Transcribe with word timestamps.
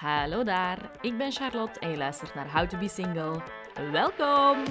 Hallo 0.00 0.44
daar, 0.44 0.90
ik 1.00 1.16
ben 1.16 1.32
Charlotte 1.32 1.80
en 1.80 1.90
je 1.90 1.96
luistert 1.96 2.34
naar 2.34 2.52
How 2.52 2.68
to 2.68 2.78
Be 2.78 2.88
Single. 2.88 3.42
Welkom! 3.90 4.64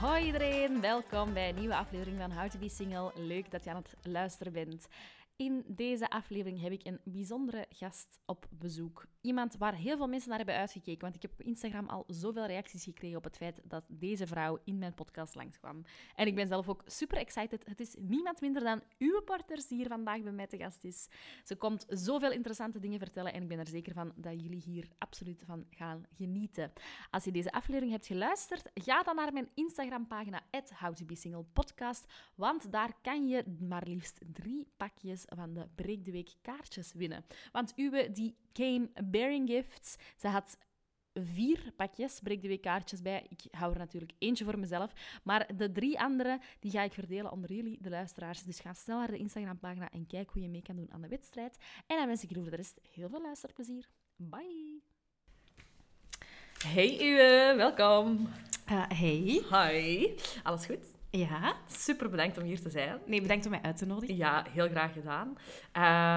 Hoi 0.00 0.24
iedereen, 0.24 0.80
welkom 0.80 1.32
bij 1.32 1.48
een 1.48 1.54
nieuwe 1.54 1.76
aflevering 1.76 2.18
van 2.20 2.32
How 2.32 2.50
to 2.50 2.58
Be 2.58 2.68
Single. 2.68 3.12
Leuk 3.14 3.50
dat 3.50 3.64
je 3.64 3.70
aan 3.70 3.76
het 3.76 3.96
luisteren 4.02 4.52
bent. 4.52 4.88
In 5.36 5.64
deze 5.66 6.10
aflevering 6.10 6.60
heb 6.60 6.72
ik 6.72 6.86
een 6.86 7.00
bijzondere 7.04 7.66
gast 7.68 8.18
op 8.26 8.46
bezoek. 8.50 9.06
Iemand 9.20 9.56
waar 9.56 9.74
heel 9.74 9.96
veel 9.96 10.06
mensen 10.08 10.28
naar 10.28 10.38
hebben 10.38 10.56
uitgekeken, 10.56 11.00
want 11.00 11.14
ik 11.14 11.22
heb 11.22 11.32
op 11.32 11.42
Instagram 11.42 11.88
al 11.88 12.04
zoveel 12.06 12.46
reacties 12.46 12.84
gekregen 12.84 13.16
op 13.16 13.24
het 13.24 13.36
feit 13.36 13.60
dat 13.64 13.84
deze 13.88 14.26
vrouw 14.26 14.58
in 14.64 14.78
mijn 14.78 14.94
podcast 14.94 15.34
langskwam. 15.34 15.84
En 16.14 16.26
ik 16.26 16.34
ben 16.34 16.46
zelf 16.46 16.68
ook 16.68 16.82
super 16.86 17.18
excited. 17.18 17.66
Het 17.66 17.80
is 17.80 17.94
niemand 17.98 18.40
minder 18.40 18.62
dan 18.62 18.82
uw 18.98 19.22
partners 19.22 19.66
die 19.66 19.78
hier 19.78 19.88
vandaag 19.88 20.22
bij 20.22 20.32
mij 20.32 20.46
te 20.46 20.56
gast 20.56 20.84
is. 20.84 21.08
Ze 21.44 21.56
komt 21.56 21.84
zoveel 21.88 22.32
interessante 22.32 22.78
dingen 22.78 22.98
vertellen 22.98 23.32
en 23.32 23.42
ik 23.42 23.48
ben 23.48 23.58
er 23.58 23.68
zeker 23.68 23.92
van 23.92 24.12
dat 24.16 24.42
jullie 24.42 24.62
hier 24.62 24.88
absoluut 24.98 25.42
van 25.46 25.66
gaan 25.70 26.06
genieten. 26.16 26.72
Als 27.10 27.24
je 27.24 27.32
deze 27.32 27.52
aflevering 27.52 27.92
hebt 27.92 28.06
geluisterd, 28.06 28.70
ga 28.74 29.02
dan 29.02 29.16
naar 29.16 29.32
mijn 29.32 29.48
Instagram-pagina 29.54 30.42
@howtobesinglepodcast, 30.78 32.12
want 32.34 32.72
daar 32.72 32.92
kan 33.02 33.28
je 33.28 33.44
maar 33.68 33.86
liefst 33.86 34.20
drie 34.32 34.66
pakjes 34.76 35.22
van 35.28 35.54
de 35.54 35.68
Break 35.74 36.04
de 36.04 36.10
Week 36.10 36.34
kaartjes 36.42 36.92
winnen. 36.92 37.24
Want 37.52 37.72
Uwe, 37.76 38.10
die 38.10 38.36
came 38.52 38.90
bearing 39.04 39.48
gifts. 39.48 39.96
Ze 40.16 40.28
had 40.28 40.56
vier 41.12 41.72
pakjes 41.76 42.20
Break 42.20 42.42
de 42.42 42.48
Week 42.48 42.62
kaartjes 42.62 43.02
bij. 43.02 43.26
Ik 43.28 43.40
hou 43.50 43.72
er 43.72 43.78
natuurlijk 43.78 44.12
eentje 44.18 44.44
voor 44.44 44.58
mezelf. 44.58 44.92
Maar 45.22 45.56
de 45.56 45.72
drie 45.72 46.00
andere 46.00 46.40
die 46.60 46.70
ga 46.70 46.82
ik 46.82 46.92
verdelen 46.92 47.32
onder 47.32 47.52
jullie, 47.52 47.78
de 47.80 47.90
luisteraars. 47.90 48.42
Dus 48.42 48.60
ga 48.60 48.72
snel 48.72 48.98
naar 48.98 49.10
de 49.10 49.18
Instagram-pagina 49.18 49.90
en 49.90 50.06
kijk 50.06 50.30
hoe 50.30 50.42
je 50.42 50.48
mee 50.48 50.62
kan 50.62 50.76
doen 50.76 50.92
aan 50.92 51.02
de 51.02 51.08
wedstrijd. 51.08 51.56
En 51.86 51.96
dan 51.96 52.06
wens 52.06 52.22
ik 52.22 52.28
jullie 52.28 52.42
voor 52.42 52.52
de 52.52 52.62
rest 52.62 52.80
heel 52.92 53.08
veel 53.08 53.22
luisterplezier. 53.22 53.88
Bye! 54.16 54.82
Hey 56.66 56.98
Uwe, 57.00 57.54
welkom. 57.56 58.28
Uh, 58.70 58.84
hey. 58.88 59.42
Hi. 59.50 60.14
Alles 60.42 60.66
goed? 60.66 61.03
Ja. 61.18 61.56
Super 61.66 62.10
bedankt 62.10 62.38
om 62.38 62.44
hier 62.44 62.60
te 62.60 62.70
zijn. 62.70 62.98
Nee, 63.06 63.20
bedankt 63.20 63.44
om 63.44 63.50
mij 63.50 63.62
uit 63.62 63.76
te 63.76 63.86
nodigen. 63.86 64.16
Ja, 64.16 64.46
heel 64.50 64.68
graag 64.68 64.92
gedaan. 64.92 65.36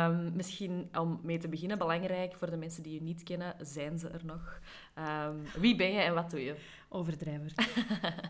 Um, 0.09 0.35
misschien 0.35 0.89
om 0.93 1.19
mee 1.23 1.37
te 1.37 1.47
beginnen, 1.47 1.77
belangrijk 1.77 2.35
voor 2.35 2.49
de 2.49 2.57
mensen 2.57 2.83
die 2.83 2.93
je 2.93 3.01
niet 3.01 3.23
kennen, 3.23 3.55
zijn 3.61 3.99
ze 3.99 4.07
er 4.07 4.25
nog? 4.25 4.59
Um, 4.95 5.43
wie 5.61 5.75
ben 5.75 5.91
je 5.91 5.99
en 5.99 6.13
wat 6.13 6.29
doe 6.29 6.43
je? 6.43 6.55
Overdrijver. 6.89 7.53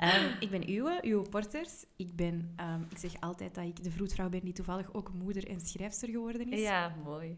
um, 0.01 0.31
ik 0.45 0.49
ben 0.49 0.71
Uwe, 0.71 0.99
Uwe 1.01 1.29
Porters. 1.29 1.85
Ik, 1.95 2.15
ben, 2.15 2.55
ik 2.89 2.97
zeg 2.97 3.19
altijd 3.19 3.55
dat 3.55 3.65
ik 3.65 3.83
de 3.83 3.91
vroedvrouw 3.91 4.29
ben 4.29 4.43
die 4.43 4.53
toevallig 4.53 4.93
ook 4.93 5.13
moeder 5.13 5.47
en 5.47 5.59
schrijfster 5.59 6.09
geworden 6.09 6.51
is. 6.51 6.59
Ja, 6.59 6.95
mooi. 7.03 7.37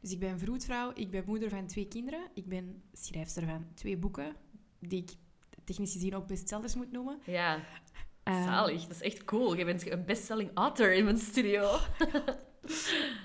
Dus 0.00 0.12
ik 0.12 0.18
ben 0.18 0.38
vroedvrouw, 0.38 0.92
ik 0.94 1.10
ben 1.10 1.22
moeder 1.26 1.48
van 1.48 1.66
twee 1.66 1.88
kinderen. 1.88 2.28
Ik 2.34 2.46
ben 2.46 2.82
schrijfster 2.92 3.46
van 3.46 3.66
twee 3.74 3.96
boeken, 3.96 4.36
die 4.78 5.02
ik 5.02 5.10
technisch 5.64 5.92
gezien 5.92 6.14
ook 6.14 6.26
bestsellers 6.26 6.74
moet 6.74 6.92
noemen. 6.92 7.18
Ja. 7.24 7.60
Um, 8.24 8.44
Zalig, 8.44 8.82
dat 8.82 8.90
is 8.90 9.02
echt 9.02 9.24
cool. 9.24 9.56
Je 9.56 9.64
bent 9.64 9.90
een 9.90 10.04
bestselling 10.04 10.50
author 10.54 10.92
in 10.92 11.04
mijn 11.04 11.18
studio. 11.18 11.78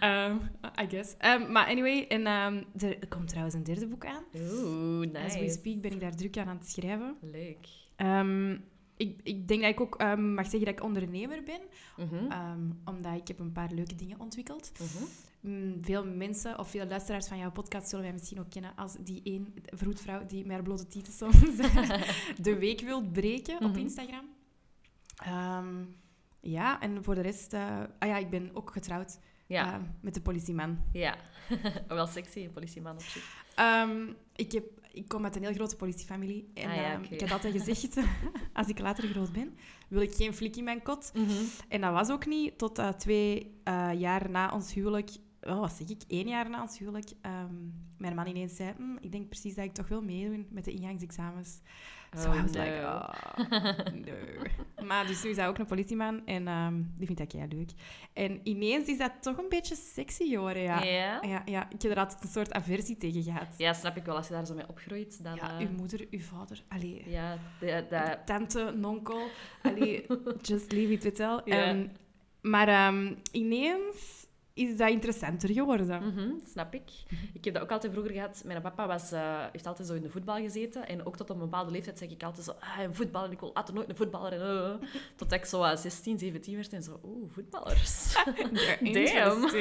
um, 0.02 0.42
I 0.84 0.88
guess. 0.90 1.16
Um, 1.26 1.52
maar 1.52 1.68
anyway, 1.68 2.06
en, 2.08 2.26
er 2.78 3.08
komt 3.10 3.28
trouwens 3.28 3.56
een 3.56 3.64
derde 3.64 3.88
boek 3.88 4.06
aan. 4.06 4.24
Oeh, 4.36 5.12
nice. 5.12 5.26
As 5.26 5.36
we 5.36 5.50
speak 5.50 5.82
ben 5.82 5.92
ik 5.92 6.00
daar 6.00 6.16
druk 6.16 6.38
aan 6.38 6.48
aan 6.48 6.58
het 6.58 6.70
schrijven. 6.70 7.18
Leuk. 7.22 7.68
ik, 8.98 9.20
ik 9.24 9.48
denk 9.48 9.62
dat 9.62 9.72
ik 9.72 9.82
ook 9.82 9.98
mag 10.18 10.46
zeggen 10.46 10.66
dat 10.66 10.74
ik 10.80 10.84
ondernemer 10.84 11.44
ben. 11.44 11.62
Mm 11.98 12.08
-hmm. 12.08 12.80
omdat 12.86 13.16
ik 13.16 13.28
heb 13.28 13.40
een 13.40 13.52
paar 13.52 13.72
leuke 13.72 13.96
dingen 13.96 14.20
ontwikkeld. 14.20 14.72
Mm 14.80 14.88
-hmm. 15.42 15.84
veel 15.84 16.06
mensen 16.06 16.60
of 16.60 16.70
veel 16.70 16.88
luisteraars 16.88 17.28
van 17.28 17.38
jouw 17.38 17.52
podcast 17.52 17.90
zullen 17.90 18.06
mij 18.06 18.14
misschien 18.14 18.40
ook 18.40 18.50
kennen 18.50 18.76
als 18.76 18.96
die 19.00 19.22
één 19.24 19.54
vroedvrouw 19.66 20.26
die 20.26 20.46
met 20.46 20.52
haar 20.52 20.64
blote 20.64 20.88
titel 20.88 21.14
soms 21.14 21.36
de 22.42 22.58
week 22.58 22.82
wilt 22.82 23.12
breken 23.12 23.54
mm 23.54 23.60
-hmm. 23.60 23.68
op 23.68 23.74
mhm. 23.74 23.82
Instagram. 23.82 24.35
Um, 25.28 25.96
ja, 26.40 26.82
en 26.82 27.04
voor 27.04 27.16
de 27.16 27.22
rest... 27.22 27.54
Uh, 27.54 27.80
ah 28.00 28.10
ja, 28.10 28.18
ik 28.18 28.30
ben 28.30 28.50
ook 28.54 28.72
getrouwd 28.72 29.20
ja. 29.46 29.78
uh, 29.78 29.84
met 30.02 30.14
de 30.14 30.22
politieman. 30.22 30.80
Ja, 30.92 31.16
wel 31.88 32.08
sexy, 32.08 32.40
een 32.40 32.52
politieman 32.52 32.94
op 32.94 33.02
zich. 33.02 33.46
Um, 33.60 34.16
ik, 34.36 34.52
heb, 34.52 34.66
ik 34.92 35.08
kom 35.08 35.24
uit 35.24 35.36
een 35.36 35.44
heel 35.44 35.54
grote 35.54 35.76
politiefamilie. 35.76 36.52
En 36.54 36.70
ah, 36.70 36.76
ja, 36.76 36.82
okay. 36.82 36.96
um, 36.96 37.04
ik 37.10 37.20
heb 37.20 37.32
altijd 37.32 37.54
gezegd, 37.62 37.98
als 38.54 38.68
ik 38.68 38.80
later 38.80 39.08
groot 39.08 39.32
ben, 39.32 39.58
wil 39.88 40.02
ik 40.02 40.14
geen 40.14 40.34
flik 40.34 40.56
in 40.56 40.64
mijn 40.64 40.82
kot. 40.82 41.12
Mm 41.14 41.28
-hmm. 41.28 41.48
En 41.68 41.82
dat 41.82 41.94
was 41.94 42.10
ook 42.10 42.26
niet 42.26 42.58
tot 42.58 42.80
uh, 42.80 42.90
twee 42.90 43.60
jaar 43.94 44.30
na 44.30 44.52
ons 44.52 44.74
huwelijk 44.74 45.10
oh, 45.46 45.60
wat 45.60 45.72
zeg 45.74 45.88
ik, 45.90 46.02
één 46.08 46.28
jaar 46.28 46.50
na 46.50 46.62
ons 46.62 46.78
huwelijk, 46.78 47.10
um, 47.22 47.74
mijn 47.98 48.16
man 48.16 48.28
ineens 48.28 48.56
zei, 48.56 48.74
hm, 48.78 48.98
ik 49.00 49.12
denk 49.12 49.30
precies 49.30 49.56
dat 49.56 49.66
ik 49.66 49.74
toch 49.74 49.88
wil 49.88 50.02
meedoen 50.02 50.48
met 50.50 50.66
de 50.66 50.72
ingangsexamens. 50.72 51.60
Zo 52.16 52.22
so 52.22 52.30
oh, 52.30 52.36
I 52.36 52.42
was 52.42 52.52
no. 52.52 52.64
like, 52.64 52.82
oh, 52.84 53.10
no. 54.06 54.86
maar 54.88 55.08
dus 55.08 55.24
nu 55.24 55.30
is 55.30 55.38
hij 55.38 55.48
ook 55.48 55.58
een 55.58 55.66
politieman 55.66 56.26
en 56.26 56.48
um, 56.48 56.94
die 56.98 57.06
vindt 57.06 57.22
dat 57.22 57.32
heel 57.32 57.58
leuk. 57.58 57.72
En 58.14 58.40
ineens 58.44 58.88
is 58.88 58.98
dat 58.98 59.12
toch 59.22 59.38
een 59.38 59.50
beetje 59.50 59.76
sexy 59.76 60.30
geworden, 60.30 60.62
ja. 60.62 60.84
Yeah. 60.84 61.24
ja. 61.24 61.42
Ja, 61.46 61.70
Ik 61.70 61.82
heb 61.82 61.92
er 61.92 61.98
altijd 61.98 62.24
een 62.24 62.30
soort 62.30 62.54
aversie 62.54 62.98
tegen 62.98 63.24
gehad. 63.24 63.48
Ja, 63.58 63.74
snap 63.74 63.98
ik 63.98 64.06
wel. 64.06 64.16
Als 64.16 64.28
je 64.28 64.34
daar 64.34 64.46
zo 64.46 64.54
mee 64.54 64.68
opgroeit, 64.68 65.24
dan... 65.24 65.36
Ja, 65.36 65.62
uh... 65.62 65.68
uw 65.68 65.76
moeder, 65.78 66.08
uw 66.12 66.20
vader, 66.20 66.64
allee. 66.68 67.04
Ja, 67.10 67.38
de, 67.60 67.86
de... 67.90 68.18
Tante, 68.26 68.74
nonkel, 68.76 69.28
allee, 69.62 70.06
just 70.42 70.72
leave 70.72 70.92
it 70.92 71.04
with 71.04 71.16
tell. 71.16 71.42
Yeah. 71.46 71.70
Um, 71.70 71.92
maar 72.42 72.88
um, 72.88 73.18
ineens 73.32 74.25
is 74.56 74.78
dat 74.78 74.90
interessanter 74.90 75.50
geworden. 75.50 76.04
Mm 76.04 76.18
-hmm, 76.18 76.40
snap 76.52 76.74
ik. 76.74 76.90
Ik 77.34 77.46
heb 77.46 77.54
dat 77.54 77.64
ook 77.64 77.72
altijd 77.72 77.92
vroeger 77.92 78.14
gehad. 78.14 78.42
Mijn 78.46 78.62
papa 78.62 78.88
was, 78.88 79.14
uh, 79.14 79.46
heeft 79.52 79.68
altijd 79.68 79.88
zo 79.88 79.94
in 79.94 80.02
de 80.02 80.10
voetbal 80.10 80.36
gezeten. 80.36 80.88
En 80.88 81.06
ook 81.06 81.18
tot 81.18 81.30
op 81.30 81.36
een 81.36 81.42
bepaalde 81.42 81.72
leeftijd 81.72 81.98
zeg 81.98 82.10
ik 82.10 82.24
altijd 82.24 82.46
zo... 82.46 82.52
Ah, 82.52 82.84
een 82.84 82.96
voetbal 82.96 83.26
en 83.26 83.32
ik 83.32 83.40
wil 83.40 83.56
altijd 83.56 83.78
nooit 83.78 83.90
een 83.90 83.96
voetballer. 83.96 84.34
En, 84.34 84.40
uh, 84.40 84.90
tot 85.16 85.32
ik 85.32 85.46
zo 85.46 85.64
uh, 85.64 85.76
16, 85.76 86.20
17 86.20 86.56
werd 86.56 86.74
en 86.74 86.84
zo... 86.84 87.00
Oeh, 87.04 87.32
voetballers. 87.32 88.14
Damn. 88.94 89.42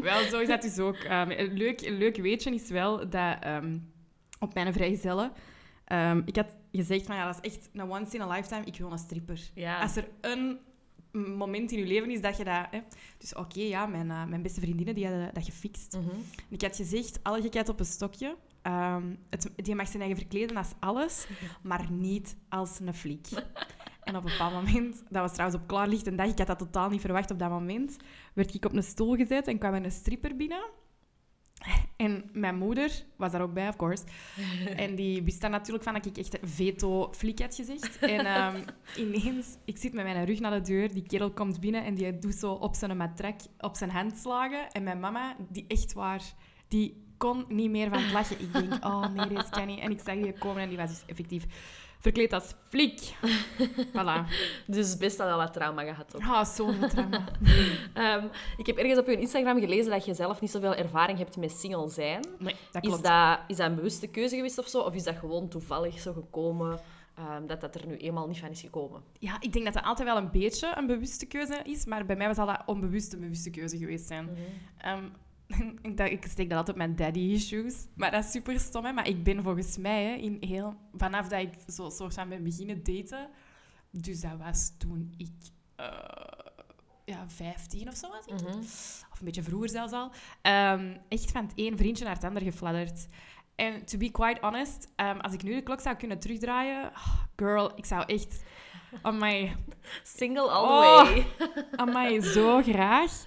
wel, 0.08 0.22
zo 0.22 0.40
is 0.40 0.48
dat 0.48 0.62
dus 0.62 0.78
ook. 0.78 1.04
Um, 1.04 1.30
een, 1.30 1.52
leuk, 1.52 1.80
een 1.80 1.98
leuk 1.98 2.16
weetje 2.16 2.54
is 2.54 2.68
wel 2.68 3.10
dat 3.10 3.46
um, 3.46 3.92
op 4.38 4.54
mijn 4.54 4.72
vrijgezellen... 4.72 5.32
Um, 5.92 6.22
ik 6.24 6.36
had 6.36 6.56
gezegd 6.72 7.06
van 7.06 7.16
ja, 7.16 7.26
dat 7.26 7.38
is 7.42 7.50
echt 7.52 7.70
een 7.72 7.90
once 7.90 8.14
in 8.14 8.22
a 8.22 8.26
lifetime. 8.26 8.64
Ik 8.64 8.76
wil 8.76 8.92
een 8.92 8.98
stripper. 8.98 9.40
Ja. 9.54 9.80
Als 9.80 9.96
er 9.96 10.08
een 10.20 10.58
moment 11.14 11.72
in 11.72 11.78
je 11.78 11.86
leven 11.86 12.10
is 12.10 12.20
dat 12.20 12.36
je 12.36 12.44
dat... 12.44 12.66
Hè. 12.70 12.80
Dus 13.18 13.34
oké, 13.34 13.40
okay, 13.40 13.68
ja, 13.68 13.86
mijn, 13.86 14.06
uh, 14.06 14.24
mijn 14.24 14.42
beste 14.42 14.60
vriendinnen 14.60 14.94
die 14.94 15.06
hadden 15.06 15.34
dat 15.34 15.44
gefixt. 15.44 15.96
Mm 15.96 16.08
-hmm. 16.08 16.22
Ik 16.48 16.62
had 16.62 16.76
gezegd, 16.76 17.18
alle 17.22 17.40
gekheid 17.40 17.68
op 17.68 17.80
een 17.80 17.86
stokje. 17.86 18.36
Um, 18.62 19.18
het, 19.30 19.50
die 19.56 19.74
mag 19.74 19.88
zijn 19.88 20.02
eigen 20.02 20.20
verkleden 20.20 20.56
als 20.56 20.72
alles, 20.78 21.26
maar 21.62 21.90
niet 21.90 22.36
als 22.48 22.80
een 22.80 22.94
fliek. 22.94 23.28
En 24.04 24.16
op 24.16 24.24
een 24.24 24.30
bepaald 24.30 24.52
moment, 24.52 25.02
dat 25.08 25.22
was 25.22 25.32
trouwens 25.32 25.60
op 25.60 25.68
klaarlicht 25.68 26.06
een 26.06 26.16
dag, 26.16 26.26
ik 26.26 26.38
had 26.38 26.46
dat 26.46 26.58
totaal 26.58 26.88
niet 26.88 27.00
verwacht 27.00 27.30
op 27.30 27.38
dat 27.38 27.50
moment, 27.50 27.96
werd 28.34 28.54
ik 28.54 28.64
op 28.64 28.72
een 28.72 28.82
stoel 28.82 29.16
gezet 29.16 29.48
en 29.48 29.58
kwam 29.58 29.74
er 29.74 29.84
een 29.84 29.90
stripper 29.90 30.36
binnen. 30.36 30.64
En 31.96 32.30
mijn 32.32 32.56
moeder 32.56 33.04
was 33.16 33.32
daar 33.32 33.42
ook 33.42 33.52
bij, 33.52 33.68
of 33.68 33.76
course. 33.76 34.04
En 34.76 34.94
die 34.94 35.22
wist 35.22 35.40
daar 35.40 35.50
natuurlijk 35.50 35.84
van 35.84 35.94
dat 35.94 36.06
ik 36.06 36.16
echt 36.16 36.38
veto-flik 36.42 37.38
had 37.38 37.54
gezegd. 37.54 37.98
En 37.98 38.54
um, 38.54 38.64
ineens, 39.06 39.56
ik 39.64 39.78
zit 39.78 39.92
met 39.92 40.04
mijn 40.04 40.24
rug 40.24 40.40
naar 40.40 40.50
de 40.50 40.60
deur, 40.60 40.92
die 40.92 41.06
kerel 41.06 41.30
komt 41.30 41.60
binnen 41.60 41.84
en 41.84 41.94
die 41.94 42.18
doet 42.18 42.34
zo 42.34 42.52
op 42.52 42.74
zijn 42.74 42.96
matrak 42.96 43.40
op 43.58 43.76
zijn 43.76 43.90
hand 43.90 44.18
slagen. 44.18 44.70
En 44.70 44.82
mijn 44.82 45.00
mama, 45.00 45.36
die 45.48 45.64
echt 45.68 45.92
waar, 45.92 46.22
die 46.68 47.02
kon 47.16 47.44
niet 47.48 47.70
meer 47.70 47.88
van 47.88 48.02
het 48.02 48.12
lachen. 48.12 48.40
Ik 48.40 48.52
denk, 48.52 48.84
oh 48.84 49.08
nee, 49.08 49.28
dit 49.28 49.48
kan 49.48 49.66
niet. 49.66 49.80
En 49.80 49.90
ik 49.90 50.00
zag 50.04 50.14
die 50.14 50.32
komen 50.32 50.62
en 50.62 50.68
die 50.68 50.78
was 50.78 50.90
dus 50.90 51.02
effectief 51.06 51.46
verkleed 52.04 52.32
als 52.32 52.54
flik. 52.68 53.00
voilà. 53.96 54.24
Dus 54.66 54.96
best 54.96 55.20
al 55.20 55.36
wat 55.36 55.52
trauma 55.52 55.82
gehad. 55.82 56.14
Ja, 56.18 56.40
oh, 56.40 56.44
zo'n 56.44 56.88
trauma. 56.88 57.24
um, 58.22 58.30
ik 58.56 58.66
heb 58.66 58.76
ergens 58.76 58.98
op 58.98 59.06
je 59.06 59.20
Instagram 59.20 59.60
gelezen 59.60 59.90
dat 59.90 60.04
je 60.04 60.14
zelf 60.14 60.40
niet 60.40 60.50
zoveel 60.50 60.74
ervaring 60.74 61.18
hebt 61.18 61.36
met 61.36 61.52
single 61.52 61.88
zijn. 61.88 62.24
Nee, 62.38 62.54
dat 62.72 62.82
klopt. 62.82 62.96
Is 62.96 63.10
dat, 63.10 63.38
is 63.48 63.56
dat 63.56 63.66
een 63.66 63.74
bewuste 63.74 64.06
keuze 64.06 64.36
geweest 64.36 64.58
of 64.58 64.68
zo? 64.68 64.80
Of 64.80 64.94
is 64.94 65.04
dat 65.04 65.16
gewoon 65.16 65.48
toevallig 65.48 66.00
zo 66.00 66.12
gekomen? 66.12 66.80
Um, 67.18 67.46
dat 67.46 67.60
dat 67.60 67.74
er 67.74 67.86
nu 67.86 67.96
eenmaal 67.96 68.26
niet 68.26 68.38
van 68.38 68.48
is 68.48 68.60
gekomen. 68.60 69.02
Ja, 69.18 69.36
ik 69.40 69.52
denk 69.52 69.64
dat 69.64 69.74
dat 69.74 69.84
altijd 69.84 70.08
wel 70.08 70.16
een 70.16 70.30
beetje 70.30 70.72
een 70.76 70.86
bewuste 70.86 71.26
keuze 71.26 71.60
is, 71.64 71.84
maar 71.84 72.06
bij 72.06 72.16
mij 72.16 72.26
was 72.26 72.36
dat 72.36 72.62
onbewust 72.66 73.12
een 73.12 73.20
bewuste 73.20 73.50
keuze 73.50 73.78
geweest 73.78 74.06
zijn. 74.06 74.24
Mm 74.24 74.34
-hmm. 74.34 75.04
um, 75.04 75.12
ik, 76.10 76.26
steek 76.26 76.48
dat 76.48 76.58
altijd 76.58 76.68
op 76.68 76.76
mijn 76.76 76.96
daddy-issues. 76.96 77.86
Maar 77.96 78.10
dat 78.10 78.24
is 78.24 78.30
super 78.30 78.60
stom, 78.60 78.84
hè. 78.84 78.92
Maar 78.92 79.08
ik 79.08 79.22
ben 79.22 79.42
volgens 79.42 79.78
mij, 79.78 80.04
hè, 80.04 80.14
in 80.14 80.36
heel, 80.40 80.74
vanaf 80.92 81.28
dat 81.28 81.40
ik 81.40 81.54
zo 81.66 81.90
soort 81.90 82.14
van 82.14 82.28
ben 82.28 82.42
beginnen 82.42 82.82
daten... 82.82 83.28
Dus 83.90 84.20
dat 84.20 84.36
was 84.38 84.72
toen 84.78 85.14
ik... 85.16 85.30
Uh, 85.80 85.86
ja, 87.04 87.28
15 87.28 87.88
of 87.88 87.94
zo 87.94 88.08
was 88.08 88.26
ik. 88.26 88.40
Mm 88.40 88.52
-hmm. 88.52 88.60
Of 89.12 89.18
een 89.18 89.24
beetje 89.24 89.42
vroeger 89.42 89.68
zelfs 89.68 89.92
al. 89.92 90.10
Um, 90.42 90.96
echt 91.08 91.30
van 91.30 91.44
het 91.44 91.52
één 91.54 91.76
vriendje 91.76 92.04
naar 92.04 92.14
het 92.14 92.24
ander 92.24 92.42
gefladderd. 92.42 93.08
En 93.54 93.84
to 93.84 93.98
be 93.98 94.10
quite 94.10 94.40
honest, 94.40 94.88
ehm, 94.96 95.18
als 95.18 95.32
ik 95.32 95.42
nu 95.42 95.54
de 95.54 95.62
klok 95.62 95.80
zou 95.80 95.96
kunnen 95.96 96.18
terugdraaien... 96.18 96.84
oh, 96.84 97.22
girl, 97.36 97.72
ik 97.76 97.84
zou 97.84 98.04
echt... 98.06 98.42
Amai, 99.02 99.56
Single 100.18 100.50
all 100.50 100.64
Oh. 100.64 101.06
the 101.06 101.24
way. 101.54 101.64
amai, 101.76 102.20
zo 102.20 102.62
graag. 102.62 103.24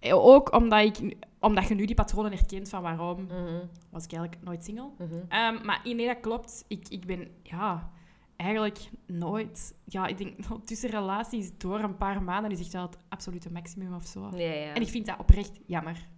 Eh, 0.00 0.26
Ook 0.26 0.52
omdat, 0.52 0.80
ik, 0.80 1.16
omdat 1.44 1.68
je 1.68 1.74
nu 1.74 1.84
die 1.84 1.94
patronen 1.94 2.32
herkent 2.32 2.68
van 2.68 2.82
waarom 2.82 3.22
Mhm, 3.22 3.66
was 3.90 4.04
ik 4.04 4.12
eigenlijk 4.12 4.42
nooit 4.44 4.64
single. 4.64 4.88
mhm. 4.98 5.14
Ehm, 5.28 5.64
maar 5.64 5.80
nee, 5.84 6.06
dat 6.06 6.20
klopt. 6.20 6.64
Ik, 6.68 6.88
ik 6.88 7.06
ben, 7.06 7.28
ja, 7.42 7.90
eigenlijk 8.36 8.78
nooit... 9.06 9.74
Ja, 9.84 10.06
ik 10.06 10.18
denk, 10.18 10.34
tussen 10.64 10.90
relaties 10.90 11.58
door 11.58 11.80
een 11.80 11.96
paar 11.96 12.22
maanden 12.22 12.50
is 12.50 12.60
echt 12.60 12.72
wel 12.72 12.82
het 12.82 12.96
absolute 13.08 13.52
maximum 13.52 13.94
of 13.94 14.04
zo. 14.06 14.30
Ja, 14.36 14.52
ja. 14.52 14.72
En 14.74 14.82
ik 14.82 14.88
vind 14.88 15.06
dat 15.06 15.18
oprecht 15.18 15.60
jammer. 15.66 16.08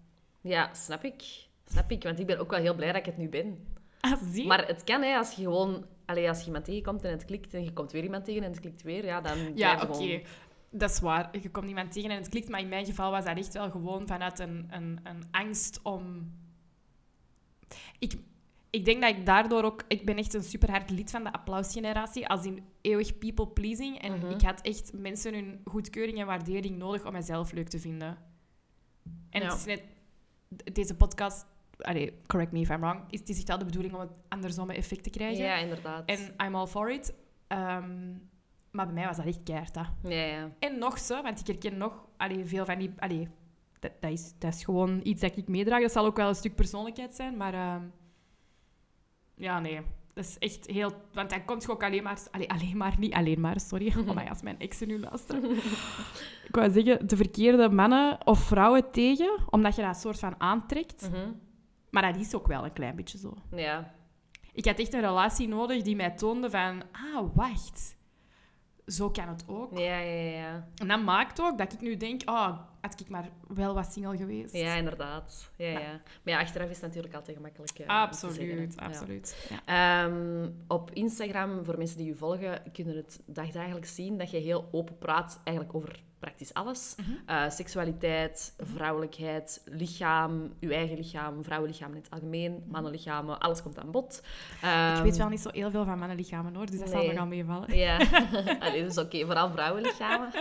ja, 0.40 0.74
snap 0.74 1.04
ik. 1.04 1.22
Snap 1.66 1.90
ik, 1.90 2.02
want 2.02 2.18
ik 2.18 2.26
ben 2.26 2.38
ook 2.38 2.50
wel 2.50 2.60
heel 2.60 2.74
blij 2.74 2.88
dat 2.88 2.96
ik 2.96 3.06
het 3.06 3.16
nu 3.18 3.28
ben. 3.28 3.58
Ah, 4.00 4.12
zie? 4.32 4.46
Maar 4.46 4.66
het 4.66 4.84
kan, 4.84 5.02
hè, 5.02 5.16
als 5.16 5.32
je 5.32 5.42
gewoon... 5.42 5.84
Allee, 6.04 6.28
als 6.28 6.40
je 6.40 6.46
iemand 6.46 6.64
tegenkomt 6.64 7.04
en 7.04 7.10
het 7.10 7.24
klikt 7.24 7.54
en 7.54 7.64
je 7.64 7.72
komt 7.72 7.92
weer 7.92 8.02
iemand 8.02 8.24
tegen 8.24 8.42
en 8.42 8.50
het 8.50 8.60
klikt 8.60 8.82
weer, 8.82 9.04
ja, 9.04 9.20
dan 9.20 9.38
ja, 9.54 9.82
oké. 9.88 10.20
Dat 10.70 10.90
is 10.90 11.00
waar. 11.00 11.38
Je 11.40 11.50
komt 11.50 11.68
iemand 11.68 11.92
tegen 11.92 12.10
en 12.10 12.16
het 12.16 12.28
klikt. 12.28 12.48
Maar 12.48 12.60
in 12.60 12.68
mijn 12.68 12.86
geval 12.86 13.10
was 13.10 13.24
dat 13.24 13.36
echt 13.36 13.52
wel 13.52 13.70
gewoon 13.70 14.06
vanuit 14.06 14.38
een, 14.38 14.66
een, 14.70 15.00
een 15.02 15.22
angst 15.30 15.80
om... 15.82 16.32
Ik, 17.98 18.14
ik 18.70 18.84
denk 18.84 19.00
dat 19.02 19.16
ik 19.16 19.26
daardoor 19.26 19.62
ook... 19.62 19.84
Ik 19.88 20.04
ben 20.04 20.16
echt 20.16 20.34
een 20.34 20.42
super 20.42 20.70
hard 20.70 20.90
lid 20.90 21.10
van 21.10 21.22
de 21.24 21.32
applausgeneratie. 21.32 22.28
Als 22.28 22.44
in 22.44 22.64
eeuwig 22.80 23.18
people 23.18 23.46
pleasing. 23.48 23.98
En 23.98 24.18
Mhm. 24.18 24.30
ik 24.30 24.40
had 24.42 24.60
echt 24.60 24.92
mensen 24.92 25.34
hun 25.34 25.60
goedkeuring 25.64 26.18
en 26.20 26.26
waardering 26.26 26.76
nodig 26.78 27.04
om 27.06 27.12
mezelf 27.12 27.52
leuk 27.52 27.68
te 27.68 27.78
vinden. 27.80 28.18
En 29.30 29.40
Ja. 29.42 29.48
het 29.48 29.56
is 29.56 29.64
net... 29.64 29.82
Deze 30.72 30.94
podcast... 30.96 31.46
Allee, 31.78 32.12
correct 32.26 32.52
me 32.52 32.60
if 32.60 32.68
I'm 32.70 32.80
wrong. 32.80 33.00
Is, 33.10 33.18
het 33.20 33.28
is 33.28 33.36
echt 33.36 33.48
wel 33.48 33.58
de 33.58 33.64
bedoeling 33.64 33.94
om 33.94 34.00
het 34.00 34.10
andersomme 34.28 34.74
effect 34.74 35.02
te 35.02 35.10
krijgen. 35.10 35.44
Ja, 35.44 35.56
inderdaad. 35.56 36.08
En 36.08 36.34
I'm 36.46 36.54
all 36.54 36.66
for 36.66 36.90
it. 36.90 37.14
Ehm, 37.46 38.14
maar 38.76 38.86
bij 38.86 38.94
mij 38.94 39.06
was 39.06 39.16
dat 39.16 39.26
echt 39.26 39.42
keihard, 39.42 39.74
hè. 39.74 39.82
Ja, 40.02 40.24
ja. 40.24 40.50
En 40.58 40.78
nog 40.78 40.98
zo, 40.98 41.22
want 41.22 41.40
ik 41.40 41.46
herken 41.46 41.78
nog 41.78 42.04
allee, 42.16 42.44
veel 42.44 42.64
van 42.64 42.78
die... 42.78 42.92
Allee, 42.98 43.28
dat, 43.78 43.92
dat, 44.00 44.10
is, 44.10 44.32
dat 44.38 44.54
is 44.54 44.64
gewoon 44.64 45.00
iets 45.02 45.20
dat 45.20 45.36
ik 45.36 45.48
meedraag. 45.48 45.80
Dat 45.80 45.92
zal 45.92 46.04
ook 46.04 46.16
wel 46.16 46.28
een 46.28 46.34
stuk 46.34 46.54
persoonlijkheid 46.54 47.14
zijn, 47.14 47.36
maar... 47.36 47.54
ehm, 47.54 47.82
ja, 49.34 49.60
nee. 49.60 49.80
Dat 50.14 50.24
is 50.24 50.38
echt 50.38 50.66
heel... 50.66 50.92
Want 51.12 51.30
dan 51.30 51.44
komt 51.44 51.62
je 51.62 51.70
ook 51.70 51.82
alleen 51.82 52.02
maar... 52.02 52.18
Allee, 52.30 52.50
alleen 52.50 52.76
maar, 52.76 52.94
niet 52.98 53.12
alleen 53.14 53.40
maar, 53.40 53.60
sorry. 53.60 53.94
Oh 54.08 54.14
my, 54.14 54.26
als 54.28 54.42
mijn 54.42 54.58
exen 54.58 54.88
nu 54.88 55.00
luisteren. 55.00 55.50
ik 56.48 56.54
wou 56.54 56.70
zeggen, 56.70 57.06
de 57.08 57.16
verkeerde 57.16 57.68
mannen 57.68 58.26
of 58.26 58.38
vrouwen 58.38 58.90
tegen, 58.90 59.38
omdat 59.50 59.76
je 59.76 59.82
dat 59.82 59.96
soort 59.96 60.18
van 60.18 60.34
aantrekt. 60.40 61.10
Mhm. 61.10 61.30
Maar 61.90 62.12
dat 62.12 62.20
is 62.20 62.34
ook 62.34 62.46
wel 62.46 62.64
een 62.64 62.72
klein 62.72 62.96
beetje 62.96 63.18
zo. 63.18 63.34
Ja. 63.50 63.94
Ik 64.52 64.64
had 64.64 64.78
echt 64.78 64.94
een 64.94 65.00
relatie 65.00 65.48
nodig 65.48 65.82
die 65.82 65.96
mij 65.96 66.10
toonde 66.10 66.50
van... 66.50 66.82
Ah, 66.92 67.34
wacht. 67.34 67.96
Zo 68.86 69.10
kan 69.10 69.28
het 69.28 69.44
ook. 69.46 69.78
Ja, 69.78 69.98
ja, 69.98 70.30
ja. 70.30 70.68
En 70.76 70.88
dat 70.88 71.02
maakt 71.02 71.40
ook 71.40 71.58
dat 71.58 71.72
ik 71.72 71.80
nu 71.80 71.96
denk, 71.96 72.22
oh, 72.24 72.58
had 72.80 73.00
ik 73.00 73.08
maar 73.08 73.28
wel 73.48 73.74
wat 73.74 73.92
single 73.92 74.16
geweest. 74.16 74.54
Ja, 74.54 74.74
inderdaad. 74.74 75.50
Ja, 75.56 75.66
Ja. 75.66 75.78
ja. 75.78 75.90
Maar 76.22 76.34
ja, 76.34 76.40
achteraf 76.40 76.68
is 76.68 76.76
het 76.76 76.84
natuurlijk 76.86 77.14
altijd 77.14 77.36
gemakkelijk 77.36 77.70
om 77.70 77.76
te 77.76 77.82
zeggen, 77.82 78.02
absoluut, 78.02 78.74
Ja. 78.76 78.82
absoluut. 78.86 79.48
Ja. 79.64 80.04
Ehm, 80.04 80.50
op 80.68 80.90
Instagram, 80.90 81.64
voor 81.64 81.78
mensen 81.78 81.98
die 81.98 82.10
u 82.10 82.16
volgen, 82.16 82.62
kunnen 82.72 82.96
het 82.96 83.20
dagdagelijks 83.26 83.94
zien 83.94 84.18
dat 84.18 84.30
je 84.30 84.38
heel 84.38 84.68
open 84.72 84.98
praat 84.98 85.40
eigenlijk 85.44 85.76
over 85.76 86.02
praktisch 86.26 86.54
alles. 86.54 86.94
Mhm. 86.96 87.10
Eh, 87.26 87.50
seksualiteit, 87.50 88.54
vrouwelijkheid, 88.74 89.62
lichaam, 89.64 90.52
uw 90.60 90.70
eigen 90.70 90.96
lichaam, 90.96 91.44
vrouwenlichaam 91.44 91.90
in 91.90 91.96
het 91.96 92.10
algemeen, 92.10 92.64
mannenlichamen, 92.68 93.38
alles 93.38 93.62
komt 93.62 93.78
aan 93.78 93.90
bod. 93.90 94.22
Ik 94.24 94.62
Ehm, 94.62 95.02
weet 95.02 95.16
wel 95.16 95.28
niet 95.28 95.40
zo 95.40 95.50
heel 95.52 95.70
veel 95.70 95.84
van 95.84 95.98
mannenlichamen 95.98 96.54
hoor, 96.54 96.66
dus 96.66 96.78
dat 96.78 96.88
zal 96.88 97.04
nog 97.06 97.16
al 97.16 97.26
meevallen. 97.26 97.76
Ja, 97.76 97.96
Allee, 98.64 98.82
dat 98.82 98.90
is 98.90 98.98
oké, 98.98 99.24
vooral 99.24 99.50
vrouwenlichamen. 99.50 100.30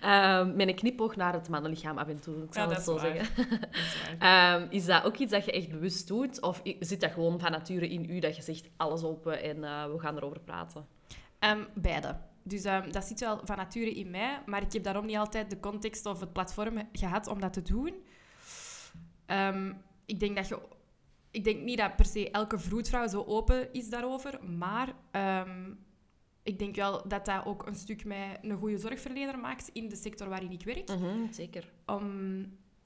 Ehm 0.00 0.56
met 0.56 0.68
een 0.68 0.74
knipoog 0.74 1.16
naar 1.16 1.32
het 1.32 1.48
mannenlichaam 1.48 1.98
af 1.98 2.08
en 2.08 2.20
toe, 2.20 2.42
ik 2.42 2.54
zal 2.54 2.68
Ja, 2.68 2.74
het 2.74 2.84
zo 2.84 2.94
waar. 2.94 3.00
zeggen. 3.00 3.48
Dat 3.60 3.68
is 3.72 3.96
waar. 4.18 4.54
Ehm, 4.60 4.66
is 4.70 4.84
dat 4.84 5.04
ook 5.04 5.16
iets 5.16 5.32
dat 5.32 5.44
je 5.44 5.52
echt 5.52 5.68
bewust 5.70 6.08
doet? 6.08 6.40
Of 6.42 6.62
zit 6.80 7.00
dat 7.00 7.10
gewoon 7.12 7.40
van 7.40 7.50
nature 7.50 7.88
in 7.88 8.10
u, 8.10 8.18
dat 8.18 8.36
je 8.36 8.42
zegt 8.42 8.68
alles 8.76 9.02
open 9.02 9.42
en 9.42 9.64
eh, 9.64 9.84
we 9.92 9.98
gaan 9.98 10.16
erover 10.16 10.40
praten? 10.40 10.86
Ehm, 11.38 11.60
beide. 11.74 12.16
Dus 12.44 12.64
ehm, 12.64 12.90
dat 12.90 13.04
zit 13.04 13.20
wel 13.20 13.40
van 13.44 13.56
nature 13.56 13.94
in 13.94 14.10
mij, 14.10 14.42
maar 14.46 14.62
ik 14.62 14.72
heb 14.72 14.82
daarom 14.82 15.06
niet 15.06 15.16
altijd 15.16 15.50
de 15.50 15.60
context 15.60 16.06
of 16.06 16.20
het 16.20 16.32
platform 16.32 16.88
gehad 16.92 17.26
om 17.26 17.40
dat 17.40 17.52
te 17.52 17.62
doen. 17.62 17.94
Ehm, 19.26 19.72
ik 20.06 20.20
denk 20.20 20.36
dat 20.36 20.48
je... 20.48 20.58
Ik 21.30 21.44
denk 21.44 21.62
niet 21.62 21.78
dat 21.78 21.96
per 21.96 22.04
se 22.04 22.30
elke 22.30 22.58
vroedvrouw 22.58 23.06
zo 23.08 23.22
open 23.26 23.72
is 23.72 23.88
daarover, 23.88 24.44
maar 24.44 24.94
ehm, 25.10 25.70
ik 26.42 26.58
denk 26.58 26.74
wel 26.74 27.08
dat 27.08 27.24
dat 27.24 27.44
ook 27.46 27.66
een 27.66 27.74
stuk 27.74 28.04
mij 28.04 28.38
een 28.42 28.56
goede 28.58 28.78
zorgverlener 28.78 29.38
maakt 29.38 29.68
in 29.72 29.88
de 29.88 29.96
sector 29.96 30.28
waarin 30.28 30.50
ik 30.52 30.64
werk. 30.64 30.88
Mhm, 30.88 31.32
zeker. 31.32 31.72
om, 31.86 32.40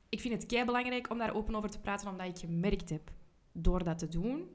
ik 0.08 0.20
vind 0.20 0.34
het 0.34 0.46
kei 0.46 0.64
belangrijk 0.64 1.10
om 1.10 1.18
daar 1.18 1.34
open 1.34 1.54
over 1.54 1.70
te 1.70 1.80
praten, 1.80 2.08
omdat 2.08 2.26
ik 2.26 2.38
gemerkt 2.38 2.88
heb 2.90 3.10
door 3.52 3.84
dat 3.84 3.98
te 3.98 4.08
doen, 4.08 4.48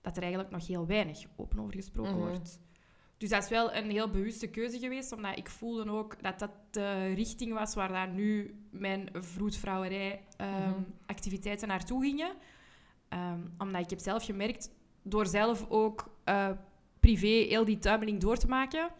dat 0.00 0.16
er 0.16 0.22
eigenlijk 0.22 0.52
nog 0.52 0.66
heel 0.66 0.86
weinig 0.86 1.24
open 1.36 1.58
over 1.60 1.74
gesproken 1.74 2.12
Mhm. 2.18 2.20
wordt. 2.28 2.60
Dus 3.24 3.32
dat 3.32 3.42
is 3.42 3.48
wel 3.48 3.74
een 3.74 3.90
heel 3.90 4.10
bewuste 4.10 4.46
keuze 4.46 4.78
geweest, 4.78 5.12
omdat 5.12 5.38
ik 5.38 5.48
voelde 5.50 5.90
ook 5.90 6.22
dat 6.22 6.38
dat 6.38 6.50
de 6.70 7.12
richting 7.14 7.52
was 7.52 7.74
waar 7.74 7.88
daar 7.88 8.08
nu 8.08 8.54
mijn 8.70 9.08
vroedvrouwerij 9.12 10.22
ehm, 10.36 10.68
Mhm. 10.68 11.66
naartoe 11.66 12.02
gingen. 12.02 12.32
Ehm, 13.08 13.38
omdat 13.58 13.80
ik 13.82 13.90
heb 13.90 13.98
zelf 13.98 14.24
gemerkt, 14.24 14.70
door 15.02 15.26
zelf 15.26 15.66
ook 15.68 16.10
eh, 16.24 16.50
privé 17.00 17.26
heel 17.26 17.64
die 17.64 17.78
tuimeling 17.78 18.20
door 18.20 18.36
te 18.36 18.48
maken, 18.48 18.90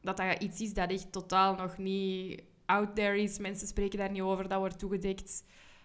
dat 0.00 0.16
dat 0.16 0.42
iets 0.42 0.60
is 0.60 0.74
dat 0.74 0.90
echt 0.90 1.12
totaal 1.12 1.54
nog 1.54 1.78
niet 1.78 2.42
out 2.66 2.94
there 2.94 3.22
is. 3.22 3.38
Mensen 3.38 3.68
spreken 3.68 3.98
daar 3.98 4.10
niet 4.10 4.22
over, 4.22 4.48
dat 4.48 4.58
wordt 4.58 4.78
toegedekt. 4.78 5.44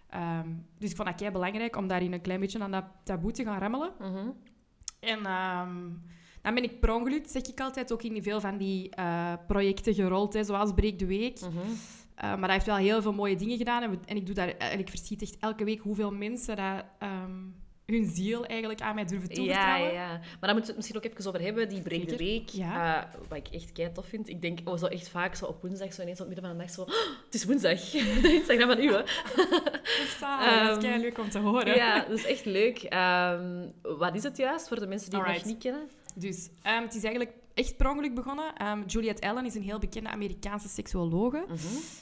Ehm, 0.10 0.50
dus 0.78 0.90
ik 0.90 0.96
vond 0.96 1.08
dat 1.08 1.18
kei 1.18 1.32
belangrijk 1.32 1.76
om 1.76 1.88
daarin 1.88 2.14
een 2.14 2.22
klein 2.22 2.40
beetje 2.40 2.60
aan 2.60 2.72
dat 2.72 2.86
taboe 3.04 3.32
te 3.32 3.44
gaan 3.44 3.60
rammelen. 3.60 3.92
Mhm. 4.00 4.30
En 5.00 5.26
dan 6.41 6.53
ben 6.53 6.63
ik 6.63 6.80
per 6.80 6.94
ongeluk, 6.94 7.25
zeg 7.27 7.41
ik 7.41 7.59
altijd, 7.59 7.91
ook 7.94 8.03
in 8.03 8.24
veel 8.24 8.41
van 8.41 8.57
die 8.57 8.89
eh, 8.89 9.33
projecten 9.47 9.94
gerold, 9.94 10.33
hè, 10.33 10.44
zoals 10.44 10.74
Breek 10.74 11.00
de 11.00 11.06
Week. 11.06 11.39
Mhm. 11.41 11.50
Uh, 11.50 12.24
maar 12.24 12.39
hij 12.44 12.53
heeft 12.53 12.65
wel 12.65 12.75
heel 12.75 13.01
veel 13.01 13.13
mooie 13.13 13.36
dingen 13.36 13.57
gedaan. 13.57 13.83
En, 13.83 13.89
we- 13.89 13.97
en 14.06 14.15
ik, 14.15 14.25
doe 14.25 14.36
daar, 14.36 14.47
en 14.50 14.80
ik 14.80 14.89
verschiet 14.89 15.21
echt 15.21 15.38
elke 15.39 15.63
week 15.63 15.80
hoeveel 15.80 16.12
mensen 16.12 16.56
dat, 16.56 16.83
ehm, 17.00 17.31
hun 17.86 18.09
ziel 18.13 18.45
eigenlijk 18.45 18.81
aan 18.81 18.95
mij 18.95 19.06
durven 19.06 19.30
toevertrouwen. 19.30 19.94
ja, 19.94 20.01
ja. 20.01 20.07
Maar 20.18 20.19
daar 20.39 20.53
moeten 20.53 20.59
we 20.62 20.68
het 20.68 20.75
misschien 20.75 20.97
ook 20.97 21.03
even 21.06 21.27
over 21.27 21.41
hebben, 21.41 21.69
die 21.69 21.81
break 21.81 22.07
de 22.07 22.18
week. 22.18 22.50
Ja. 22.50 23.03
eh, 23.03 23.19
wat 23.27 23.38
ik 23.38 23.47
echt 23.47 23.72
kei 23.72 23.91
tof 23.91 24.05
vind. 24.05 24.29
Ik 24.29 24.41
denk 24.41 24.60
oh, 24.63 24.77
zo 24.77 24.86
echt 24.86 25.10
vaak 25.10 25.36
zo 25.36 25.46
op 25.46 25.62
woensdag, 25.62 25.93
zo 25.93 26.01
ineens 26.01 26.22
op 26.22 26.25
het 26.27 26.36
midden 26.36 26.50
van 26.50 26.58
de 26.60 26.65
dag, 26.65 26.74
zo... 26.74 26.81
"Oh, 26.81 26.88
het 27.25 27.34
is 27.34 27.46
woensdag. 27.46 27.79
de 28.22 28.34
Instagram 28.34 28.67
van 28.69 28.79
u, 28.84 28.88
hè. 28.93 29.01
Dat 29.74 29.79
is 29.84 30.17
zalig, 30.19 30.60
dat 30.60 30.77
is 30.77 30.84
Ehm, 30.84 30.91
kei 30.91 31.01
leuk 31.01 31.17
om 31.17 31.29
te 31.29 31.39
horen. 31.39 31.75
Ja, 31.75 32.00
dat 32.00 32.17
is 32.17 32.25
echt 32.25 32.46
leuk. 32.46 32.77
Ehm, 32.84 33.67
wat 33.81 34.15
is 34.15 34.24
het 34.24 34.38
juist, 34.38 34.67
voor 34.67 34.79
de 34.79 34.88
mensen 34.88 35.10
die 35.10 35.19
het 35.19 35.34
nog 35.34 35.46
niet 35.46 35.58
kennen? 35.58 35.89
Dus 36.16 36.50
ehm, 36.62 36.82
het 36.82 36.96
is 36.96 37.04
eigenlijk 37.04 37.36
echt 37.54 37.78
per 37.78 37.89
ongeluk 37.89 38.16
begonnen. 38.16 38.56
Ehm, 38.56 38.84
Juliette 38.86 39.28
Allen 39.28 39.46
is 39.46 39.56
een 39.56 39.63
heel 39.63 39.80
bekende 39.80 40.10
Amerikaanse 40.10 40.68
seksuologe. 40.70 41.46
Mhm. 41.48 41.58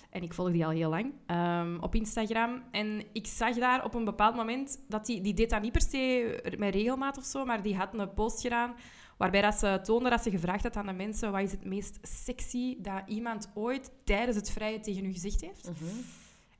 En 0.09 0.23
ik 0.23 0.33
volg 0.33 0.51
die 0.51 0.65
al 0.65 0.71
heel 0.71 0.89
lang 0.89 1.13
ehm, 1.25 1.77
op 1.79 1.95
Instagram. 1.95 2.63
En 2.71 3.03
ik 3.13 3.27
zag 3.27 3.55
daar 3.55 3.83
op 3.83 3.93
een 3.93 4.05
bepaald 4.05 4.35
moment 4.35 4.79
dat 4.87 5.05
die... 5.05 5.21
Die 5.21 5.33
deed 5.33 5.49
dat 5.49 5.61
niet 5.61 5.71
per 5.71 5.81
se 5.81 6.55
met 6.57 6.73
regelmaat 6.73 7.17
of 7.17 7.25
zo, 7.25 7.45
maar 7.45 7.61
die 7.61 7.75
had 7.75 7.93
een 7.93 8.13
post 8.13 8.41
gedaan 8.41 8.75
waarbij 9.17 9.41
dat 9.41 9.55
ze 9.55 9.79
toonde 9.83 10.09
dat 10.09 10.23
ze 10.23 10.29
gevraagd 10.29 10.63
had 10.63 10.75
aan 10.75 10.85
de 10.85 10.93
mensen 10.93 11.31
wat 11.31 11.41
is 11.41 11.51
het 11.51 11.65
meest 11.65 11.99
sexy 12.01 12.75
dat 12.81 13.01
iemand 13.05 13.51
ooit 13.53 13.91
tijdens 14.03 14.37
het 14.37 14.51
vrije 14.51 14.79
tegen 14.79 15.05
u 15.05 15.11
gezegd 15.11 15.41
heeft. 15.41 15.69
Mhm. 15.69 15.85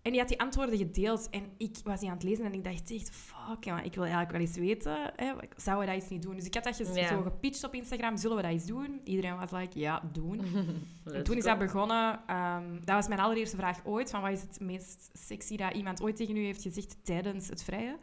En 0.08 0.14
die 0.14 0.22
had 0.22 0.30
die 0.30 0.40
antwoorden 0.40 0.78
gedeeld. 0.78 1.30
En 1.30 1.44
ik 1.58 1.78
was 1.84 2.00
die 2.00 2.10
aan 2.10 2.16
het 2.16 2.24
lezen 2.24 2.46
en 2.46 2.54
ik 2.54 2.64
dacht 2.64 2.92
echt, 2.92 3.10
fuck, 3.10 3.66
ik 3.66 3.94
wil 3.94 4.04
eigenlijk 4.04 4.32
wel 4.32 4.42
eens 4.42 4.58
weten, 4.58 5.12
hè, 5.16 5.34
zouden 5.56 5.86
we 5.86 5.92
dat 5.94 6.02
eens 6.02 6.10
niet 6.12 6.22
doen? 6.22 6.36
Dus 6.36 6.46
ik 6.46 6.54
had 6.54 6.64
dat 6.64 6.78
Ja. 6.96 7.08
zo 7.08 7.22
gepitcht 7.22 7.64
op 7.64 7.74
Instagram, 7.74 8.18
zullen 8.18 8.36
we 8.36 8.42
dat 8.42 8.52
eens 8.52 8.66
doen? 8.66 9.02
Iedereen 9.04 9.38
was 9.38 9.52
like, 9.52 9.80
ja, 9.80 10.02
doen. 10.12 10.42
En 11.14 11.24
toen 11.24 11.38
is 11.38 11.44
dat 11.44 11.58
begonnen. 11.60 12.20
ehm, 12.28 12.74
dat 12.86 12.96
was 12.96 13.08
mijn 13.08 13.20
allereerste 13.20 13.56
vraag 13.56 13.86
ooit. 13.86 14.10
Van 14.10 14.22
wat 14.22 14.32
is 14.32 14.42
het 14.42 14.60
meest 14.60 15.10
sexy 15.14 15.58
dat 15.58 15.74
iemand 15.74 16.02
ooit 16.02 16.16
tegen 16.16 16.36
u 16.38 16.46
heeft 16.46 16.62
gezegd 16.62 16.98
tijdens 17.04 17.48
het 17.48 17.64
vrije? 17.64 17.98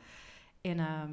En 0.60 0.78
ehm, 0.78 1.12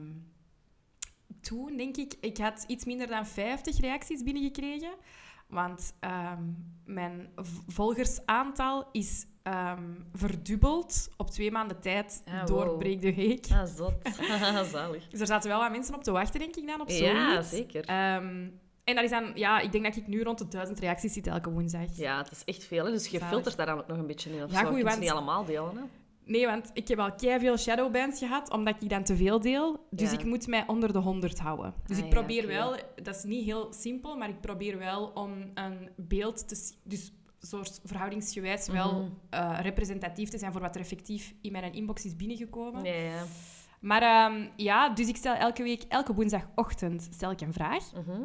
toen 1.42 1.78
denk 1.78 1.98
ik, 1.98 2.14
ik 2.22 2.38
had 2.38 2.64
iets 2.68 2.86
minder 2.86 3.08
dan 3.08 3.26
50 3.26 3.80
reacties 3.80 4.24
binnengekregen. 4.24 4.94
Want 5.52 5.94
ehm, 6.00 6.44
mijn 6.86 7.30
volgersaantal 7.68 8.88
is 8.92 9.26
ehm, 9.44 9.84
verdubbeld 10.14 11.10
op 11.18 11.30
twee 11.30 11.52
maanden 11.52 11.80
tijd 11.82 12.24
Ah, 12.28 12.46
door 12.46 12.66
wow. 12.66 12.80
Breek 12.80 13.02
de 13.02 13.16
Week. 13.16 13.46
Ah, 13.52 13.66
zot. 13.66 13.94
Zalig. 14.72 15.08
Dus 15.08 15.20
er 15.20 15.28
zaten 15.28 15.50
wel 15.50 15.60
wat 15.60 15.72
mensen 15.72 15.96
op 15.96 16.04
te 16.04 16.12
wachten, 16.12 16.40
denk 16.40 16.56
ik 16.56 16.68
dan, 16.68 16.82
op 16.82 16.90
zoiets. 16.90 17.08
Ja, 17.08 17.42
zeker. 17.42 17.86
Ehm, 17.86 18.48
en 18.84 18.96
dat 18.96 19.04
is 19.04 19.10
dan, 19.10 19.32
ja, 19.36 19.60
ik 19.60 19.72
denk 19.72 19.84
dat 19.84 19.96
ik 19.96 20.08
nu 20.08 20.24
rond 20.24 20.38
de 20.38 20.48
duizend 20.48 20.80
reacties 20.80 21.14
zit 21.14 21.28
elke 21.28 21.50
woensdag. 21.52 21.98
Ja, 21.98 22.18
het 22.18 22.32
is 22.32 22.44
echt 22.46 22.64
veel. 22.64 22.86
Hè? 22.86 22.92
Dus 22.92 23.08
je 23.08 23.18
Zalig. 23.18 23.34
filtert 23.34 23.58
daar 23.58 23.66
dan 23.66 23.78
ook 23.80 23.88
nog 23.88 23.98
een 23.98 24.08
beetje 24.08 24.30
in. 24.36 24.44
Of 24.44 24.52
Ja, 24.52 24.58
ze 24.58 24.84
want- 24.84 25.00
niet 25.00 25.10
allemaal 25.10 25.46
delen. 25.46 25.76
Hè? 25.78 25.82
Nee, 26.26 26.46
want 26.46 26.70
ik 26.74 26.88
heb 26.88 27.00
al 27.00 27.12
veel 27.18 27.58
shadowbands 27.58 28.20
gehad, 28.20 28.52
omdat 28.52 28.84
ik 28.84 28.90
dan 28.90 29.04
te 29.04 29.16
veel 29.16 29.40
deel. 29.40 29.88
Dus 29.90 30.12
Ja. 30.12 30.18
ik 30.20 30.26
moet 30.26 30.48
mij 30.48 30.64
onder 30.68 30.94
de 30.94 31.00
100 31.00 31.40
houden. 31.40 31.74
Dus 31.86 31.98
Ah, 31.98 32.04
ik 32.06 32.14
ja, 32.14 32.20
probeer 32.20 32.48
wel, 32.48 32.76
dat 33.04 33.16
is 33.16 33.24
niet 33.24 33.46
heel 33.46 33.74
simpel, 33.74 34.18
maar 34.18 34.30
ik 34.30 34.42
probeer 34.42 34.78
wel 34.78 35.06
om 35.14 35.32
een 35.54 35.90
beeld 35.96 36.48
te 36.48 36.56
zien. 36.56 36.76
Dus 36.84 37.12
soort 37.40 37.80
verhoudingsgewijs 37.84 38.68
wel 38.68 38.94
Mhm. 38.94 39.10
eh, 39.30 39.58
representatief 39.62 40.30
te 40.30 40.38
zijn 40.38 40.52
voor 40.52 40.62
wat 40.62 40.76
er 40.76 40.82
effectief 40.82 41.34
in 41.42 41.52
mijn 41.52 41.74
inbox 41.74 42.06
is 42.06 42.16
binnengekomen. 42.16 42.84
Ja. 42.84 43.24
Maar 43.80 44.02
ehm, 44.02 44.48
ja, 44.56 44.90
dus 44.90 45.08
ik 45.08 45.16
stel 45.16 45.34
elke 45.34 45.64
week, 45.64 45.84
elke 45.88 46.14
woensdagochtend 46.14 47.08
stel 47.12 47.32
ik 47.32 47.42
een 47.42 47.54
vraag. 47.54 47.92
Mhm. 47.94 48.22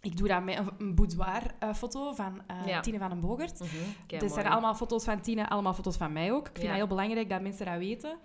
Ik 0.00 0.16
doe 0.16 0.28
dat 0.28 0.44
met 0.44 0.58
een, 0.58 0.68
een 0.78 0.94
boudoir-foto 0.94 2.12
van 2.12 2.42
eh, 2.46 2.66
Ja. 2.66 2.80
Tine 2.80 2.98
van 2.98 3.08
den 3.08 3.20
Bogert. 3.20 3.60
Mhm. 3.60 3.68
Kei 4.06 4.20
Dit 4.20 4.32
zijn 4.32 4.46
allemaal 4.46 4.74
foto's 4.74 5.04
van 5.04 5.20
Tine, 5.20 5.48
allemaal 5.48 5.74
foto's 5.74 5.96
van 5.96 6.12
mij 6.12 6.32
ook. 6.32 6.46
Ik 6.46 6.52
vind 6.52 6.62
Ja. 6.62 6.68
dat 6.68 6.76
heel 6.78 6.86
belangrijk 6.86 7.28
dat 7.28 7.40
mensen 7.40 7.66
dat 7.66 7.78
weten. 7.78 8.18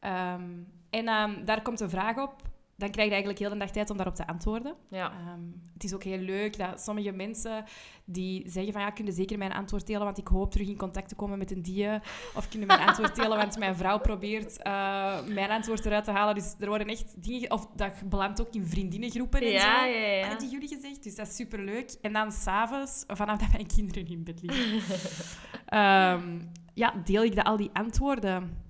Ehm, 0.00 0.42
en 0.90 1.08
ehm, 1.08 1.44
daar 1.44 1.62
komt 1.62 1.80
een 1.80 1.90
vraag 1.90 2.16
op. 2.18 2.34
Dan 2.78 2.90
krijg 2.90 3.06
je 3.08 3.14
eigenlijk 3.14 3.38
heel 3.38 3.50
de 3.50 3.56
dag 3.58 3.70
tijd 3.70 3.90
om 3.90 3.96
daarop 3.96 4.14
te 4.14 4.26
antwoorden. 4.26 4.74
Ja. 4.90 5.10
Ehm, 5.12 5.40
het 5.72 5.84
is 5.84 5.94
ook 5.94 6.02
heel 6.02 6.18
leuk 6.18 6.58
dat 6.58 6.80
sommige 6.80 7.12
mensen 7.12 7.64
die 8.04 8.50
zeggen 8.50 8.72
van 8.72 8.82
ja, 8.82 8.90
kun 8.90 9.04
je 9.04 9.12
zeker 9.12 9.38
mijn 9.38 9.52
antwoord 9.52 9.86
delen, 9.86 10.04
want 10.04 10.18
ik 10.18 10.28
hoop 10.28 10.50
terug 10.50 10.68
in 10.68 10.76
contact 10.76 11.08
te 11.08 11.14
komen 11.14 11.38
met 11.38 11.50
een 11.50 11.62
die. 11.62 11.88
Of 12.34 12.48
kun 12.48 12.60
je 12.60 12.66
mijn 12.66 12.80
antwoord 12.88 13.16
delen, 13.16 13.36
want 13.36 13.58
mijn 13.58 13.76
vrouw 13.76 13.98
probeert 13.98 14.62
eh, 14.62 15.26
mijn 15.26 15.50
antwoord 15.50 15.86
eruit 15.86 16.04
te 16.04 16.10
halen. 16.10 16.34
Dus 16.34 16.54
er 16.60 16.68
worden 16.68 16.86
echt 16.86 17.22
dingen... 17.22 17.40
ge- 17.40 17.48
Of 17.48 17.66
dat 17.76 17.92
belandt 18.08 18.40
ook 18.40 18.54
in 18.54 18.66
vriendinnengroepen 18.66 19.40
en 19.40 19.46
zo. 19.46 19.52
Ja, 19.66 19.84
ja, 19.84 20.06
ja. 20.06 20.30
Ik 20.32 20.38
die 20.38 20.50
jullie 20.50 20.68
gezegd? 20.68 21.02
Dus 21.02 21.14
dat 21.14 21.26
is 21.26 21.36
superleuk. 21.36 21.94
En 22.02 22.12
dan 22.12 22.32
s'avonds, 22.32 23.04
vanaf 23.06 23.38
dat 23.38 23.52
mijn 23.52 23.66
kinderen 23.66 24.06
in 24.08 24.24
bed 24.24 24.42
liggen, 24.42 24.96
ehm, 25.66 26.38
ja, 26.74 26.94
deel 27.04 27.24
ik 27.24 27.34
de, 27.34 27.44
al 27.44 27.56
die 27.56 27.70
antwoorden. 27.72 28.64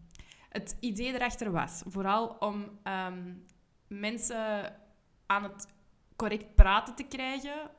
Het 0.49 0.77
idee 0.81 1.15
erachter 1.15 1.51
was 1.53 1.83
vooral 1.87 2.37
om 2.39 2.65
ehm, 2.83 3.19
mensen 3.89 4.77
aan 5.27 5.43
het 5.43 5.69
correct 6.17 6.55
praten 6.55 6.95
te 6.95 7.05
krijgen. 7.05 7.71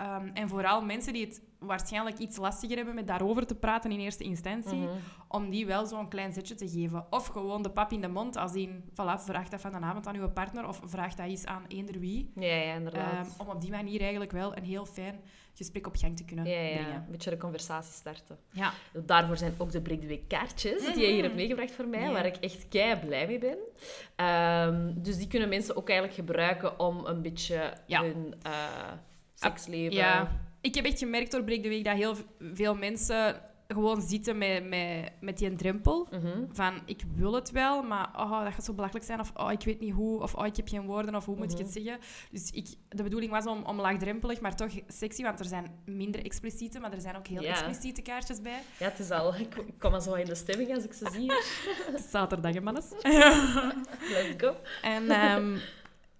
Ehm, 0.00 0.28
en 0.34 0.48
vooral 0.48 0.82
mensen 0.84 1.12
die 1.12 1.24
het 1.24 1.42
waarschijnlijk 1.58 2.18
iets 2.18 2.36
lastiger 2.36 2.76
hebben 2.76 2.94
met 2.94 3.06
daarover 3.06 3.46
te 3.46 3.54
praten 3.54 3.92
in 3.92 3.98
eerste 4.00 4.24
instantie, 4.24 4.78
Mhm. 4.78 4.88
om 5.28 5.50
die 5.50 5.66
wel 5.66 5.86
zo'n 5.86 6.08
klein 6.08 6.32
zetje 6.32 6.54
te 6.54 6.68
geven. 6.68 7.06
Of 7.10 7.26
gewoon 7.26 7.62
de 7.62 7.70
pap 7.70 7.92
in 7.92 8.00
de 8.00 8.08
mond, 8.08 8.36
als 8.36 8.54
in, 8.54 8.84
voilà, 8.90 9.14
vraag 9.24 9.48
dat 9.48 9.60
van 9.60 9.70
de 9.72 9.78
avond 9.78 10.06
aan 10.06 10.16
uw 10.16 10.28
partner, 10.30 10.68
of 10.68 10.80
vraag 10.84 11.14
dat 11.14 11.26
eens 11.26 11.46
aan 11.46 11.64
eender 11.68 11.98
wie. 12.00 12.32
Ja, 12.36 12.46
ja, 12.54 12.74
inderdaad. 12.74 13.12
Ehm, 13.26 13.40
om 13.40 13.48
op 13.54 13.60
die 13.60 13.70
manier 13.70 14.00
eigenlijk 14.00 14.32
wel 14.32 14.56
een 14.56 14.64
heel 14.64 14.86
fijn 14.86 15.20
gesprek 15.54 15.86
op 15.86 15.96
gang 15.96 16.16
te 16.16 16.24
kunnen 16.24 16.44
ja, 16.46 16.60
ja, 16.60 16.74
brengen. 16.74 16.94
een 16.94 17.10
beetje 17.10 17.30
de 17.30 17.36
conversatie 17.36 17.92
starten. 17.92 18.38
Ja. 18.52 18.72
Daarvoor 18.92 19.36
zijn 19.36 19.54
ook 19.58 19.70
de 19.70 19.80
Break 19.80 20.00
the 20.00 20.06
Week 20.06 20.28
kaartjes 20.28 20.84
die 20.94 21.06
je 21.06 21.12
hier 21.12 21.22
hebt 21.22 21.34
meegebracht 21.34 21.72
voor 21.72 21.86
mij, 21.88 22.00
Ja. 22.02 22.12
waar 22.12 22.26
ik 22.26 22.36
echt 22.36 22.68
kei 22.68 22.96
blij 22.96 23.26
mee 23.26 23.38
ben. 23.38 23.58
Ehm, 24.16 24.92
dus 24.96 25.16
die 25.16 25.26
kunnen 25.26 25.48
mensen 25.48 25.76
ook 25.76 25.88
eigenlijk 25.88 26.18
gebruiken 26.18 26.78
om 26.78 27.06
een 27.06 27.22
beetje 27.22 27.72
hun 27.86 28.34
eh, 28.42 28.52
seksleven... 29.40 29.92
Ja, 29.96 30.30
ik 30.60 30.74
heb 30.74 30.84
echt 30.84 30.98
gemerkt 30.98 31.30
door 31.30 31.44
Breek 31.44 31.62
de 31.62 31.68
Week 31.68 31.84
dat 31.84 31.96
heel 31.96 32.14
veel 32.52 32.74
mensen 32.74 33.40
gewoon 33.68 34.00
zitten 34.02 34.38
met, 34.38 34.68
met, 34.68 35.12
met 35.20 35.38
die 35.38 35.54
drempel. 35.54 36.08
Mhm. 36.10 36.44
Van, 36.52 36.74
ik 36.86 37.02
wil 37.14 37.32
het 37.34 37.50
wel, 37.50 37.82
maar 37.82 38.08
oh, 38.16 38.44
dat 38.44 38.52
gaat 38.52 38.64
zo 38.64 38.72
belachelijk 38.72 39.04
zijn. 39.06 39.20
Of 39.20 39.32
oh, 39.36 39.52
ik 39.52 39.62
weet 39.62 39.80
niet 39.80 39.92
hoe. 39.92 40.20
Of 40.22 40.34
oh, 40.34 40.46
ik 40.46 40.56
heb 40.56 40.68
geen 40.68 40.86
woorden. 40.86 41.14
Of 41.14 41.24
hoe 41.24 41.36
moet 41.36 41.44
ik 41.52 41.56
Mhm. 41.58 41.62
het 41.62 41.72
zeggen? 41.72 41.98
Dus 42.30 42.50
ik, 42.50 42.66
de 42.88 43.02
bedoeling 43.02 43.32
was 43.32 43.46
om, 43.46 43.62
om 43.64 43.80
laagdrempelig, 43.80 44.40
maar 44.40 44.56
toch 44.56 44.70
sexy. 44.88 45.22
Want 45.22 45.38
er 45.40 45.44
zijn 45.44 45.66
minder 45.84 46.24
expliciete, 46.24 46.80
maar 46.80 46.92
er 46.92 47.00
zijn 47.00 47.16
ook 47.16 47.26
heel 47.26 47.42
Ja. 47.42 47.50
expliciete 47.50 48.02
kaartjes 48.02 48.40
bij. 48.42 48.62
Ja, 48.78 48.88
het 48.88 48.98
is 48.98 49.10
al... 49.10 49.34
Ik 49.44 49.56
kom 49.78 49.94
al 49.94 50.00
zo 50.00 50.14
in 50.14 50.26
de 50.26 50.34
stemming 50.34 50.74
als 50.74 50.84
ik 50.84 50.92
ze 50.92 51.08
zie. 51.12 51.32
Het 51.86 51.98
is 52.00 52.10
zaterdag, 52.16 52.54
hè, 52.54 52.60
mannes. 52.60 52.88
Let's 54.12 54.34
go. 54.36 54.54
En 54.82 55.10
ehm, 55.10 55.56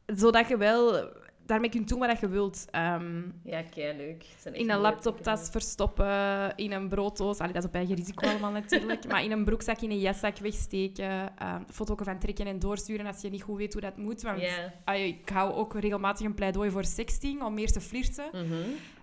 zodat 0.07 0.49
je 0.49 0.57
wel 0.57 1.09
daarmee 1.51 1.71
kunt 1.71 1.89
doen 1.89 1.99
wat 1.99 2.21
je 2.21 2.29
wilt. 2.29 2.67
Ehm, 2.71 3.23
Ja, 3.45 3.63
kei 3.63 3.97
leuk. 3.97 4.25
In 4.53 4.71
een 4.71 4.79
laptoptas 4.79 5.49
verstoppen, 5.51 6.53
in 6.57 6.73
een 6.73 6.89
brooddoos. 6.89 7.39
Allee, 7.39 7.53
dat 7.53 7.63
is 7.63 7.69
op 7.69 7.75
eigen 7.75 7.95
risico 7.97 8.29
allemaal 8.29 8.51
natuurlijk. 8.51 9.09
Maar 9.09 9.25
in 9.25 9.31
een 9.31 9.45
broekzak, 9.45 9.81
in 9.81 9.91
een 9.91 9.99
jaszak 9.99 10.39
wegsteken. 10.39 11.11
Um, 11.43 11.65
foto 11.71 11.95
van 11.97 12.19
trekken 12.19 12.47
en 12.47 12.59
doorsturen 12.59 13.07
als 13.07 13.21
je 13.21 13.31
niet 13.31 13.43
goed 13.43 13.57
weet 13.57 13.73
hoe 13.73 13.83
dat 13.83 13.97
moet. 13.97 14.23
Want 14.23 14.41
allee, 14.85 15.09
ik 15.09 15.29
hou 15.29 15.53
ook 15.55 15.75
regelmatig 15.81 16.27
een 16.27 16.35
pleidooi 16.35 16.71
voor 16.71 16.85
sexting, 16.85 17.43
om 17.43 17.55
meer 17.55 17.73
te 17.73 17.81
flirten 17.81 18.29
Mhm. 18.33 18.55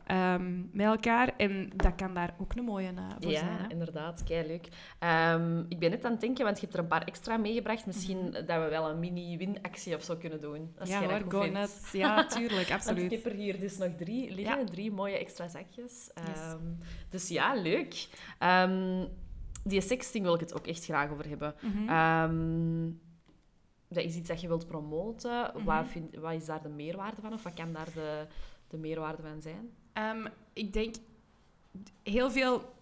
Ehm, 0.07 0.59
met 0.71 0.85
elkaar. 0.85 1.33
En 1.37 1.69
dat 1.75 1.95
kan 1.95 2.13
daar 2.13 2.35
ook 2.39 2.55
een 2.55 2.63
mooie 2.63 2.91
uh, 2.91 3.09
voor 3.21 3.31
Ja, 3.31 3.39
zijn. 3.39 3.57
Hè? 3.57 3.67
inderdaad. 3.69 4.23
Kei 4.23 4.47
leuk. 4.47 4.67
Ehm, 4.99 5.59
ik 5.69 5.79
ben 5.79 5.89
net 5.89 6.05
aan 6.05 6.11
het 6.11 6.21
denken, 6.21 6.43
want 6.43 6.55
je 6.59 6.61
hebt 6.65 6.77
er 6.77 6.83
een 6.83 6.89
paar 6.89 7.03
extra 7.03 7.37
meegebracht. 7.37 7.85
Misschien 7.85 8.31
dat 8.31 8.45
we 8.63 8.67
wel 8.69 8.89
een 8.89 8.99
mini-winactie 8.99 9.95
of 9.95 10.03
zo 10.03 10.15
kunnen 10.15 10.41
doen. 10.41 10.73
Als 10.79 10.89
ja 10.89 11.03
hoor, 11.03 11.19
goed 11.21 11.31
go 11.33 11.41
vindt. 11.41 11.57
nuts. 11.59 11.91
Ja, 12.01 12.25
tuurlijk, 12.25 12.51
Want 12.53 12.67
ik 12.67 12.73
absoluut. 12.73 13.11
heb 13.11 13.25
er 13.25 13.31
hier 13.31 13.59
dus 13.59 13.77
nog 13.77 13.89
drie 13.97 14.33
liggen. 14.33 14.59
Ja. 14.59 14.63
Drie 14.65 14.91
mooie 14.91 15.17
extra 15.17 15.47
zakjes. 15.47 16.11
Ehm, 16.13 16.63
dus 17.09 17.27
ja, 17.27 17.55
leuk. 17.55 18.07
Die 19.63 19.81
sexting 19.81 20.23
wil 20.23 20.33
ik 20.33 20.39
het 20.39 20.53
ook 20.55 20.67
echt 20.67 20.83
graag 20.83 21.11
over 21.11 21.27
hebben. 21.29 21.55
Mhm. 21.61 21.89
Ehm, 21.89 22.89
dat 23.87 24.03
is 24.03 24.15
iets 24.15 24.27
dat 24.27 24.41
je 24.41 24.47
wilt 24.47 24.67
promoten. 24.67 25.51
Mhm. 25.55 25.63
wat, 25.63 25.87
vind, 25.87 26.15
wat 26.15 26.33
is 26.33 26.45
daar 26.45 26.61
de 26.61 26.69
meerwaarde 26.69 27.21
van? 27.21 27.33
Of 27.33 27.43
wat 27.43 27.53
kan 27.53 27.73
daar 27.73 27.89
de, 27.93 28.25
de 28.67 28.77
meerwaarde 28.77 29.21
van 29.21 29.41
zijn? 29.41 29.69
Ehm, 29.97 30.25
ik 30.53 30.73
denk 30.73 30.95
heel 32.03 32.31
veel, 32.31 32.73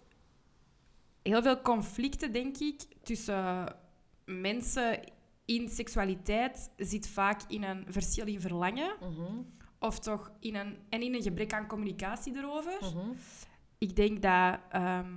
heel 1.22 1.42
veel 1.42 1.60
conflicten, 1.60 2.32
denk 2.32 2.56
ik, 2.58 2.80
tussen 3.02 3.76
mensen 4.24 5.00
in 5.44 5.68
seksualiteit 5.68 6.70
zit 6.76 7.08
vaak 7.08 7.40
in 7.48 7.62
een 7.62 7.84
verschil 7.88 8.26
in 8.26 8.40
verlangen. 8.40 8.96
Mhm, 9.00 9.32
Of 9.78 9.98
toch 9.98 10.30
in 10.40 10.54
een, 10.54 10.76
en 10.88 11.02
in 11.02 11.14
een 11.14 11.22
gebrek 11.22 11.52
aan 11.52 11.66
communicatie 11.66 12.36
erover. 12.36 12.78
mhm. 12.80 13.10
Ik 13.78 13.96
denk 13.96 14.22
dat 14.22 14.58
ehm, 14.70 15.14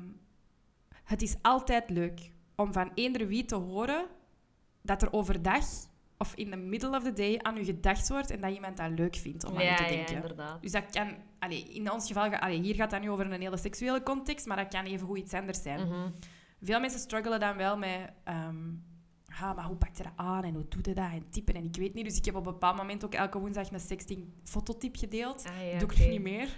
het 1.03 1.21
is 1.21 1.35
altijd 1.41 1.89
leuk 1.89 2.31
om 2.55 2.73
van 2.73 2.91
eender 2.93 3.27
wie 3.27 3.45
te 3.45 3.55
horen 3.55 4.07
dat 4.81 5.01
er 5.01 5.13
overdag 5.13 5.65
of 6.21 6.33
in 6.35 6.49
the 6.51 6.57
middle 6.57 6.95
of 6.97 7.03
the 7.03 7.13
day 7.13 7.37
aan 7.41 7.57
u 7.57 7.63
gedacht 7.63 8.09
wordt 8.09 8.29
en 8.31 8.41
dat 8.41 8.51
iemand 8.53 8.77
dat 8.77 8.89
leuk 8.91 9.15
vindt 9.15 9.45
om 9.45 9.57
aan 9.57 9.63
ja, 9.63 9.75
te 9.75 9.83
ja, 9.83 9.89
denken. 9.89 10.15
inderdaad. 10.15 10.61
Dus 10.61 10.71
dat 10.71 10.89
kan, 10.89 11.15
allee, 11.39 11.63
in 11.63 11.91
ons 11.91 12.07
geval, 12.07 12.35
allee, 12.35 12.61
hier 12.61 12.75
gaat 12.75 12.89
dat 12.91 13.01
nu 13.01 13.09
over 13.09 13.31
een 13.31 13.41
hele 13.41 13.57
seksuele 13.57 14.03
context, 14.03 14.45
maar 14.45 14.57
dat 14.57 14.67
kan 14.67 14.85
even 14.85 15.07
goed 15.07 15.17
iets 15.17 15.33
anders 15.33 15.61
zijn. 15.61 15.87
Mhm. 15.87 16.09
Veel 16.61 16.79
mensen 16.79 16.99
struggelen 16.99 17.39
dan 17.39 17.57
wel 17.57 17.77
met, 17.77 18.11
ehm, 18.23 18.57
ah, 19.41 19.55
maar 19.55 19.65
hoe 19.65 19.75
pak 19.75 19.95
je 19.95 20.03
dat 20.03 20.11
aan 20.15 20.43
en 20.43 20.53
hoe 20.53 20.65
doe 20.69 20.81
je 20.83 20.93
dat 20.93 21.11
en 21.11 21.29
typen 21.29 21.53
en 21.53 21.63
ik 21.63 21.75
weet 21.75 21.93
niet. 21.93 22.05
Dus 22.05 22.17
ik 22.17 22.25
heb 22.25 22.35
op 22.35 22.45
een 22.45 22.51
bepaald 22.51 22.77
moment 22.77 23.05
ook 23.05 23.13
elke 23.13 23.39
woensdag 23.39 23.71
een 23.71 23.79
sexting 23.79 24.27
fototip 24.43 24.95
gedeeld. 24.95 25.45
Ah, 25.47 25.71
ja, 25.71 25.79
doe 25.79 25.91
ik 25.91 25.99
nu 25.99 26.07
niet 26.07 26.21
meer. 26.21 26.47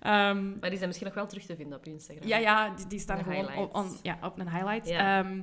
Ehm, 0.00 0.50
Maar 0.58 0.68
die 0.68 0.76
zijn 0.78 0.86
misschien 0.86 1.06
nog 1.06 1.14
wel 1.14 1.26
terug 1.26 1.44
te 1.44 1.56
vinden 1.56 1.78
op 1.78 1.86
Instagram. 1.86 2.28
ja, 2.28 2.36
ja, 2.36 2.70
die, 2.70 2.86
die 2.86 2.98
staan 2.98 3.18
De 3.18 3.24
gewoon 3.24 3.68
on- 3.72 3.96
ja, 4.02 4.18
op 4.22 4.38
een 4.38 4.50
highlight. 4.50 4.88
Ja. 4.88 5.18
Ehm, 5.24 5.40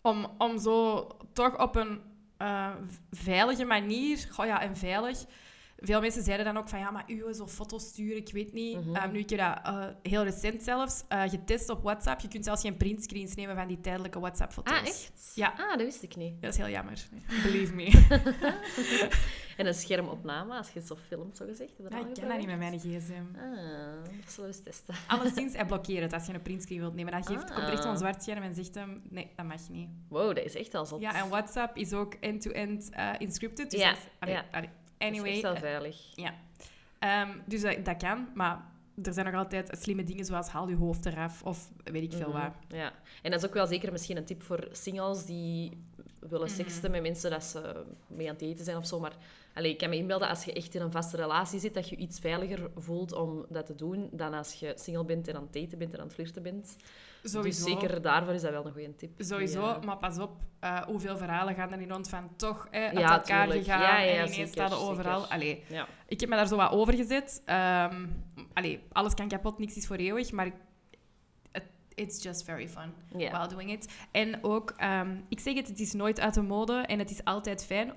om, 0.00 0.26
om 0.38 0.58
zo 0.58 1.06
toch 1.32 1.58
op 1.58 1.76
een 1.76 2.00
eh, 2.40 2.70
veilige 3.10 3.64
manier... 3.64 4.18
Goh 4.36 4.46
ja, 4.46 4.62
en 4.62 4.76
veilig... 4.76 5.26
Veel 5.80 6.00
mensen 6.00 6.22
zeiden 6.22 6.46
dan 6.46 6.56
ook 6.56 6.68
van, 6.68 6.78
ja, 6.78 6.90
maar 6.90 7.04
u 7.06 7.32
zo 7.34 7.46
foto's 7.46 7.86
sturen, 7.86 8.16
ik 8.16 8.32
weet 8.32 8.52
niet. 8.52 8.84
Mhm. 8.86 8.96
Ehm, 8.96 9.12
nu, 9.12 9.18
ik 9.18 9.30
heb 9.30 9.38
dat 9.38 9.74
eh, 9.74 9.86
heel 10.02 10.22
recent 10.24 10.62
zelfs 10.62 11.04
eh, 11.08 11.22
getest 11.22 11.68
op 11.68 11.82
WhatsApp. 11.82 12.20
Je 12.20 12.28
kunt 12.28 12.44
zelfs 12.44 12.62
geen 12.62 12.76
printscreens 12.76 13.34
nemen 13.34 13.56
van 13.56 13.66
die 13.68 13.80
tijdelijke 13.80 14.20
WhatsApp-foto's. 14.20 14.72
Ah, 14.78 14.86
echt? 14.86 15.32
Ja. 15.34 15.54
Ah, 15.56 15.70
dat 15.70 15.80
wist 15.80 16.02
ik 16.02 16.16
niet. 16.16 16.42
Dat 16.42 16.50
is 16.52 16.56
heel 16.58 16.68
jammer. 16.68 17.08
Believe 17.44 17.74
me. 17.74 17.86
En 19.56 19.66
een 19.66 19.74
schermopname, 19.74 20.54
als 20.56 20.70
je 20.70 20.80
zo 20.80 20.96
filmt, 21.08 21.36
zo 21.36 21.44
gezegd. 21.46 21.76
Je 21.76 21.82
Ja, 21.90 21.96
al 21.98 22.06
ik 22.06 22.14
ken 22.14 22.28
dat 22.28 22.38
niet 22.38 22.46
met 22.46 22.58
mijn 22.58 22.78
gsm. 22.78 23.12
Ah, 23.36 23.42
dat 24.22 24.32
zullen 24.32 24.50
we 24.50 24.56
eens 24.56 24.60
testen. 24.62 24.94
Alleszins, 25.08 25.54
hij 25.54 25.66
blokkeert 25.66 26.02
het 26.02 26.12
als 26.12 26.26
je 26.26 26.32
een 26.34 26.42
printscreen 26.42 26.78
wilt 26.78 26.94
nemen. 26.94 27.12
Dan 27.12 27.24
geeft, 27.24 27.50
Ah. 27.50 27.56
komt 27.56 27.68
echt 27.68 27.82
zo'n 27.82 27.98
zwart 27.98 28.22
scherm 28.22 28.42
en 28.42 28.54
zegt 28.54 28.74
hem, 28.74 29.02
nee, 29.10 29.30
dat 29.36 29.46
mag 29.46 29.68
niet. 29.68 29.88
Wow, 30.08 30.34
dat 30.34 30.44
is 30.44 30.54
echt 30.54 30.74
al 30.74 30.86
zot. 30.86 31.00
Ja, 31.00 31.14
en 31.14 31.28
WhatsApp 31.28 31.76
is 31.76 31.92
ook 31.92 32.14
end-to-end 32.14 32.90
eh, 32.90 33.20
encrypted. 33.20 33.70
Dus 33.70 33.80
Ja, 33.80 33.88
dat 33.88 33.98
is- 33.98 34.04
allee, 34.18 34.34
ja. 34.34 34.44
allee. 34.50 34.68
Dat 34.98 35.10
is 35.12 35.18
Anyway, 35.18 35.32
echt 35.32 35.42
wel 35.42 35.54
eh, 35.54 35.60
veilig. 35.60 35.96
ehm, 36.98 37.28
dus 37.46 37.60
dat, 37.60 37.84
dat 37.84 37.96
kan, 37.96 38.28
maar 38.34 38.64
er 39.02 39.12
zijn 39.12 39.26
nog 39.26 39.34
altijd 39.34 39.78
slimme 39.80 40.04
dingen 40.04 40.24
zoals 40.24 40.48
haal 40.48 40.68
je 40.68 40.76
hoofd 40.76 41.06
eraf 41.06 41.42
of 41.42 41.70
weet 41.84 42.02
ik 42.02 42.12
veel 42.12 42.28
Mhm, 42.28 42.42
wat. 42.42 42.52
Ja. 42.68 42.92
En 43.22 43.30
dat 43.30 43.40
is 43.42 43.48
ook 43.48 43.54
wel 43.54 43.66
zeker 43.66 43.92
misschien 43.92 44.16
een 44.16 44.24
tip 44.24 44.42
voor 44.42 44.68
singles 44.72 45.24
die 45.24 45.78
willen 46.18 46.46
Mhm. 46.46 46.56
sexten 46.56 46.90
met 46.90 47.02
mensen 47.02 47.30
dat 47.30 47.44
ze 47.44 47.84
mee 48.06 48.26
aan 48.28 48.32
het 48.34 48.42
eten 48.42 48.64
zijn 48.64 48.76
of 48.76 48.86
zo. 48.86 49.00
Maar 49.00 49.16
allee, 49.54 49.70
ik 49.70 49.78
kan 49.78 49.88
me 49.88 49.96
inbeelden, 49.96 50.28
als 50.28 50.44
je 50.44 50.52
echt 50.52 50.74
in 50.74 50.80
een 50.80 50.90
vaste 50.92 51.16
relatie 51.16 51.60
zit, 51.60 51.74
dat 51.74 51.88
je 51.88 51.96
iets 51.96 52.18
veiliger 52.18 52.70
voelt 52.76 53.12
om 53.12 53.46
dat 53.48 53.66
te 53.66 53.74
doen 53.74 54.08
dan 54.12 54.34
als 54.34 54.52
je 54.54 54.72
single 54.76 55.04
bent 55.04 55.28
en 55.28 55.36
aan 55.36 55.42
het 55.42 55.52
daten 55.52 55.78
bent 55.78 55.92
en 55.92 55.98
aan 56.00 56.04
het 56.06 56.14
flirten 56.14 56.42
bent. 56.42 56.76
Sowieso. 57.22 57.64
Dus 57.64 57.80
zeker 57.80 58.02
daarvoor 58.02 58.34
is 58.34 58.42
dat 58.42 58.50
wel 58.50 58.66
een 58.66 58.72
goede 58.72 58.94
tip. 58.94 59.10
Sowieso, 59.18 59.60
eh, 59.62 59.80
maar 59.82 59.96
pas 59.96 60.18
op, 60.18 60.30
eh, 60.60 60.80
hoeveel 60.82 61.16
verhalen 61.16 61.54
gaan 61.54 61.72
er 61.72 61.78
niet 61.78 61.90
rond 61.90 62.08
van 62.08 62.30
toch 62.36 62.68
eh, 62.70 62.82
uit 62.84 62.98
Ja, 62.98 63.12
elkaar 63.12 63.44
tuurlijk. 63.46 63.64
gegaan 63.64 63.80
Ja, 63.80 63.98
ja, 63.98 64.06
en 64.06 64.14
ineens 64.14 64.34
zeker, 64.34 64.48
staan 64.48 64.70
er 64.70 64.78
overal. 64.78 65.26
Allee, 65.26 65.64
ik 66.06 66.20
heb 66.20 66.28
me 66.28 66.36
daar 66.36 66.46
zo 66.46 66.56
wat 66.56 66.70
over 66.70 66.94
gezet. 66.94 67.42
Ehm, 67.44 68.06
allee, 68.52 68.80
alles 68.92 69.14
kan 69.14 69.28
kapot, 69.28 69.58
niks 69.58 69.76
is 69.76 69.86
voor 69.86 69.96
eeuwig, 69.96 70.32
maar 70.32 70.50
it's 71.94 72.22
just 72.22 72.44
very 72.44 72.68
fun 72.68 72.92
while 73.12 73.48
doing 73.48 73.72
it. 73.72 73.88
En 74.10 74.44
ook, 74.44 74.72
ehm, 74.76 75.16
ik 75.28 75.40
zeg 75.40 75.54
het, 75.54 75.68
het 75.68 75.80
is 75.80 75.92
nooit 75.92 76.20
uit 76.20 76.34
de 76.34 76.42
mode 76.42 76.72
en 76.74 76.98
het 76.98 77.10
is 77.10 77.24
altijd 77.24 77.64
fijn 77.66 77.92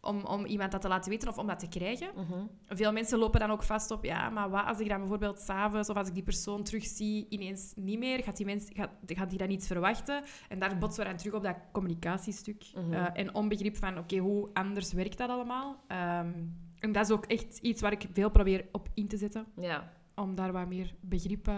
om, 0.00 0.24
om 0.24 0.44
iemand 0.44 0.72
dat 0.72 0.80
te 0.80 0.88
laten 0.88 1.10
weten 1.10 1.28
of 1.28 1.38
om 1.38 1.46
dat 1.46 1.58
te 1.58 1.68
krijgen. 1.68 2.08
Mhm. 2.16 2.44
Veel 2.66 2.92
mensen 2.92 3.18
lopen 3.18 3.40
dan 3.40 3.50
ook 3.50 3.62
vast 3.62 3.90
op, 3.90 4.04
ja, 4.04 4.30
maar 4.30 4.50
wat 4.50 4.64
als 4.66 4.80
ik 4.80 4.88
dan 4.88 4.98
bijvoorbeeld 4.98 5.38
s'avonds 5.40 5.88
of 5.88 5.96
als 5.96 6.08
ik 6.08 6.14
die 6.14 6.22
persoon 6.22 6.62
terugzie 6.62 7.26
ineens 7.28 7.72
niet 7.76 7.98
meer, 7.98 8.22
gaat 8.22 8.36
die, 8.36 8.46
mens, 8.46 8.68
gaat, 8.72 8.90
gaat 9.06 9.28
die 9.30 9.38
dan 9.38 9.50
iets 9.50 9.66
verwachten? 9.66 10.22
En 10.48 10.58
daar 10.58 10.78
botsen 10.78 11.02
we 11.02 11.08
dan 11.08 11.18
terug 11.18 11.34
op 11.34 11.42
dat 11.42 11.56
communicatiestuk 11.72 12.64
Mhm. 12.74 12.92
eh, 12.92 13.06
en 13.12 13.34
onbegrip 13.34 13.76
van, 13.76 13.98
oké, 13.98 14.16
hoe 14.16 14.48
anders 14.52 14.92
werkt 14.92 15.18
dat 15.18 15.30
allemaal? 15.30 15.84
Ehm, 15.86 16.32
en 16.78 16.92
dat 16.92 17.04
is 17.04 17.10
ook 17.10 17.26
echt 17.26 17.58
iets 17.58 17.80
waar 17.80 17.92
ik 17.92 18.06
veel 18.12 18.30
probeer 18.30 18.66
op 18.72 18.88
in 18.94 19.08
te 19.08 19.16
zetten, 19.16 19.46
Ja. 19.56 19.92
om 20.14 20.34
daar 20.34 20.52
wat 20.52 20.68
meer 20.68 20.94
begrip... 21.00 21.50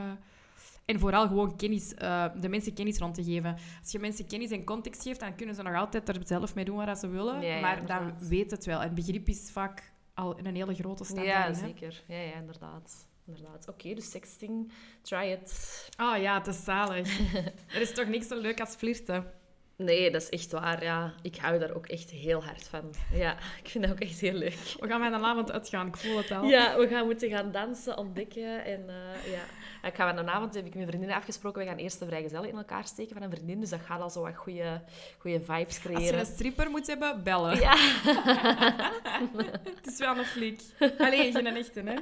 en 0.90 0.98
vooral 0.98 1.26
gewoon 1.26 1.56
kennis, 1.56 1.94
eh, 1.94 2.24
de 2.40 2.48
mensen 2.48 2.74
kennis 2.74 2.98
rond 2.98 3.14
te 3.14 3.24
geven. 3.24 3.56
Als 3.82 3.92
je 3.92 3.98
mensen 3.98 4.26
kennis 4.26 4.50
en 4.50 4.64
context 4.64 5.02
geeft, 5.02 5.20
dan 5.20 5.34
kunnen 5.34 5.54
ze 5.54 5.62
nog 5.62 5.74
altijd 5.74 6.08
er 6.08 6.16
zelf 6.24 6.54
mee 6.54 6.64
doen 6.64 6.84
wat 6.84 6.98
ze 6.98 7.08
willen. 7.08 7.40
Ja, 7.40 7.54
ja, 7.54 7.60
maar 7.60 7.86
dan 7.86 8.14
weet 8.28 8.50
het 8.50 8.64
wel. 8.64 8.80
En 8.82 8.94
begrip 8.94 9.28
is 9.28 9.50
vaak 9.52 9.92
al 10.14 10.38
een 10.38 10.56
hele 10.56 10.74
grote 10.74 11.04
stap 11.04 11.24
Ja, 11.24 11.32
daarin, 11.32 11.54
hè. 11.54 11.60
zeker. 11.66 12.02
Ja, 12.08 12.16
ja, 12.20 12.34
inderdaad. 12.34 13.06
inderdaad. 13.26 13.68
Oké, 13.68 13.94
dus 13.94 14.10
sexting, 14.10 14.72
try 15.02 15.30
it. 15.30 15.88
Oh 16.00 16.16
ja, 16.20 16.38
het 16.38 16.46
is 16.46 16.64
zalig. 16.64 17.18
er 17.74 17.80
is 17.80 17.92
toch 17.94 18.08
niks 18.08 18.26
zo 18.28 18.40
leuk 18.40 18.60
als 18.60 18.74
flirten. 18.74 19.24
Nee, 19.76 20.10
dat 20.10 20.22
is 20.22 20.28
echt 20.28 20.52
waar, 20.52 20.82
ja. 20.84 21.12
Ik 21.22 21.36
hou 21.36 21.58
daar 21.58 21.74
ook 21.74 21.86
echt 21.86 22.10
heel 22.10 22.44
hard 22.44 22.68
van. 22.68 22.94
Ja, 23.12 23.36
ik 23.62 23.68
vind 23.68 23.84
dat 23.84 23.92
ook 23.92 24.00
echt 24.00 24.20
heel 24.20 24.32
leuk. 24.32 24.58
We 24.80 24.86
gaan 24.88 25.00
met 25.00 25.12
een 25.12 25.24
avond 25.24 25.52
uitgaan, 25.52 25.86
ik 25.86 25.96
voel 25.96 26.16
het 26.16 26.30
al. 26.30 26.44
Ja, 26.44 26.78
we 26.78 26.88
gaan 26.88 27.04
moeten 27.06 27.28
gaan 27.30 27.52
dansen, 27.52 27.98
ontdekken. 27.98 28.64
En 28.64 28.88
eh, 28.88 29.32
ja, 29.32 29.42
ik 29.82 29.94
ga 29.94 30.08
van 30.08 30.18
een 30.18 30.28
avond, 30.28 30.54
heb 30.54 30.64
ik 30.64 30.68
met 30.68 30.74
mijn 30.74 30.86
vriendinnen 30.86 31.16
afgesproken, 31.16 31.62
we 31.62 31.68
gaan 31.68 31.76
eerst 31.76 31.98
de 31.98 32.06
vrijgezellen 32.06 32.48
in 32.48 32.56
elkaar 32.56 32.84
steken 32.84 33.14
van 33.14 33.22
een 33.22 33.30
vriendin. 33.30 33.60
Dus 33.60 33.70
dat 33.70 33.80
gaat 33.80 34.00
al 34.00 34.10
zo 34.10 34.22
wat 34.22 34.36
goede, 34.36 34.82
goede 35.18 35.40
vibes 35.40 35.66
Als 35.66 35.76
je 35.76 35.82
creëren. 35.88 36.18
een 36.20 36.26
stripper 36.26 36.70
moet 36.70 36.86
hebben, 36.86 37.22
bellen. 37.22 37.58
Ja. 37.60 37.76
Het 39.76 39.86
is 39.86 39.98
wel 39.98 40.16
een 40.16 40.24
fliek. 40.24 40.60
Allee, 40.98 41.32
geen 41.32 41.46
echte, 41.46 41.80
hè. 41.80 41.94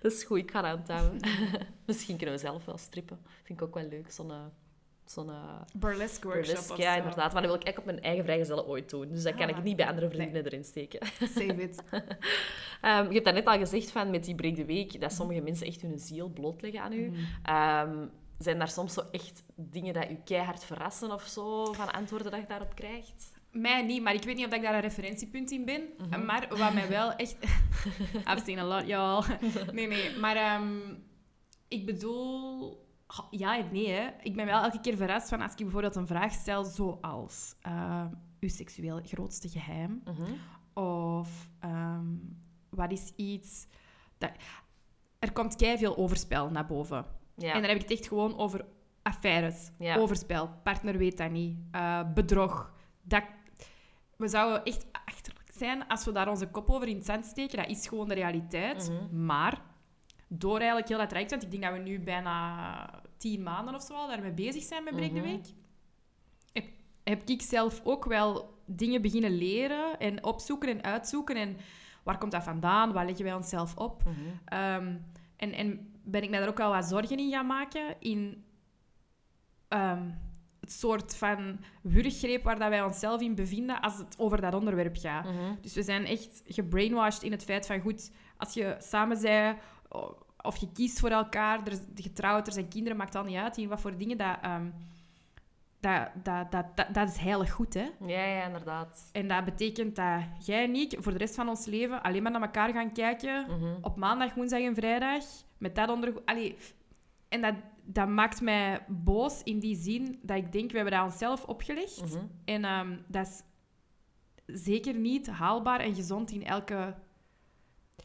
dat 0.00 0.12
is 0.12 0.24
goed, 0.24 0.38
ik 0.38 0.50
ga 0.50 0.62
dat 0.62 0.90
aanhouden. 0.90 1.20
Misschien 1.86 2.16
kunnen 2.16 2.34
we 2.34 2.40
zelf 2.40 2.64
wel 2.64 2.78
strippen. 2.78 3.18
Vind 3.42 3.60
ik 3.60 3.66
ook 3.66 3.74
wel 3.74 3.88
leuk, 3.88 4.10
zo'n... 4.10 4.32
eh, 5.08 5.14
zo'n 5.14 5.30
eh, 5.30 5.60
Burlesque 5.76 6.28
workshop 6.28 6.54
burlesque. 6.54 6.82
Ja, 6.82 6.96
inderdaad. 6.96 7.32
Maar 7.32 7.42
dat 7.42 7.50
wil 7.50 7.60
ik 7.60 7.64
eigenlijk 7.64 7.78
op 7.78 7.84
mijn 7.84 8.00
eigen 8.02 8.24
vrijgezellen 8.24 8.66
ooit 8.66 8.90
doen. 8.90 9.08
Dus 9.08 9.22
dat 9.22 9.34
kan 9.34 9.48
Ah, 9.48 9.56
ik 9.56 9.62
niet 9.62 9.76
bij 9.76 9.86
andere 9.86 10.06
nee. 10.06 10.16
vriendinnen 10.16 10.44
erin 10.44 10.64
steken. 10.64 11.06
Save 11.36 11.62
it. 11.62 11.82
Ehm, 12.80 13.06
je 13.06 13.12
hebt 13.12 13.24
daarnet 13.24 13.46
al 13.46 13.58
gezegd 13.58 13.90
van 13.90 14.10
met 14.10 14.24
die 14.24 14.34
break 14.34 14.54
the 14.54 14.64
week 14.64 15.00
dat 15.00 15.12
sommige 15.12 15.40
mensen 15.40 15.66
echt 15.66 15.80
hun 15.82 15.98
ziel 15.98 16.28
blootleggen 16.28 16.80
aan 16.80 16.92
u. 16.92 17.08
Mhm. 17.08 17.20
Ehm, 17.42 18.06
zijn 18.38 18.58
daar 18.58 18.68
soms 18.68 18.94
zo 18.94 19.02
echt 19.10 19.42
dingen 19.54 19.94
dat 19.94 20.10
u 20.10 20.18
keihard 20.24 20.64
verrassen 20.64 21.12
of 21.12 21.22
zo, 21.22 21.72
van 21.72 21.92
antwoorden 21.92 22.30
dat 22.30 22.40
je 22.40 22.46
daarop 22.46 22.74
krijgt? 22.74 23.30
Mij 23.50 23.82
niet, 23.82 24.02
maar 24.02 24.14
ik 24.14 24.22
weet 24.22 24.36
niet 24.36 24.46
of 24.46 24.52
ik 24.52 24.62
daar 24.62 24.74
een 24.74 24.80
referentiepunt 24.80 25.50
in 25.50 25.64
ben. 25.64 25.82
Mhm. 25.98 26.24
Maar 26.24 26.46
wat 26.48 26.74
mij 26.74 26.88
wel 26.88 27.12
echt... 27.12 27.36
I've 28.30 28.42
seen 28.44 28.58
a 28.58 28.64
lot, 28.64 28.86
y'all. 28.86 29.24
Nee, 29.72 29.86
nee. 29.86 30.16
Maar 30.16 30.36
ehm, 30.36 30.78
ik 31.68 31.86
bedoel... 31.86 32.86
Ja 33.30 33.58
en 33.58 33.68
nee, 33.72 33.88
hè. 33.90 34.08
Ik 34.22 34.34
ben 34.34 34.46
wel 34.46 34.62
elke 34.62 34.80
keer 34.80 34.96
verrast 34.96 35.28
van 35.28 35.40
als 35.40 35.52
ik 35.52 35.58
bijvoorbeeld 35.58 35.96
een 35.96 36.06
vraag 36.06 36.32
stel 36.32 36.64
zoals... 36.64 37.54
eh, 37.60 38.04
uw 38.40 38.48
seksueel 38.48 39.00
grootste 39.04 39.48
geheim. 39.48 40.02
Mhm. 40.04 40.32
Of 40.84 41.50
ehm, 41.60 42.06
wat 42.68 42.92
is 42.92 43.12
iets... 43.16 43.66
Dat... 44.18 44.30
Er 45.18 45.32
komt 45.32 45.56
veel 45.56 45.96
overspel 45.96 46.50
naar 46.50 46.66
boven. 46.66 47.04
Ja. 47.36 47.52
En 47.52 47.60
dan 47.60 47.70
heb 47.70 47.80
ik 47.80 47.88
het 47.88 47.98
echt 47.98 48.08
gewoon 48.08 48.38
over 48.38 48.64
affaires, 49.02 49.70
Ja. 49.78 49.96
overspel, 49.96 50.50
partner 50.62 50.98
weet 50.98 51.16
dat 51.16 51.30
niet, 51.30 51.58
eh, 51.70 52.12
bedrog. 52.14 52.72
Dat... 53.02 53.22
We 54.16 54.28
zouden 54.28 54.64
echt 54.64 54.86
achterlijk 55.04 55.50
zijn 55.54 55.86
als 55.86 56.04
we 56.04 56.12
daar 56.12 56.28
onze 56.28 56.46
kop 56.48 56.70
over 56.70 56.88
in 56.88 56.96
het 56.96 57.04
zand 57.04 57.24
steken. 57.24 57.58
Dat 57.58 57.68
is 57.68 57.86
gewoon 57.88 58.08
de 58.08 58.14
realiteit. 58.14 58.90
Mhm. 58.90 59.24
Maar 59.24 59.62
door 60.28 60.56
eigenlijk 60.58 60.88
heel 60.88 60.98
dat 60.98 61.08
traject, 61.08 61.30
want 61.30 61.42
ik 61.42 61.50
denk 61.50 61.62
dat 61.62 61.72
we 61.72 61.78
nu 61.78 62.00
bijna 62.00 63.02
tien 63.16 63.42
maanden 63.42 63.74
of 63.74 63.82
zo 63.82 63.94
al 63.94 64.08
daarmee 64.08 64.32
bezig 64.32 64.62
zijn 64.62 64.84
met 64.84 64.94
Break 64.96 65.10
the 65.10 65.14
Mhm. 65.18 65.26
Week, 65.26 65.46
heb, 66.52 66.64
heb 67.04 67.28
ik 67.28 67.42
zelf 67.42 67.80
ook 67.84 68.04
wel 68.04 68.56
dingen 68.66 69.02
beginnen 69.02 69.36
leren 69.36 69.98
en 69.98 70.24
opzoeken 70.24 70.68
en 70.68 70.82
uitzoeken. 70.82 71.36
En 71.36 71.56
waar 72.02 72.18
komt 72.18 72.32
dat 72.32 72.42
vandaan? 72.42 72.92
Waar 72.92 73.06
leggen 73.06 73.24
wij 73.24 73.34
onszelf 73.34 73.76
op? 73.76 74.02
Mhm. 74.04 74.14
Ehm, 74.44 74.94
en, 75.36 75.52
en 75.52 75.92
ben 76.04 76.22
ik 76.22 76.30
mij 76.30 76.38
daar 76.38 76.48
ook 76.48 76.58
wel 76.58 76.70
wat 76.72 76.84
zorgen 76.84 77.18
in 77.18 77.30
gaan 77.30 77.46
maken 77.46 77.96
in 78.00 78.44
ehm, 79.68 80.02
het 80.60 80.72
soort 80.72 81.16
van 81.16 81.58
wurggreep 81.82 82.42
waar 82.44 82.58
dat 82.58 82.68
wij 82.68 82.82
onszelf 82.82 83.20
in 83.20 83.34
bevinden 83.34 83.80
als 83.80 83.98
het 83.98 84.14
over 84.18 84.40
dat 84.40 84.54
onderwerp 84.54 84.96
gaat. 84.96 85.24
Mhm. 85.24 85.54
Dus 85.60 85.74
we 85.74 85.82
zijn 85.82 86.04
echt 86.06 86.42
gebrainwashed 86.46 87.22
in 87.22 87.32
het 87.32 87.44
feit 87.44 87.66
van, 87.66 87.80
goed, 87.80 88.12
als 88.36 88.54
je 88.54 88.76
samen 88.78 89.16
o- 89.16 89.56
of 90.42 90.56
je 90.56 90.72
kiest 90.72 91.00
voor 91.00 91.10
elkaar, 91.10 91.60
er 91.66 91.72
is 91.72 91.80
getrouwd, 91.94 92.46
er 92.46 92.52
zijn 92.52 92.68
kinderen, 92.68 92.98
maakt 92.98 93.14
al 93.14 93.24
niet 93.24 93.36
uit 93.36 93.56
in 93.56 93.68
wat 93.68 93.80
voor 93.80 93.96
dingen, 93.96 94.18
dat, 94.18 94.36
ehm, 94.42 94.70
dat, 95.80 96.08
dat, 96.22 96.52
dat, 96.52 96.76
dat, 96.76 96.94
dat 96.94 97.08
is 97.08 97.16
heilig 97.16 97.50
goed, 97.52 97.74
hè. 97.74 97.88
Ja, 98.06 98.24
ja, 98.24 98.44
inderdaad. 98.46 99.08
En 99.12 99.28
dat 99.28 99.44
betekent 99.44 99.96
dat 99.96 100.22
jij 100.46 100.64
en 100.64 100.74
ik 100.74 100.96
voor 100.98 101.12
de 101.12 101.18
rest 101.18 101.34
van 101.34 101.48
ons 101.48 101.66
leven 101.66 102.02
alleen 102.02 102.22
maar 102.22 102.32
naar 102.32 102.42
elkaar 102.42 102.72
gaan 102.72 102.92
kijken 102.92 103.46
Mhm. 103.48 103.76
op 103.80 103.96
maandag, 103.96 104.34
woensdag 104.34 104.60
en 104.60 104.74
vrijdag. 104.74 105.24
Met 105.58 105.74
dat 105.74 105.88
onder... 105.88 106.22
Allee, 106.24 106.56
en 107.28 107.40
dat, 107.40 107.54
dat 107.84 108.08
maakt 108.08 108.40
mij 108.40 108.84
boos 108.88 109.42
in 109.42 109.58
die 109.58 109.76
zin 109.76 110.18
dat 110.22 110.36
ik 110.36 110.52
denk, 110.52 110.70
we 110.70 110.76
hebben 110.76 110.94
dat 110.94 111.04
onszelf 111.04 111.44
opgelegd. 111.44 112.02
Mhm. 112.14 112.24
En 112.44 112.64
ehm, 112.64 112.96
dat 113.06 113.26
is 113.26 113.42
zeker 114.62 114.94
niet 114.94 115.26
haalbaar 115.30 115.80
en 115.80 115.94
gezond 115.94 116.30
in 116.30 116.44
elke... 116.44 116.94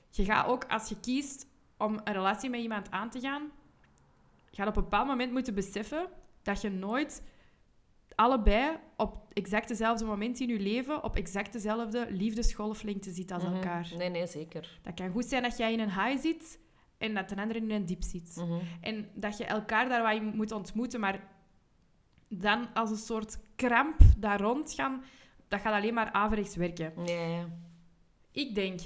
Je 0.10 0.26
gaat 0.26 0.48
ook, 0.48 0.66
als 0.66 0.90
je 0.90 1.00
kiest 1.00 1.48
om 1.84 2.00
een 2.04 2.14
relatie 2.14 2.50
met 2.50 2.60
iemand 2.62 2.92
aan 2.92 3.10
te 3.10 3.20
gaan, 3.20 3.52
gaat 4.52 4.68
op 4.68 4.76
een 4.76 4.84
bepaald 4.84 5.08
moment 5.08 5.32
moeten 5.32 5.54
beseffen 5.54 6.08
dat 6.42 6.62
je 6.62 6.70
nooit 6.70 7.24
allebei 8.16 8.78
op 8.98 9.18
exact 9.34 9.68
dezelfde 9.68 10.06
moment 10.06 10.40
in 10.40 10.48
je 10.48 10.60
leven 10.60 11.04
op 11.04 11.16
exact 11.16 11.54
dezelfde 11.54 12.08
liefdesgolflengte 12.10 13.12
zit 13.12 13.32
als 13.32 13.44
Mhm. 13.44 13.54
elkaar. 13.54 13.92
Nee, 13.98 14.10
nee, 14.10 14.28
zeker. 14.28 14.80
Dat 14.82 14.94
kan 14.94 15.10
goed 15.12 15.26
zijn 15.26 15.44
dat 15.44 15.58
jij 15.58 15.74
in 15.74 15.80
een 15.80 15.92
high 16.02 16.22
zit 16.22 16.60
en 16.98 17.14
dat 17.14 17.30
de 17.30 17.36
andere 17.36 17.60
in 17.60 17.72
een 17.72 17.86
diep 17.86 18.04
zit. 18.04 18.36
Mhm. 18.36 18.60
En 18.82 19.10
dat 19.14 19.38
je 19.38 19.46
elkaar 19.46 19.90
daar 19.90 20.02
wat 20.02 20.14
in 20.14 20.36
moet 20.36 20.52
ontmoeten, 20.52 21.00
maar 21.00 21.28
dan 22.30 22.74
als 22.74 22.90
een 22.90 22.98
soort 22.98 23.40
kramp 23.56 24.00
daar 24.18 24.42
rond 24.42 24.74
gaan, 24.74 25.04
dat 25.48 25.62
gaat 25.62 25.74
alleen 25.74 25.94
maar 25.94 26.12
averechts 26.12 26.56
werken. 26.56 26.94
Ja. 27.06 27.48
Ik 28.32 28.56
denk 28.56 28.80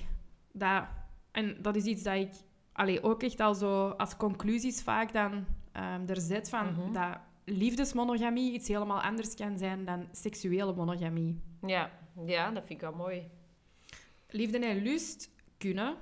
dat, 0.51 0.83
en 1.31 1.61
dat 1.61 1.75
is 1.75 1.83
iets 1.85 2.03
dat 2.03 2.15
ik 2.15 2.33
allee, 2.77 3.03
ook 3.03 3.23
echt 3.23 3.39
al 3.39 3.53
zo 3.55 3.87
als 3.89 4.17
conclusies 4.17 4.81
vaak 4.83 5.13
dan 5.13 5.45
ehm, 5.71 6.01
er 6.07 6.21
zet 6.21 6.49
van 6.49 6.65
Mhm. 6.71 6.91
dat 6.93 7.17
liefdesmonogamie 7.45 8.53
iets 8.53 8.67
helemaal 8.67 9.01
anders 9.01 9.35
kan 9.35 9.57
zijn 9.57 9.85
dan 9.85 10.07
seksuele 10.11 10.73
monogamie. 10.73 11.39
Ja. 11.65 11.89
ja, 12.25 12.45
dat 12.51 12.63
vind 12.65 12.81
ik 12.81 12.89
wel 12.89 12.95
mooi. 12.97 13.27
Liefde 14.29 14.59
en 14.59 14.81
lust 14.83 15.29
kunnen, 15.57 15.95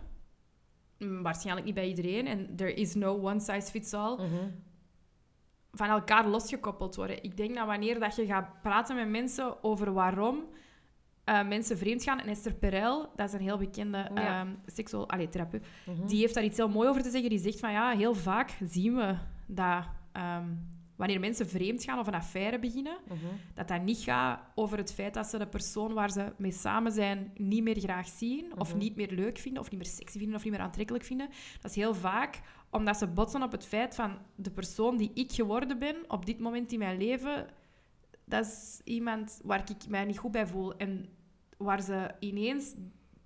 mm, 0.99 1.21
waarschijnlijk 1.23 1.65
niet 1.65 1.75
bij 1.75 1.87
iedereen, 1.87 2.27
en 2.27 2.55
there 2.55 2.73
is 2.73 2.95
no 2.95 3.13
one 3.21 3.39
size 3.39 3.71
fits 3.71 3.93
all, 3.93 4.15
Mhm. 4.15 4.49
van 5.71 5.87
elkaar 5.89 6.27
losgekoppeld 6.27 6.95
worden. 6.95 7.23
Ik 7.23 7.37
denk 7.37 7.55
dat 7.55 7.65
wanneer 7.65 7.99
dat 7.99 8.15
je 8.15 8.25
gaat 8.25 8.61
praten 8.61 8.95
met 8.95 9.09
mensen 9.09 9.63
over 9.63 9.93
waarom 9.93 10.43
eh, 11.25 11.47
mensen 11.47 11.77
vreemd 11.77 12.03
gaan, 12.03 12.19
en 12.19 12.27
Esther 12.27 12.53
Perel, 12.53 13.09
dat 13.15 13.27
is 13.27 13.33
een 13.33 13.41
heel 13.41 13.57
bekende 13.57 13.97
Ja. 14.13 14.39
ehm 14.41 14.49
seksueel 14.65 15.09
allee, 15.09 15.29
therapeut, 15.29 15.65
Mhm. 15.85 16.07
die 16.07 16.19
heeft 16.19 16.33
daar 16.33 16.43
iets 16.43 16.57
heel 16.57 16.69
mooi 16.69 16.89
over 16.89 17.01
te 17.03 17.09
zeggen. 17.09 17.29
Die 17.29 17.39
zegt 17.39 17.59
van 17.59 17.71
ja, 17.71 17.91
heel 17.95 18.15
vaak 18.15 18.57
zien 18.63 18.95
we 18.95 19.15
dat 19.47 19.83
ehm, 20.11 20.47
wanneer 20.95 21.19
mensen 21.19 21.47
vreemd 21.49 21.83
gaan 21.83 21.99
of 21.99 22.07
een 22.07 22.13
affaire 22.13 22.59
beginnen, 22.59 22.97
Mhm. 23.07 23.17
dat 23.53 23.67
dat 23.67 23.81
niet 23.81 23.97
gaat 23.97 24.39
over 24.55 24.77
het 24.77 24.93
feit 24.93 25.13
dat 25.13 25.27
ze 25.27 25.37
de 25.37 25.47
persoon 25.47 25.93
waar 25.93 26.11
ze 26.11 26.33
mee 26.37 26.51
samen 26.51 26.91
zijn 26.91 27.31
niet 27.37 27.63
meer 27.63 27.79
graag 27.79 28.07
zien, 28.07 28.59
of 28.59 28.69
Mhm. 28.69 28.77
niet 28.77 28.95
meer 28.95 29.11
leuk 29.11 29.37
vinden, 29.37 29.61
of 29.61 29.69
niet 29.71 29.79
meer 29.79 29.89
sexy 29.89 30.17
vinden, 30.17 30.35
of 30.35 30.43
niet 30.43 30.53
meer 30.53 30.61
aantrekkelijk 30.61 31.03
vinden. 31.03 31.29
Dat 31.61 31.71
is 31.71 31.75
heel 31.77 31.93
vaak 31.95 32.41
omdat 32.69 32.97
ze 32.97 33.07
botsen 33.07 33.43
op 33.43 33.51
het 33.51 33.65
feit 33.65 33.95
van 33.95 34.17
de 34.35 34.51
persoon 34.51 34.97
die 34.97 35.11
ik 35.13 35.31
geworden 35.31 35.79
ben 35.79 35.95
op 36.07 36.25
dit 36.25 36.39
moment 36.39 36.71
in 36.71 36.79
mijn 36.79 36.97
leven, 36.97 37.47
dat 38.25 38.45
is 38.45 38.81
iemand 38.83 39.39
waar 39.43 39.63
ik 39.69 39.87
mij 39.89 40.05
niet 40.05 40.17
goed 40.17 40.31
bij 40.31 40.47
voel. 40.47 40.77
En 40.77 41.05
waar 41.57 41.81
ze 41.81 42.11
ineens, 42.19 42.73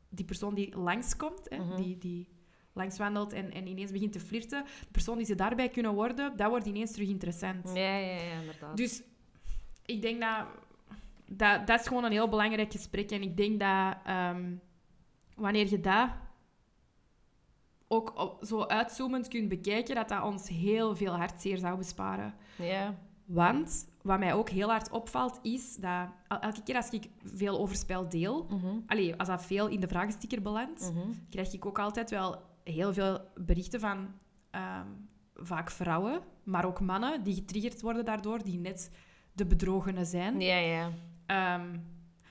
die 0.10 0.26
persoon 0.26 0.54
die 0.54 0.78
langskomt, 0.78 1.50
hè, 1.50 1.58
Mhm. 1.58 1.76
die, 1.76 1.98
die 1.98 2.28
langswandelt 2.74 3.34
en, 3.34 3.52
en 3.52 3.68
ineens 3.68 3.92
begint 3.92 4.12
te 4.12 4.20
flirten, 4.20 4.64
de 4.64 4.88
persoon 4.92 5.18
die 5.18 5.26
ze 5.26 5.36
daarbij 5.36 5.70
kunnen 5.70 5.94
worden, 5.94 6.38
dat 6.38 6.50
wordt 6.50 6.66
ineens 6.66 6.92
terug 6.92 7.08
interessant. 7.10 7.72
Ja, 7.74 7.98
ja, 7.98 8.16
ja, 8.16 8.40
inderdaad. 8.40 8.78
Dus 8.78 9.04
ik 9.86 10.02
denk 10.02 10.22
dat, 10.22 10.46
dat... 11.26 11.68
Dat 11.68 11.80
is 11.80 11.88
gewoon 11.88 12.04
een 12.04 12.12
heel 12.12 12.30
belangrijk 12.30 12.72
gesprek. 12.72 13.12
En 13.12 13.22
ik 13.22 13.38
denk 13.38 13.60
dat... 13.60 13.96
ehm, 14.06 14.56
wanneer 15.36 15.70
je 15.70 15.80
dat 15.80 16.10
ook 17.88 18.20
op, 18.20 18.46
zo 18.46 18.64
uitzoomend 18.64 19.28
kunt 19.28 19.50
bekijken, 19.50 19.96
dat 19.96 20.10
dat 20.10 20.24
ons 20.24 20.50
heel 20.50 20.96
veel 20.96 21.12
hartzeer 21.14 21.58
zou 21.58 21.78
besparen. 21.78 22.34
Ja. 22.58 22.96
Want 23.26 23.88
wat 24.10 24.20
mij 24.20 24.34
ook 24.34 24.50
heel 24.50 24.70
hard 24.70 24.90
opvalt, 24.92 25.40
is 25.42 25.76
dat 25.76 26.08
el- 26.28 26.40
elke 26.40 26.64
keer 26.64 26.76
als 26.76 26.90
ik 26.90 27.08
veel 27.24 27.60
over 27.60 27.76
spel 27.76 28.10
deel, 28.10 28.48
allee, 28.88 29.16
als 29.16 29.28
dat 29.28 29.46
veel 29.46 29.68
in 29.68 29.80
de 29.80 29.88
vragensticker 29.88 30.42
belandt, 30.42 30.92
Mhm. 30.94 31.08
krijg 31.30 31.54
ik 31.54 31.66
ook 31.66 31.80
altijd 31.80 32.10
wel 32.10 32.42
heel 32.64 32.94
veel 32.94 33.20
berichten 33.36 33.80
van 33.80 34.08
ehm, 34.52 34.86
vaak 35.36 35.72
vrouwen, 35.72 36.20
maar 36.44 36.66
ook 36.66 36.80
mannen 36.80 37.24
die 37.24 37.34
getriggerd 37.36 37.82
worden 37.82 38.06
daardoor, 38.06 38.44
die 38.44 38.58
net 38.60 38.92
de 39.34 39.46
bedrogenen 39.46 40.06
zijn. 40.06 40.40
Ja, 40.42 40.56
ja. 40.58 40.92
Ehm, 41.26 41.78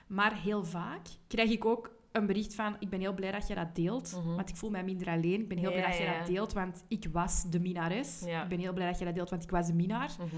maar 0.07 0.35
heel 0.41 0.63
vaak 0.65 1.07
krijg 1.27 1.49
ik 1.51 1.65
ook 1.65 1.97
een 2.11 2.25
bericht 2.25 2.55
van 2.55 2.75
ik 2.79 2.89
ben 2.89 2.99
heel 2.99 3.13
blij 3.13 3.31
dat 3.31 3.47
je 3.47 3.55
dat 3.55 3.75
deelt, 3.75 4.15
Mhm. 4.17 4.35
want 4.35 4.49
ik 4.49 4.55
voel 4.55 4.69
mij 4.69 4.83
minder 4.83 5.07
alleen. 5.07 5.41
Ik 5.41 5.47
ben 5.47 5.57
heel 5.57 5.69
Ja, 5.69 5.75
blij 5.75 5.87
dat 5.89 5.97
je 5.97 6.03
ja. 6.03 6.17
dat 6.17 6.27
deelt, 6.27 6.53
want 6.53 6.83
ik 6.87 7.05
was 7.11 7.43
de 7.49 7.59
minares. 7.59 8.23
Ja. 8.25 8.43
Ik 8.43 8.49
ben 8.49 8.59
heel 8.59 8.73
blij 8.73 8.87
dat 8.89 8.99
je 8.99 9.05
dat 9.05 9.13
deelt, 9.15 9.29
want 9.29 9.43
ik 9.43 9.49
was 9.49 9.67
de 9.67 9.73
minaar. 9.73 10.09
Mhm. 10.19 10.35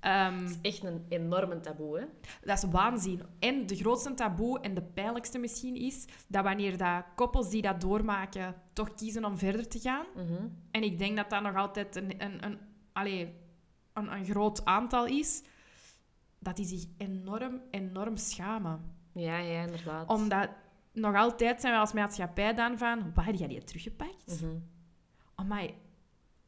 Ehm, 0.00 0.38
Het 0.42 0.50
is 0.50 0.58
echt 0.60 0.84
een 0.84 1.04
enorme 1.08 1.60
taboe, 1.60 1.98
hè? 1.98 2.04
dat 2.44 2.62
is 2.62 2.70
waanzin. 2.70 3.22
En 3.38 3.66
de 3.66 3.76
grootste 3.76 4.14
taboe 4.14 4.60
en 4.60 4.74
de 4.74 4.82
pijnlijkste 4.82 5.38
misschien 5.38 5.76
is 5.76 6.04
dat 6.28 6.44
wanneer 6.44 6.76
dat 6.76 7.04
koppels 7.14 7.50
die 7.50 7.62
dat 7.62 7.80
doormaken 7.80 8.54
toch 8.72 8.94
kiezen 8.94 9.24
om 9.24 9.38
verder 9.38 9.68
te 9.68 9.78
gaan. 9.78 10.04
Mhm. 10.14 10.46
En 10.70 10.82
ik 10.82 10.98
denk 10.98 11.16
dat 11.16 11.30
dat 11.30 11.42
nog 11.42 11.54
altijd 11.56 11.96
een, 11.96 12.14
een, 12.24 12.44
een, 12.44 12.58
allee, 12.92 13.34
een, 13.92 14.12
een 14.12 14.24
groot 14.24 14.64
aantal 14.64 15.06
is. 15.06 15.42
Dat 16.38 16.56
die 16.56 16.66
zich 16.66 16.84
enorm, 16.96 17.60
enorm 17.70 18.16
schamen. 18.16 18.80
Ja, 19.12 19.36
ja, 19.38 19.60
inderdaad. 19.62 20.08
Omdat 20.08 20.48
nog 20.92 21.14
altijd 21.16 21.60
zijn 21.60 21.72
we 21.72 21.78
als 21.80 21.92
maatschappij 21.92 22.54
dan 22.54 22.78
van... 22.78 23.12
Waar 23.14 23.24
heb 23.26 23.34
jij 23.34 23.48
die 23.48 23.64
teruggepakt? 23.64 24.42
Amai. 25.34 25.74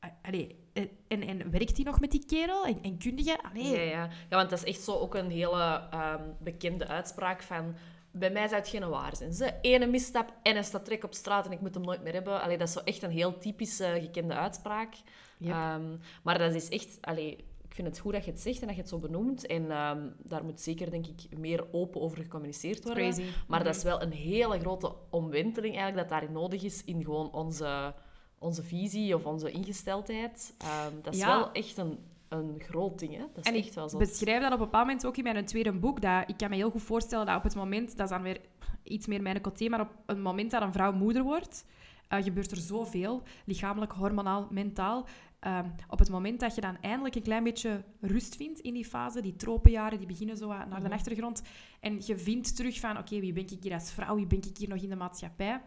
a- 0.04 0.18
Allee, 0.22 0.61
en, 1.08 1.22
en 1.22 1.50
werkt 1.50 1.76
die 1.76 1.84
nog 1.84 2.00
met 2.00 2.10
die 2.10 2.24
kerel? 2.26 2.66
En, 2.66 2.78
en 2.82 2.98
kun 2.98 3.24
je... 3.24 3.42
Allee. 3.42 3.70
Ja, 3.70 3.80
ja. 3.80 4.08
ja, 4.30 4.36
want 4.36 4.50
dat 4.50 4.58
is 4.58 4.74
echt 4.74 4.80
zo 4.80 4.92
ook 4.92 5.14
een 5.14 5.30
hele 5.30 5.88
ehm, 5.90 6.22
bekende 6.38 6.86
uitspraak 6.86 7.42
van... 7.42 7.74
Bij 8.14 8.30
mij 8.30 8.48
zou 8.48 8.60
het 8.60 8.70
geen 8.70 8.88
waar 8.88 9.16
zijn. 9.16 9.32
Ze 9.32 9.54
ene 9.60 9.86
misstap 9.86 10.32
en 10.42 10.52
hij 10.52 10.62
staat 10.62 10.84
trek 10.84 11.04
op 11.04 11.14
straat 11.14 11.46
en 11.46 11.52
ik 11.52 11.60
moet 11.60 11.74
hem 11.74 11.84
nooit 11.84 12.02
meer 12.02 12.12
hebben. 12.12 12.42
Allee, 12.42 12.58
dat 12.58 12.68
is 12.68 12.74
zo 12.74 12.80
echt 12.84 13.02
een 13.02 13.10
heel 13.10 13.38
typische 13.38 13.98
gekende 14.00 14.34
uitspraak. 14.34 14.94
Yep. 15.38 15.52
Ehm, 15.52 15.96
maar 16.22 16.38
dat 16.38 16.54
is 16.54 16.68
echt... 16.68 16.98
Allee, 17.00 17.36
ik 17.68 17.74
vind 17.74 17.88
het 17.88 17.98
goed 17.98 18.12
dat 18.12 18.24
je 18.24 18.30
het 18.30 18.40
zegt 18.40 18.60
en 18.60 18.66
dat 18.66 18.74
je 18.74 18.80
het 18.80 18.90
zo 18.90 18.98
benoemt. 18.98 19.46
En 19.46 19.70
ehm, 19.70 20.08
daar 20.18 20.44
moet 20.44 20.60
zeker, 20.60 20.90
denk 20.90 21.06
ik, 21.06 21.38
meer 21.38 21.66
open 21.72 22.00
over 22.00 22.18
gecommuniceerd 22.18 22.84
worden. 22.84 23.12
Crazy. 23.12 23.30
Maar 23.48 23.64
dat 23.64 23.76
is 23.76 23.82
wel 23.82 24.02
een 24.02 24.12
hele 24.12 24.58
grote 24.58 24.94
omwenteling 25.10 25.76
eigenlijk 25.76 26.08
dat 26.08 26.18
daarin 26.18 26.40
nodig 26.40 26.62
is 26.62 26.84
in 26.84 27.04
gewoon 27.04 27.32
onze, 27.32 27.94
onze 28.42 28.62
visie 28.62 29.14
of 29.14 29.24
onze 29.26 29.50
ingesteldheid. 29.50 30.54
Ehm, 30.58 30.92
dat 31.02 31.14
is 31.14 31.20
Ja. 31.20 31.26
wel 31.38 31.52
echt 31.52 31.76
een, 31.76 31.98
een 32.28 32.54
groot 32.58 32.98
ding, 32.98 33.12
hè? 33.12 33.18
Dat 33.34 33.44
is 33.44 33.50
En 33.50 33.54
echt 33.58 33.66
ik 33.66 33.72
wel 33.72 33.88
zo. 33.88 33.98
beschrijf 33.98 34.42
dat 34.42 34.52
op 34.52 34.58
een 34.58 34.64
bepaald 34.64 34.86
moment 34.86 35.06
ook 35.06 35.16
in 35.16 35.22
mijn 35.22 35.44
tweede 35.44 35.72
boek. 35.72 36.00
Dat 36.00 36.24
ik 36.28 36.36
kan 36.36 36.50
me 36.50 36.56
heel 36.56 36.70
goed 36.70 36.82
voorstellen 36.82 37.26
dat 37.26 37.36
op 37.36 37.42
het 37.42 37.54
moment, 37.54 37.96
dat 37.96 38.04
is 38.06 38.12
dan 38.12 38.22
weer 38.22 38.40
iets 38.82 39.06
meer 39.06 39.22
mijn 39.22 39.40
coté, 39.40 39.68
maar 39.68 39.80
op 39.80 39.90
het 40.06 40.18
moment 40.18 40.50
dat 40.50 40.62
een 40.62 40.72
vrouw 40.72 40.92
moeder 40.92 41.22
wordt, 41.22 41.64
eh, 42.08 42.22
gebeurt 42.22 42.50
er 42.50 42.56
zoveel, 42.56 43.22
lichamelijk, 43.44 43.92
hormonaal, 43.92 44.46
mentaal. 44.50 45.06
Ehm, 45.40 45.68
op 45.88 45.98
het 45.98 46.10
moment 46.10 46.40
dat 46.40 46.54
je 46.54 46.60
dan 46.60 46.76
eindelijk 46.80 47.14
een 47.14 47.22
klein 47.22 47.44
beetje 47.44 47.82
rust 48.00 48.36
vindt 48.36 48.60
in 48.60 48.74
die 48.74 48.84
fase, 48.84 49.20
die 49.20 49.36
tropenjaren, 49.36 49.98
die 49.98 50.06
beginnen 50.06 50.36
zo 50.36 50.46
naar 50.48 50.68
de 50.68 50.80
Mhm. 50.84 50.92
achtergrond, 50.92 51.42
en 51.80 52.00
je 52.06 52.18
vindt 52.18 52.56
terug 52.56 52.80
van, 52.80 52.98
oké, 52.98 53.20
wie 53.20 53.32
ben 53.32 53.42
ik 53.50 53.62
hier 53.62 53.72
als 53.74 53.92
vrouw, 53.92 54.14
wie 54.16 54.26
ben 54.26 54.38
ik 54.38 54.56
hier 54.56 54.68
nog 54.68 54.82
in 54.82 54.88
de 54.88 54.96
maatschappij? 54.96 55.60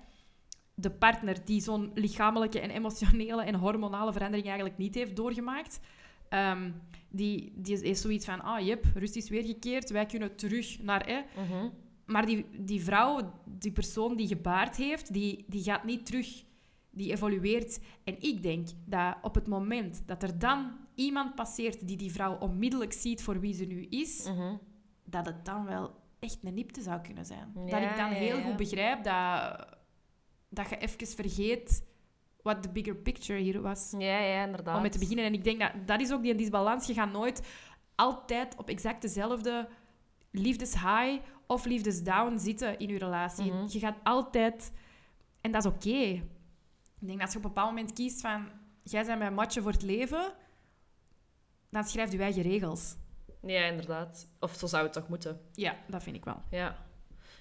De 0.75 0.91
partner 0.91 1.45
die 1.45 1.61
zo'n 1.61 1.91
lichamelijke 1.93 2.59
en 2.59 2.69
emotionele 2.69 3.43
en 3.43 3.55
hormonale 3.55 4.11
verandering 4.13 4.47
eigenlijk 4.47 4.77
niet 4.77 4.95
heeft 4.95 5.15
doorgemaakt, 5.15 5.79
ehm, 6.29 6.71
die, 7.09 7.53
die 7.55 7.81
is 7.81 8.01
zoiets 8.01 8.25
van, 8.25 8.41
ah, 8.41 8.65
jep, 8.65 8.85
rust 8.93 9.15
is 9.15 9.29
weergekeerd, 9.29 9.89
wij 9.89 10.05
kunnen 10.05 10.35
terug 10.35 10.79
naar... 10.81 11.01
Eh. 11.01 11.17
Maar 12.05 12.25
die, 12.25 12.45
die 12.59 12.83
vrouw, 12.83 13.33
die 13.45 13.71
persoon 13.71 14.15
die 14.15 14.27
gebaard 14.27 14.75
heeft, 14.75 15.13
die, 15.13 15.45
die 15.47 15.63
gaat 15.63 15.83
niet 15.83 16.05
terug. 16.05 16.43
Die 16.91 17.11
evolueert. 17.11 17.79
En 18.03 18.15
ik 18.21 18.41
denk 18.43 18.67
dat 18.85 19.15
op 19.21 19.35
het 19.35 19.47
moment 19.47 20.03
dat 20.05 20.23
er 20.23 20.39
dan 20.39 20.71
iemand 20.95 21.35
passeert 21.35 21.87
die 21.87 21.97
die 21.97 22.11
vrouw 22.11 22.37
onmiddellijk 22.39 22.93
ziet 22.93 23.23
voor 23.23 23.39
wie 23.39 23.53
ze 23.53 23.65
nu 23.65 23.85
is, 23.89 24.27
Mhm. 24.29 24.55
dat 25.05 25.25
het 25.25 25.45
dan 25.45 25.65
wel 25.65 25.91
echt 26.19 26.37
een 26.43 26.53
nipte 26.53 26.81
zou 26.81 27.01
kunnen 27.01 27.25
zijn. 27.25 27.51
Ja, 27.65 27.79
dat 27.79 27.89
ik 27.89 27.97
dan 27.97 28.09
ja, 28.09 28.15
heel 28.15 28.37
ja. 28.37 28.43
goed 28.43 28.55
begrijp 28.55 29.03
dat, 29.03 29.67
dat 30.49 30.69
je 30.69 30.77
even 30.77 31.07
vergeet 31.07 31.85
wat 32.41 32.63
de 32.63 32.69
bigger 32.69 32.95
picture 32.95 33.39
hier 33.39 33.61
was 33.61 33.93
Ja, 33.97 34.19
ja, 34.19 34.43
inderdaad. 34.45 34.75
om 34.75 34.81
mee 34.81 34.91
te 34.91 34.99
beginnen. 34.99 35.25
En 35.25 35.33
ik 35.33 35.43
denk 35.43 35.59
dat 35.59 35.71
dat 35.85 36.01
is 36.01 36.11
ook 36.11 36.23
die 36.23 36.35
disbalans. 36.35 36.87
Je 36.87 36.93
gaat 36.93 37.11
nooit 37.11 37.41
altijd 37.95 38.55
op 38.57 38.69
exact 38.69 39.01
dezelfde 39.01 39.67
liefdeshigh 40.31 41.21
of 41.47 41.65
liefdesdown 41.65 42.37
zitten 42.37 42.79
in 42.79 42.87
je 42.87 42.97
relatie. 42.97 43.51
Mhm. 43.53 43.65
Je 43.69 43.79
gaat 43.79 43.97
altijd... 44.03 44.71
En 45.41 45.51
dat 45.51 45.65
is 45.65 45.71
oké. 45.71 45.97
Ik 46.99 47.07
denk 47.07 47.13
dat 47.13 47.21
als 47.21 47.31
je 47.31 47.37
op 47.37 47.43
een 47.43 47.49
bepaald 47.53 47.69
moment 47.69 47.93
kiest 47.93 48.21
van... 48.21 48.49
Jij 48.83 49.05
bent 49.05 49.19
mijn 49.19 49.33
matje 49.33 49.61
voor 49.61 49.71
het 49.71 49.81
leven, 49.81 50.33
dan 51.69 51.83
schrijf 51.83 52.11
je 52.11 52.17
eigen 52.17 52.41
regels. 52.41 52.95
Ja, 53.41 53.63
inderdaad. 53.65 54.27
Of 54.39 54.53
zo 54.55 54.67
zou 54.67 54.83
het 54.83 54.93
toch 54.93 55.07
moeten. 55.07 55.41
Ja, 55.51 55.75
dat 55.87 56.03
vind 56.03 56.15
ik 56.15 56.25
wel. 56.25 56.41
Ja. 56.49 56.84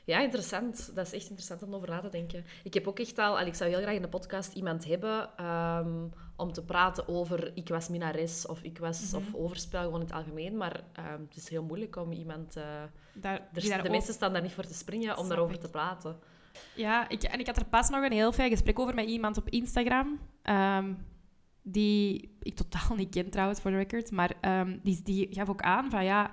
Ja, 0.04 0.20
interessant. 0.20 0.90
Dat 0.94 1.06
is 1.06 1.12
echt 1.12 1.22
interessant 1.22 1.62
om 1.62 1.74
over 1.74 1.88
na 1.88 2.00
te 2.00 2.08
denken. 2.08 2.44
Ik 2.64 2.74
heb 2.74 2.86
ook 2.88 2.98
echt 2.98 3.18
al... 3.18 3.38
al, 3.38 3.46
Ik 3.46 3.54
zou 3.54 3.70
heel 3.70 3.80
graag 3.80 3.94
in 3.94 4.02
de 4.02 4.08
podcast 4.08 4.54
iemand 4.54 4.84
hebben 4.84 5.30
ehm, 5.36 6.06
om 6.36 6.52
te 6.52 6.64
praten 6.64 7.08
over 7.08 7.50
ik 7.56 7.68
was 7.68 7.88
minares 7.88 8.46
of 8.46 8.62
ik 8.62 8.78
was... 8.78 9.06
Mhm. 9.12 9.16
Of 9.16 9.34
overspel 9.34 9.82
gewoon 9.82 10.00
in 10.00 10.06
het 10.06 10.14
algemeen. 10.16 10.56
Maar 10.56 10.80
ehm, 10.92 11.20
het 11.20 11.36
is 11.36 11.48
heel 11.48 11.62
moeilijk 11.62 11.96
om 11.96 12.12
iemand... 12.12 12.56
eh, 12.56 12.62
Daar, 13.12 13.48
er, 13.52 13.82
de 13.82 13.90
mensen 13.90 14.14
staan 14.14 14.32
daar 14.32 14.42
niet 14.42 14.52
voor 14.52 14.66
te 14.66 14.74
springen 14.74 15.16
om 15.18 15.28
daarover 15.28 15.54
ik. 15.54 15.60
te 15.60 15.70
praten. 15.70 16.18
Ja, 16.74 17.08
ik, 17.08 17.22
en 17.22 17.40
ik 17.40 17.46
had 17.46 17.56
er 17.56 17.64
pas 17.66 17.88
nog 17.90 18.04
een 18.04 18.12
heel 18.12 18.32
fijn 18.32 18.50
gesprek 18.50 18.78
over 18.78 18.94
met 18.94 19.06
iemand 19.08 19.36
op 19.36 19.48
Instagram. 19.48 20.20
ehm, 20.42 20.92
die 21.66 22.36
ik 22.42 22.54
totaal 22.56 22.96
niet 22.96 23.10
ken 23.14 23.30
trouwens, 23.30 23.60
voor 23.60 23.70
de 23.70 23.76
record. 23.76 24.10
Maar 24.10 24.32
die, 24.82 25.02
die 25.02 25.28
gaf 25.30 25.48
ook 25.48 25.60
aan 25.62 25.90
van 25.90 26.04
ja, 26.04 26.30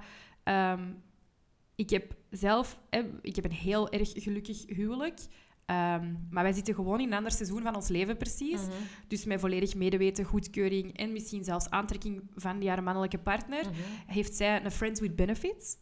ik 1.81 1.89
heb 1.89 2.15
zelf 2.29 2.79
ik 3.21 3.35
heb 3.35 3.45
een 3.45 3.51
heel 3.51 3.89
erg 3.89 4.11
gelukkig 4.15 4.63
huwelijk. 4.67 5.19
ehm, 5.65 6.13
maar 6.29 6.43
wij 6.43 6.51
zitten 6.51 6.75
gewoon 6.75 6.99
in 6.99 7.07
een 7.07 7.13
ander 7.17 7.31
seizoen 7.31 7.61
van 7.61 7.75
ons 7.75 7.87
leven 7.87 8.17
precies. 8.17 8.61
Mhm. 8.61 8.71
Dus 9.07 9.25
met 9.25 9.39
volledig 9.39 9.75
medeweten, 9.75 10.25
goedkeuring 10.25 10.97
en 10.97 11.11
misschien 11.13 11.43
zelfs 11.43 11.69
aantrekking 11.69 12.21
van 12.35 12.59
die 12.59 12.69
haar 12.69 12.83
mannelijke 12.83 13.17
partner 13.17 13.65
Mhm. 13.65 13.73
heeft 14.07 14.35
zij 14.35 14.63
een 14.65 14.71
Friends 14.71 14.99
with 14.99 15.15
Benefits. 15.15 15.77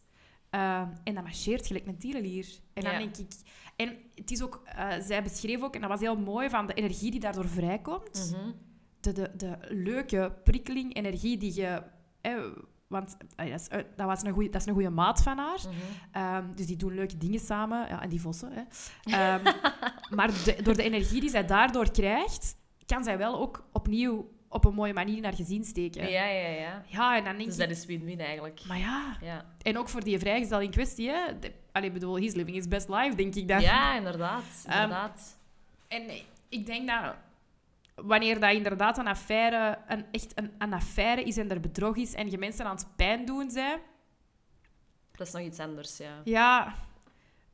Ehm, 0.50 0.88
en 1.04 1.14
dat 1.14 1.22
marcheert 1.22 1.66
gelijk 1.66 1.86
een 1.86 1.98
tierenlier. 1.98 2.46
En 2.72 2.82
dan 2.82 2.92
Ja. 2.92 2.98
denk 2.98 3.16
ik... 3.16 3.32
En 3.76 3.96
het 4.14 4.30
is 4.30 4.42
ook... 4.42 4.62
eh, 4.64 4.88
zij 5.00 5.22
beschreef 5.22 5.62
ook, 5.62 5.74
en 5.74 5.80
dat 5.80 5.90
was 5.90 6.00
heel 6.00 6.18
mooi, 6.18 6.48
van 6.48 6.66
de 6.66 6.74
energie 6.74 7.10
die 7.10 7.20
daardoor 7.20 7.48
vrijkomt. 7.48 8.34
Mhm. 8.36 8.50
De, 9.00 9.12
de, 9.12 9.30
de 9.36 9.58
leuke 9.68 10.32
prikkeling, 10.44 10.94
energie 10.96 11.36
die 11.36 11.54
je... 11.54 11.82
eh, 12.20 12.44
want 12.90 13.16
dat, 13.36 13.46
is, 13.46 13.68
eh, 13.68 13.78
dat, 13.96 14.06
was 14.06 14.22
een 14.22 14.32
goeie, 14.32 14.50
dat 14.50 14.60
is 14.60 14.66
een 14.66 14.72
goede 14.74 14.90
maat 14.90 15.22
van 15.22 15.38
haar. 15.38 15.58
Mhm. 15.58 15.74
Ehm, 16.12 16.44
dus 16.54 16.66
die 16.66 16.76
doen 16.76 16.94
leuke 16.94 17.16
dingen 17.16 17.40
samen. 17.40 17.88
Ja, 17.88 18.02
en 18.02 18.08
die 18.08 18.20
vossen. 18.20 18.52
Hè. 18.52 18.62
Ehm, 19.16 19.44
maar 20.14 20.28
de- 20.44 20.58
door 20.62 20.74
de 20.76 20.82
energie 20.82 21.20
die 21.20 21.30
zij 21.30 21.46
daardoor 21.46 21.90
krijgt, 21.90 22.56
kan 22.86 23.04
zij 23.04 23.18
wel 23.18 23.40
ook 23.40 23.68
opnieuw 23.72 24.30
op 24.48 24.64
een 24.64 24.74
mooie 24.74 24.92
manier 24.92 25.16
in 25.16 25.24
haar 25.24 25.34
gezin 25.34 25.64
steken. 25.64 26.10
Ja, 26.10 26.24
ja, 26.26 26.48
ja. 26.48 26.82
Ja, 26.86 27.16
en 27.16 27.24
dan 27.24 27.32
denk 27.36 27.44
Dus 27.48 27.58
ik... 27.58 27.68
dat 27.68 27.76
is 27.76 27.84
win-win 27.86 28.20
eigenlijk. 28.20 28.60
Maar 28.68 28.78
ja, 28.78 29.16
Ja, 29.20 29.44
en 29.62 29.78
ook 29.78 29.88
voor 29.88 30.04
die 30.04 30.18
vrijgezel 30.18 30.60
in 30.60 30.70
kwestie, 30.70 31.08
hè. 31.08 31.38
De, 31.38 31.52
allee, 31.72 31.90
bedoel, 31.90 32.16
he's 32.16 32.34
living 32.34 32.56
his 32.56 32.68
best 32.68 32.88
life, 32.88 33.14
denk 33.16 33.34
ik 33.34 33.48
dan. 33.48 33.60
ja 33.60 33.94
inderdaad. 33.96 34.42
Ehm, 34.66 34.82
inderdaad. 34.82 35.38
En 35.88 36.02
ik 36.48 36.66
denk 36.66 36.88
dat 36.88 37.14
wanneer 38.02 38.40
dat 38.40 38.52
inderdaad 38.52 38.98
een 38.98 39.06
affaire, 39.06 39.78
een, 39.86 40.04
echt 40.10 40.32
een, 40.38 40.52
een 40.58 40.72
affaire 40.72 41.22
is 41.22 41.36
en 41.36 41.50
er 41.50 41.60
bedrog 41.60 41.96
is 41.96 42.14
en 42.14 42.30
je 42.30 42.38
mensen 42.38 42.64
aan 42.64 42.76
het 42.76 42.86
pijn 42.96 43.24
doen 43.24 43.50
zijn, 43.50 43.80
dat 45.12 45.26
is 45.26 45.32
nog 45.32 45.42
iets 45.42 45.58
anders, 45.58 45.96
ja. 45.96 46.20
ja... 46.24 46.74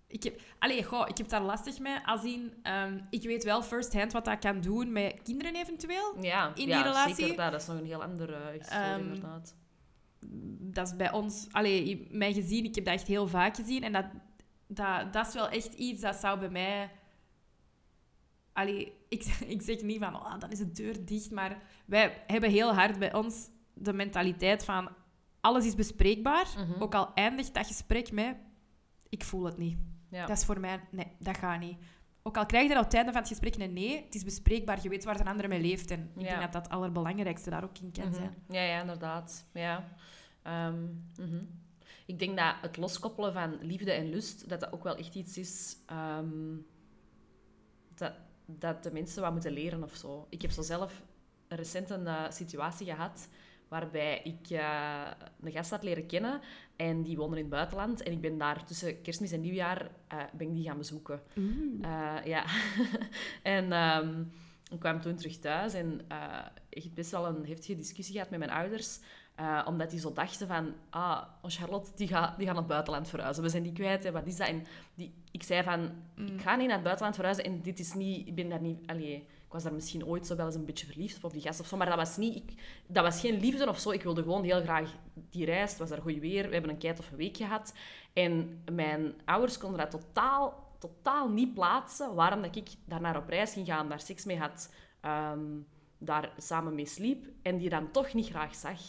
Ik 0.08 0.22
heb, 0.22 0.40
allee, 0.58 0.84
goh, 0.84 1.08
ik 1.08 1.18
heb 1.18 1.28
daar 1.28 1.42
lastig 1.42 1.78
mee. 1.78 1.96
Als 2.04 2.24
in, 2.24 2.52
ehm, 2.62 2.98
ik 3.10 3.22
weet 3.22 3.44
wel 3.44 3.62
first-hand 3.62 4.12
wat 4.12 4.24
dat 4.24 4.38
kan 4.38 4.60
doen 4.60 4.92
met 4.92 5.20
kinderen 5.22 5.56
eventueel. 5.56 6.16
Ja, 6.20 6.46
In 6.46 6.54
die 6.54 6.66
ja, 6.68 6.82
relatie- 6.82 7.14
zeker. 7.14 7.36
Dat, 7.36 7.52
dat 7.52 7.60
is 7.60 7.66
nog 7.66 7.76
een 7.78 7.84
heel 7.86 8.02
andere 8.02 8.38
historie, 8.52 8.82
Ehm, 8.82 9.00
inderdaad. 9.00 9.54
Dat 10.74 10.86
is 10.86 10.96
bij 10.96 11.12
ons... 11.12 11.46
Allee, 11.50 11.84
in 11.84 12.06
mijn 12.10 12.34
gezin, 12.34 12.64
ik 12.64 12.74
heb 12.74 12.84
dat 12.84 12.94
echt 12.94 13.06
heel 13.06 13.26
vaak 13.28 13.56
gezien. 13.56 13.82
En 13.82 13.92
dat, 13.92 14.04
dat, 14.66 15.12
dat 15.12 15.26
is 15.26 15.34
wel 15.34 15.48
echt 15.48 15.72
iets 15.74 16.00
dat 16.00 16.16
zou 16.16 16.38
bij 16.38 16.48
mij... 16.50 16.90
Allee, 18.56 18.92
ik, 19.08 19.24
ik 19.54 19.62
zeg 19.62 19.82
niet 19.82 19.98
van, 19.98 20.14
oh, 20.14 20.38
dan 20.38 20.50
is 20.50 20.58
de 20.58 20.72
deur 20.72 21.04
dicht. 21.04 21.30
Maar 21.30 21.62
wij 21.86 22.22
hebben 22.26 22.50
heel 22.50 22.74
hard 22.74 22.98
bij 22.98 23.14
ons 23.14 23.48
de 23.74 23.92
mentaliteit 23.92 24.64
van... 24.64 24.88
Alles 25.40 25.66
is 25.66 25.74
bespreekbaar. 25.74 26.46
Mhm. 26.56 26.82
Ook 26.82 26.94
al 26.94 27.14
eindigt 27.14 27.54
dat 27.54 27.66
gesprek 27.66 28.12
met... 28.12 28.36
Ik 29.08 29.24
voel 29.24 29.44
het 29.44 29.56
niet. 29.56 29.78
Ja. 30.10 30.26
Dat 30.26 30.36
is 30.36 30.44
voor 30.44 30.60
mij... 30.60 30.80
Nee, 30.90 31.06
dat 31.18 31.36
gaat 31.36 31.60
niet. 31.60 31.78
ook 32.22 32.36
al 32.36 32.46
krijg 32.46 32.62
je 32.62 32.68
dan 32.68 32.78
op 32.78 32.84
het 32.84 32.94
einde 32.94 33.12
van 33.12 33.20
het 33.20 33.30
gesprek 33.30 33.56
een 33.56 33.72
nee, 33.72 34.04
het 34.04 34.14
is 34.14 34.24
bespreekbaar, 34.24 34.78
je 34.82 34.88
weet 34.88 35.04
waar 35.04 35.20
een 35.20 35.26
ander 35.28 35.48
mee 35.48 35.60
leeft. 35.60 35.90
En 35.90 36.10
ik 36.16 36.22
Ja. 36.22 36.28
denk 36.28 36.40
dat 36.40 36.52
dat 36.52 36.62
het 36.62 36.72
allerbelangrijkste 36.72 37.50
daar 37.50 37.64
ook 37.64 37.78
in 37.78 37.92
kan 37.92 38.04
Mhm. 38.08 38.14
zijn. 38.14 38.34
Ja, 38.48 38.62
ja, 38.62 38.80
inderdaad. 38.80 39.46
Ja. 39.52 39.88
Ehm, 40.42 40.82
mhm. 41.20 41.44
Ik 42.06 42.18
denk 42.18 42.36
dat 42.36 42.54
het 42.60 42.76
loskoppelen 42.76 43.32
van 43.32 43.58
liefde 43.60 43.92
en 43.92 44.08
lust, 44.10 44.48
dat 44.48 44.60
dat 44.60 44.72
ook 44.72 44.82
wel 44.84 44.96
echt 44.96 45.14
iets 45.14 45.38
is 45.38 45.76
ehm, 45.86 46.56
dat, 47.94 48.12
dat 48.46 48.82
de 48.82 48.92
mensen 48.92 49.22
wat 49.22 49.32
moeten 49.32 49.52
leren 49.52 49.82
of 49.82 49.94
zo. 49.94 50.26
Ik 50.28 50.42
heb 50.42 50.50
zo 50.50 50.62
zelf 50.62 51.02
recent 51.48 51.90
een 51.90 52.06
eh, 52.06 52.30
situatie 52.30 52.86
gehad 52.86 53.28
waarbij 53.68 54.20
ik 54.24 54.50
eh, 54.50 55.10
een 55.40 55.52
gast 55.52 55.70
had 55.70 55.82
leren 55.82 56.06
kennen 56.06 56.40
en 56.76 57.02
die 57.02 57.16
woonde 57.16 57.36
in 57.36 57.42
het 57.42 57.50
buitenland. 57.50 58.02
En 58.02 58.12
ik 58.12 58.20
ben 58.20 58.38
daar 58.38 58.64
tussen 58.64 59.02
kerstmis 59.02 59.32
en 59.32 59.40
nieuwjaar 59.40 59.90
eh, 60.08 60.18
ben 60.32 60.48
ik 60.48 60.54
die 60.54 60.64
gaan 60.64 60.78
bezoeken. 60.78 61.22
Eh, 61.82 62.16
ja. 62.24 62.44
en 63.42 63.72
ehm, 63.72 64.20
ik 64.70 64.78
kwam 64.78 65.00
toen 65.00 65.16
terug 65.16 65.38
thuis 65.38 65.74
en 65.74 66.00
eh 66.08 66.46
echt 66.70 66.94
best 66.94 67.10
wel 67.10 67.26
een 67.26 67.46
heftige 67.46 67.76
discussie 67.76 68.14
gehad 68.14 68.30
met 68.30 68.38
mijn 68.38 68.50
ouders. 68.50 69.00
Eh, 69.36 69.62
omdat 69.66 69.90
die 69.90 70.00
zo 70.00 70.12
dachten 70.12 70.46
van, 70.46 70.74
ah, 70.90 71.22
oh, 71.42 71.50
Charlotte, 71.50 71.90
die 71.94 72.08
gaat, 72.08 72.36
die 72.36 72.46
gaat 72.46 72.54
naar 72.54 72.62
het 72.62 72.72
buitenland 72.72 73.08
verhuizen. 73.08 73.42
We 73.42 73.48
zijn 73.48 73.62
die 73.62 73.72
kwijt, 73.72 74.04
hè, 74.04 74.12
wat 74.12 74.26
is 74.26 74.36
dat? 74.36 74.48
En 74.48 74.66
die, 74.94 75.14
ik 75.30 75.42
zei 75.42 75.62
van, 75.62 75.90
ik 76.14 76.40
ga 76.40 76.56
niet 76.56 76.66
naar 76.66 76.74
het 76.74 76.84
buitenland 76.84 77.14
verhuizen 77.14 77.44
en 77.44 77.62
dit 77.62 77.78
is 77.78 77.94
niet... 77.94 78.26
Ik 78.26 78.34
ben 78.34 78.48
daar 78.48 78.60
niet... 78.60 78.86
Allee, 78.86 79.14
ik 79.16 79.52
was 79.52 79.62
daar 79.62 79.72
misschien 79.72 80.06
ooit 80.06 80.26
zo 80.26 80.36
wel 80.36 80.46
eens 80.46 80.54
een 80.54 80.64
beetje 80.64 80.86
verliefd 80.86 81.24
op 81.24 81.32
die 81.32 81.40
gast 81.40 81.60
of 81.60 81.66
zo, 81.66 81.76
maar 81.76 81.86
dat 81.86 81.96
was 81.96 82.16
niet... 82.16 82.36
Ik, 82.36 82.52
dat 82.86 83.04
was 83.04 83.20
geen 83.20 83.40
liefde 83.40 83.68
of 83.68 83.78
zo. 83.78 83.90
Ik 83.90 84.02
wilde 84.02 84.22
gewoon 84.22 84.44
heel 84.44 84.62
graag 84.62 84.94
die 85.30 85.44
reis. 85.44 85.70
Het 85.70 85.78
was 85.78 85.88
daar 85.88 86.02
goed 86.02 86.18
weer. 86.18 86.46
We 86.46 86.52
hebben 86.52 86.70
een 86.70 86.78
kei 86.78 86.98
of 86.98 87.10
een 87.10 87.16
week 87.16 87.36
gehad. 87.36 87.74
En 88.12 88.62
mijn 88.72 89.14
ouders 89.24 89.58
konden 89.58 89.78
dat 89.78 89.90
totaal, 89.90 90.74
totaal 90.78 91.28
niet 91.28 91.54
plaatsen 91.54 92.14
waarom 92.14 92.42
dat 92.42 92.56
ik 92.56 92.68
daarnaar 92.84 93.16
op 93.16 93.28
reis 93.28 93.52
ging 93.52 93.66
gaan, 93.66 93.88
daar 93.88 94.00
seks 94.00 94.24
mee 94.24 94.38
had, 94.38 94.72
ehm, 95.00 95.40
daar 95.98 96.32
samen 96.36 96.74
mee 96.74 96.86
sliep 96.86 97.26
en 97.42 97.58
die 97.58 97.68
dan 97.68 97.90
toch 97.90 98.14
niet 98.14 98.28
graag 98.28 98.54
zag. 98.54 98.80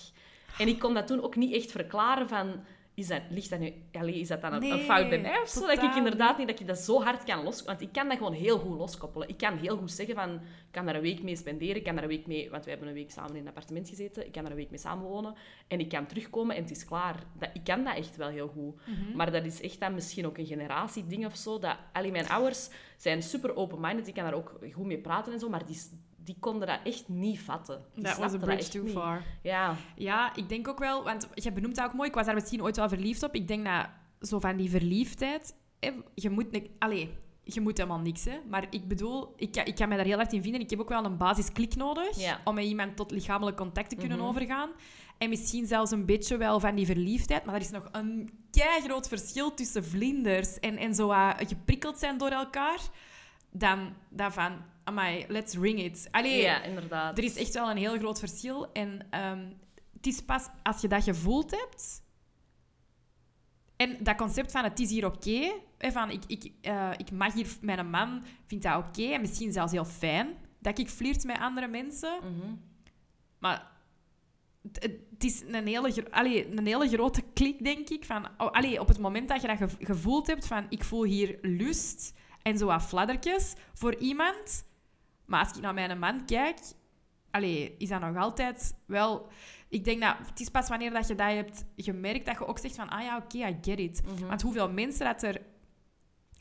En 0.58 0.68
ik 0.68 0.80
kon 0.80 0.94
dat 0.94 1.08
toen 1.08 1.22
ook 1.22 1.36
niet 1.36 1.54
echt 1.54 1.72
verklaren 1.72 2.30
van... 2.30 2.64
Is 2.94 3.08
dat, 3.08 3.22
ligt 3.30 3.50
dat 3.50 3.60
nu, 3.60 3.74
allee, 3.92 4.20
is 4.20 4.28
dat 4.28 4.42
dan 4.42 4.54
een, 4.54 4.80
fout 4.80 5.10
bij 5.10 5.20
mij 5.20 5.42
of 5.42 5.50
zo? 5.50 5.68
Dat 5.68 5.84
ik 5.84 5.96
inderdaad 5.96 6.38
niet, 6.38 6.48
dat 6.48 6.60
ik 6.60 6.68
dat 6.68 6.78
zo 6.78 7.02
hard 7.04 7.24
kan 7.24 7.44
los... 7.44 7.64
Want 7.64 7.82
ik 7.82 7.92
kan 7.92 8.08
dat 8.08 8.18
gewoon 8.18 8.34
heel 8.34 8.60
goed 8.60 8.78
loskoppelen. 8.78 9.30
Ik 9.30 9.38
kan 9.38 9.58
heel 9.58 9.78
goed 9.78 9.92
zeggen 9.92 10.16
van... 10.16 10.34
Ik 10.34 10.72
kan 10.72 10.86
daar 10.86 10.96
een 10.96 11.02
week 11.02 11.24
mee 11.24 11.36
spenderen. 11.36 11.76
Ik 11.76 11.84
kan 11.84 11.94
daar 11.94 12.04
een 12.04 12.10
week 12.10 12.28
mee... 12.28 12.50
Want 12.50 12.64
we 12.64 12.70
hebben 12.70 12.88
een 12.88 12.94
week 12.94 13.12
samen 13.12 13.36
in 13.36 13.42
een 13.42 13.48
appartement 13.48 13.90
gezeten. 13.90 14.26
Ik 14.26 14.32
kan 14.32 14.42
daar 14.42 14.52
een 14.52 14.58
week 14.58 14.70
mee 14.70 14.80
samenwonen. 14.80 15.34
En 15.68 15.80
ik 15.80 15.90
kan 15.90 16.06
terugkomen 16.06 16.56
en 16.56 16.62
het 16.62 16.72
is 16.72 16.86
klaar. 16.86 17.24
Dat, 17.40 17.50
ik 17.54 17.64
kan 17.64 17.84
dat 17.84 17.96
echt 17.96 18.16
wel 18.16 18.30
heel 18.30 18.48
goed. 18.48 18.76
Maar 19.16 19.32
dat 19.32 19.46
is 19.46 19.62
echt 19.62 19.80
dan 19.80 19.94
misschien 19.94 20.26
ook 20.26 20.38
een 20.38 20.46
generatieding 20.46 21.26
of 21.26 21.36
zo. 21.36 21.60
Dat, 21.60 21.78
allee, 21.94 22.12
mijn 22.12 22.30
ouders 22.30 22.70
zijn 22.98 23.24
super 23.24 23.56
open-minded. 23.56 24.08
Ik 24.08 24.14
kan 24.14 24.24
daar 24.24 24.34
ook 24.34 24.60
goed 24.74 24.86
mee 24.86 25.00
praten 25.00 25.34
en 25.34 25.40
zo. 25.40 25.50
Maar 25.50 25.66
die, 25.66 25.82
die 26.28 26.36
konden 26.40 26.68
dat 26.68 26.80
echt 26.84 27.08
niet 27.08 27.40
vatten. 27.40 27.82
Die 27.94 28.04
Dat 28.04 28.18
was 28.18 28.34
a 28.34 28.38
bridge 28.38 28.70
too 28.72 28.84
niet. 28.84 28.94
far. 28.94 29.24
Ja. 29.44 29.76
Ja, 29.96 30.36
ik 30.36 30.50
denk 30.50 30.68
ook 30.68 30.80
wel, 30.80 31.04
want 31.04 31.28
je 31.34 31.52
benoemt 31.52 31.76
dat 31.76 31.86
ook 31.86 31.94
mooi. 31.94 32.10
Ik 32.10 32.16
was 32.16 32.26
daar 32.26 32.36
misschien 32.36 32.62
ooit 32.62 32.76
wel 32.76 32.90
verliefd 32.90 33.24
op. 33.24 33.36
Ik 33.36 33.48
denk 33.48 33.66
dat 33.66 33.86
zo 34.22 34.40
van 34.40 34.58
die 34.58 34.70
verliefdheid, 34.70 35.56
je 36.16 36.30
moet... 36.30 36.52
ne- 36.52 36.70
Allee, 36.80 37.14
je 37.44 37.62
moet 37.62 37.78
helemaal 37.78 38.00
niks, 38.00 38.26
hè. 38.26 38.40
Maar 38.50 38.68
ik 38.70 38.88
bedoel, 38.88 39.34
ik, 39.36 39.52
kan- 39.52 39.66
ik 39.66 39.76
kan 39.76 39.88
mij 39.88 39.98
daar 39.98 40.06
heel 40.06 40.16
hard 40.18 40.34
in 40.34 40.42
vinden. 40.42 40.62
Ik 40.62 40.70
heb 40.70 40.80
ook 40.80 40.90
wel 40.90 41.06
een 41.06 41.18
basisklik 41.18 41.76
nodig 41.76 42.20
Ja. 42.20 42.42
om 42.44 42.56
met 42.56 42.66
iemand 42.66 42.96
tot 42.96 43.12
lichamelijk 43.12 43.58
contact 43.58 43.90
te 43.90 43.96
kunnen 43.96 44.18
Mhm. 44.18 44.28
overgaan. 44.28 44.70
En 45.18 45.30
misschien 45.30 45.66
zelfs 45.68 45.92
een 45.92 46.06
beetje 46.06 46.38
wel 46.38 46.60
van 46.60 46.76
die 46.76 46.86
verliefdheid. 46.86 47.46
Maar 47.46 47.56
er 47.56 47.62
is 47.62 47.70
nog 47.72 47.90
een 47.92 48.30
groot 48.84 49.08
verschil 49.08 49.54
tussen 49.54 49.86
vlinders 49.86 50.60
en, 50.60 50.78
en 50.78 50.96
zo 50.96 51.14
geprikkeld 51.48 51.98
zijn 52.00 52.18
door 52.18 52.30
elkaar. 52.30 52.80
Dan, 53.52 53.94
dan 54.10 54.32
van, 54.34 54.52
amai, 54.88 55.26
let's 55.28 55.54
ring 55.56 55.80
it. 55.80 56.08
Allee, 56.12 56.42
ja, 56.42 56.62
inderdaad. 56.64 57.18
er 57.18 57.24
is 57.24 57.36
echt 57.36 57.54
wel 57.54 57.70
een 57.70 57.78
heel 57.78 57.98
groot 57.98 58.20
verschil. 58.20 58.72
En 58.72 59.08
ehm, 59.10 59.46
het 59.94 60.08
is 60.08 60.22
pas 60.22 60.48
als 60.64 60.82
je 60.82 60.88
dat 60.88 61.04
gevoeld 61.04 61.52
hebt. 61.52 62.02
En 63.76 63.98
dat 64.04 64.16
concept 64.16 64.52
van 64.52 64.64
het 64.64 64.80
is 64.80 64.90
hier 64.90 65.06
oké. 65.06 65.54
hè, 65.78 65.92
van 65.92 66.10
ik, 66.10 66.24
ik, 66.28 66.52
eh, 66.62 66.92
ik 66.98 67.12
mag 67.12 67.34
hier, 67.34 67.48
mijn 67.62 67.90
man 67.90 68.24
vindt 68.46 68.64
dat 68.64 68.78
oké. 68.88 69.04
en 69.04 69.22
misschien 69.22 69.52
zelfs 69.52 69.72
heel 69.72 69.86
fijn 69.86 70.28
dat 70.60 70.78
ik 70.80 70.90
flirt 70.90 71.24
met 71.24 71.40
andere 71.40 71.68
mensen. 71.68 72.18
Mhm. 72.22 72.54
Maar 73.40 73.72
het, 74.72 75.24
is 75.24 75.42
een 75.48 75.68
hele, 75.68 76.12
allee, 76.12 76.52
een 76.58 76.66
hele 76.68 76.88
grote 76.88 77.22
klik, 77.34 77.64
denk 77.64 77.90
ik. 77.90 78.06
Van, 78.06 78.26
oh, 78.38 78.52
allee, 78.52 78.80
op 78.80 78.88
het 78.88 79.00
moment 79.00 79.28
dat 79.30 79.42
je 79.42 79.48
dat 79.48 79.58
gev- 79.58 79.76
gevoeld 79.80 80.28
hebt 80.28 80.48
van 80.48 80.66
ik 80.70 80.84
voel 80.84 81.04
hier 81.04 81.38
lust 81.42 82.14
en 82.42 82.58
zo 82.58 82.66
wat 82.66 82.84
fladdertjes 82.84 83.54
voor 83.74 83.96
iemand. 83.96 84.66
Maar 85.28 85.40
als 85.40 85.58
ik 85.58 85.62
naar 85.62 85.74
mijn 85.74 86.00
man 86.00 86.26
kijk, 86.26 86.60
allee, 87.32 87.76
is 87.78 87.90
dat 87.90 88.02
nog 88.02 88.18
altijd 88.18 88.76
wel... 88.86 89.28
Ik 89.70 89.84
denk 89.84 90.02
dat 90.02 90.16
het 90.26 90.40
is 90.40 90.50
pas 90.50 90.70
wanneer 90.70 90.92
dat 90.92 91.08
je 91.08 91.16
dat 91.16 91.32
hebt 91.32 91.66
gemerkt, 91.76 92.26
dat 92.26 92.38
je 92.38 92.48
ook 92.48 92.60
zegt 92.60 92.76
van 92.76 92.90
ah 92.90 93.04
ja, 93.04 93.18
oké, 93.18 93.38
I 93.38 93.58
get 93.62 93.80
it. 93.80 94.02
Mhm. 94.06 94.28
Want 94.28 94.42
hoeveel 94.42 94.72
mensen 94.72 95.06
dat 95.06 95.24
er 95.24 95.42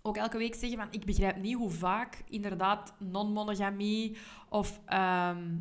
ook 0.02 0.16
elke 0.16 0.38
week 0.38 0.54
zeggen 0.54 0.78
van 0.78 0.88
ik 0.90 1.04
begrijp 1.04 1.36
niet 1.36 1.54
hoe 1.54 1.70
vaak 1.70 2.22
inderdaad 2.28 2.94
non-monogamie 2.98 4.16
of 4.48 4.80
ehm, 4.84 5.56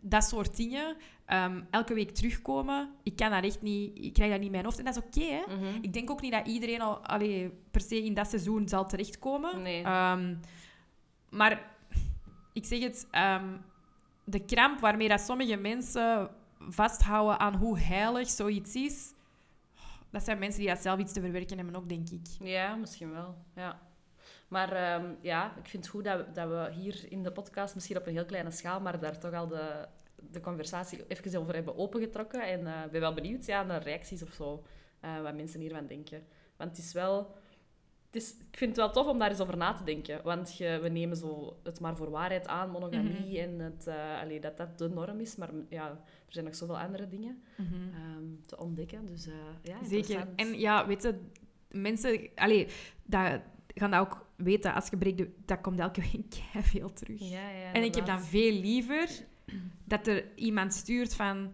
dat 0.00 0.24
soort 0.24 0.56
dingen 0.56 0.96
ehm, 1.24 1.62
elke 1.70 1.94
week 1.94 2.10
terugkomen. 2.10 2.90
Ik 3.02 3.16
kan 3.16 3.30
dat 3.30 3.44
echt 3.44 3.62
niet, 3.62 3.98
ik 4.04 4.12
krijg 4.12 4.30
dat 4.30 4.38
niet 4.38 4.46
in 4.46 4.52
mijn 4.52 4.64
hoofd 4.64 4.78
en 4.78 4.84
dat 4.84 4.96
is 4.96 5.02
oké. 5.02 5.24
hè. 5.32 5.56
Mhm. 5.56 5.82
Ik 5.82 5.92
denk 5.92 6.10
ook 6.10 6.20
niet 6.20 6.32
dat 6.32 6.46
iedereen 6.46 6.80
al 6.80 6.98
allee, 7.06 7.50
per 7.70 7.80
se 7.80 8.04
in 8.04 8.14
dat 8.14 8.28
seizoen 8.28 8.68
zal 8.68 8.86
terechtkomen. 8.86 9.62
Nee. 9.62 9.82
Ehm, 9.82 10.34
maar 11.30 11.71
ik 12.52 12.64
zeg 12.64 12.80
het, 12.82 13.06
ehm, 13.10 13.56
de 14.24 14.44
kramp 14.44 14.80
waarmee 14.80 15.08
dat 15.08 15.20
sommige 15.20 15.56
mensen 15.56 16.30
vasthouden 16.58 17.38
aan 17.38 17.54
hoe 17.54 17.78
heilig 17.78 18.28
zoiets 18.28 18.74
is, 18.74 19.14
dat 20.10 20.24
zijn 20.24 20.38
mensen 20.38 20.60
die 20.60 20.68
dat 20.68 20.82
zelf 20.82 20.98
iets 20.98 21.12
te 21.12 21.20
verwerken 21.20 21.56
hebben 21.56 21.76
ook, 21.76 21.88
denk 21.88 22.08
ik. 22.08 22.26
Ja, 22.40 22.74
misschien 22.74 23.12
wel. 23.12 23.34
Ja. 23.54 23.80
Maar 24.48 24.72
ehm, 24.72 25.14
ja, 25.20 25.56
ik 25.56 25.68
vind 25.68 25.84
het 25.84 25.92
goed 25.92 26.04
dat 26.04 26.26
we, 26.26 26.32
dat 26.32 26.48
we 26.48 26.80
hier 26.80 27.04
in 27.08 27.22
de 27.22 27.32
podcast, 27.32 27.74
misschien 27.74 27.96
op 27.96 28.06
een 28.06 28.12
heel 28.12 28.24
kleine 28.24 28.50
schaal, 28.50 28.80
maar 28.80 29.00
daar 29.00 29.18
toch 29.18 29.32
al 29.32 29.48
de, 29.48 29.88
de 30.30 30.40
conversatie 30.40 31.06
even 31.06 31.40
over 31.40 31.54
hebben 31.54 31.76
opengetrokken. 31.76 32.42
En 32.48 32.66
eh, 32.66 32.84
ik 32.84 32.90
ben 32.90 33.00
wel 33.00 33.14
benieuwd 33.14 33.46
ja, 33.46 33.62
naar 33.62 33.82
reacties 33.82 34.22
of 34.22 34.32
zo, 34.32 34.64
eh, 35.00 35.20
wat 35.20 35.34
mensen 35.34 35.60
hiervan 35.60 35.86
denken. 35.86 36.26
Want 36.56 36.70
het 36.70 36.78
is 36.78 36.92
wel... 36.92 37.34
Het 38.12 38.22
is, 38.22 38.30
ik 38.30 38.56
vind 38.56 38.70
het 38.70 38.78
wel 38.78 38.90
tof 38.90 39.06
om 39.06 39.18
daar 39.18 39.30
eens 39.30 39.40
over 39.40 39.56
na 39.56 39.72
te 39.72 39.84
denken. 39.84 40.20
Want 40.22 40.56
je, 40.56 40.78
we 40.82 40.88
nemen 40.88 41.16
zo 41.16 41.56
het 41.62 41.80
maar 41.80 41.96
voor 41.96 42.10
waarheid 42.10 42.46
aan, 42.46 42.70
monogamie, 42.70 43.40
en 43.40 43.58
het, 43.58 43.86
eh, 43.86 44.20
allee, 44.20 44.40
dat 44.40 44.56
dat 44.56 44.78
de 44.78 44.88
norm 44.88 45.20
is. 45.20 45.36
Maar 45.36 45.50
ja, 45.68 45.88
er 45.88 46.32
zijn 46.32 46.44
nog 46.44 46.54
zoveel 46.54 46.78
andere 46.78 47.08
dingen 47.08 47.42
ehm, 47.56 48.24
te 48.46 48.58
ontdekken. 48.58 49.06
Dus 49.06 49.26
eh, 49.26 49.34
ja, 49.62 49.84
Zeker. 49.84 50.28
En 50.36 50.58
ja, 50.58 50.86
weet 50.86 51.02
je, 51.02 51.14
mensen... 51.70 52.28
Allee, 52.34 52.68
dat 53.04 53.40
gaan 53.74 53.90
dat 53.90 54.00
ook 54.00 54.26
weten. 54.36 54.74
Als 54.74 54.88
je 54.88 54.96
breekt, 54.96 55.28
dat 55.44 55.60
komt 55.60 55.78
elke 55.78 56.00
week 56.00 56.42
veel 56.72 56.92
terug. 56.92 57.20
Ja, 57.20 57.50
ja, 57.50 57.72
En 57.72 57.82
ik 57.82 57.94
heb 57.94 58.06
dan 58.06 58.22
veel 58.22 58.52
liever 58.52 59.08
dat 59.84 60.06
er 60.06 60.24
iemand 60.34 60.74
stuurt 60.74 61.14
van... 61.14 61.52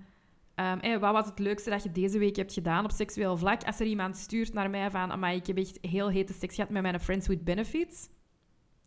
hé, 0.80 0.98
wat 0.98 1.12
was 1.12 1.26
het 1.26 1.38
leukste 1.38 1.70
dat 1.70 1.82
je 1.82 1.92
deze 1.92 2.18
week 2.18 2.36
hebt 2.36 2.52
gedaan 2.52 2.84
op 2.84 2.90
seksueel 2.90 3.36
vlak? 3.36 3.64
Als 3.64 3.80
er 3.80 3.86
iemand 3.86 4.16
stuurt 4.16 4.52
naar 4.52 4.70
mij 4.70 4.90
van... 4.90 5.10
"Amai, 5.12 5.36
ik 5.36 5.46
heb 5.46 5.56
echt 5.58 5.78
heel 5.80 6.08
hete 6.08 6.32
seks 6.32 6.54
gehad 6.54 6.70
met 6.70 6.82
mijn 6.82 7.00
friends 7.00 7.26
with 7.26 7.44
benefits. 7.44 8.08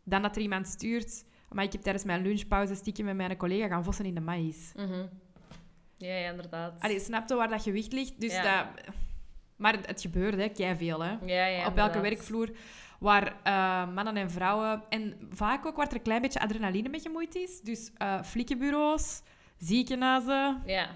Dan 0.04 0.22
dat 0.22 0.36
er 0.36 0.42
iemand 0.42 0.68
stuurt... 0.68 1.24
Maar 1.50 1.64
ik 1.64 1.72
heb 1.72 1.82
tijdens 1.82 2.04
mijn 2.06 2.22
lunchpauze 2.22 2.76
stiekem 2.76 3.06
met 3.06 3.16
mijn 3.16 3.38
collega 3.38 3.68
gaan 3.68 3.84
vossen 3.84 4.06
in 4.06 4.14
de 4.16 4.22
maïs. 4.22 4.72
Mhm. 4.76 5.06
Ja, 5.98 6.16
ja, 6.16 6.30
inderdaad. 6.30 6.80
Allee, 6.80 7.00
snap 7.00 7.30
je 7.30 7.36
waar 7.36 7.50
dat 7.50 7.62
gewicht 7.64 7.94
ligt? 7.94 8.22
Dus 8.22 8.34
Ja. 8.34 8.64
dat... 8.64 8.84
Maar 9.56 9.78
het, 9.86 10.02
gebeurt, 10.02 10.36
hè. 10.36 10.50
Keiveel, 10.50 11.02
hè. 11.04 11.12
ja, 11.26 11.46
ja, 11.46 11.68
op 11.68 11.78
elke 11.78 12.00
werkvloer 12.00 12.50
waar 13.00 13.36
eh, 13.44 13.94
mannen 13.94 14.16
en 14.18 14.32
vrouwen... 14.32 14.84
En 14.90 15.18
vaak 15.30 15.66
ook 15.66 15.76
waar 15.76 15.88
er 15.88 15.96
een 15.96 16.02
klein 16.02 16.22
beetje 16.22 16.40
adrenaline 16.42 16.90
mee 16.90 17.00
gemoeid 17.00 17.36
is. 17.36 17.62
Dus 17.62 17.92
eh 17.98 18.24
flikkenbureaus, 18.24 19.22
ziekenhuizen. 19.58 20.62
Ja. 20.66 20.90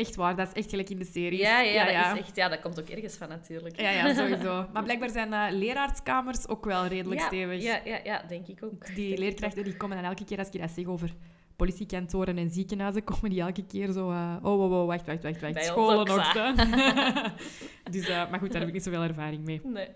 Echt 0.00 0.14
waar, 0.14 0.36
dat 0.36 0.46
is 0.46 0.52
echt 0.52 0.70
gelijk 0.70 0.90
in 0.90 0.98
de 0.98 1.04
series. 1.04 1.40
Ja, 1.40 1.60
ja, 1.60 1.88
ja, 1.88 2.08
Dat, 2.08 2.18
is 2.18 2.26
echt, 2.26 2.36
ja, 2.36 2.48
dat 2.48 2.60
komt 2.60 2.80
ook 2.80 2.88
ergens 2.88 3.16
van 3.16 3.28
natuurlijk. 3.28 3.80
Ja, 3.80 3.90
ja, 3.90 4.14
sowieso. 4.14 4.66
Maar 4.72 4.82
blijkbaar 4.82 5.10
zijn 5.10 5.32
eh, 5.32 5.46
leraarskamers 5.50 6.48
ook 6.48 6.64
wel 6.64 6.86
redelijk 6.86 7.20
ja, 7.20 7.26
stevig. 7.26 7.62
Ja, 7.62 7.80
ja, 7.84 8.00
ja, 8.04 8.22
denk 8.28 8.46
ik 8.46 8.62
ook. 8.62 8.94
Die 8.94 9.18
leerkrachten 9.18 9.64
die 9.64 9.76
komen 9.76 9.96
dan 9.96 10.06
elke 10.06 10.24
keer, 10.24 10.38
als 10.38 10.48
ik 10.48 10.60
dat 10.60 10.70
zeg 10.70 10.86
over 10.86 11.14
politiekantoren 11.60 12.38
en 12.38 12.50
ziekenhuizen, 12.50 13.04
komen 13.10 13.30
die 13.30 13.40
elke 13.40 13.66
keer 13.66 13.92
zo... 13.92 14.10
eh, 14.10 14.36
oh, 14.42 14.60
oh, 14.60 14.72
oh, 14.72 14.86
wacht, 14.86 15.06
wacht, 15.06 15.22
wacht, 15.22 15.40
wacht. 15.40 15.54
Bij 15.54 15.62
Scholen 15.62 15.98
ook 15.98 16.08
nog, 16.08 16.32
dus, 17.94 18.08
eh, 18.08 18.30
maar 18.30 18.38
goed, 18.38 18.50
daar 18.52 18.60
heb 18.60 18.68
ik 18.68 18.74
niet 18.74 18.82
zoveel 18.82 19.02
ervaring 19.02 19.44
mee. 19.44 19.60
Nee. 19.64 19.88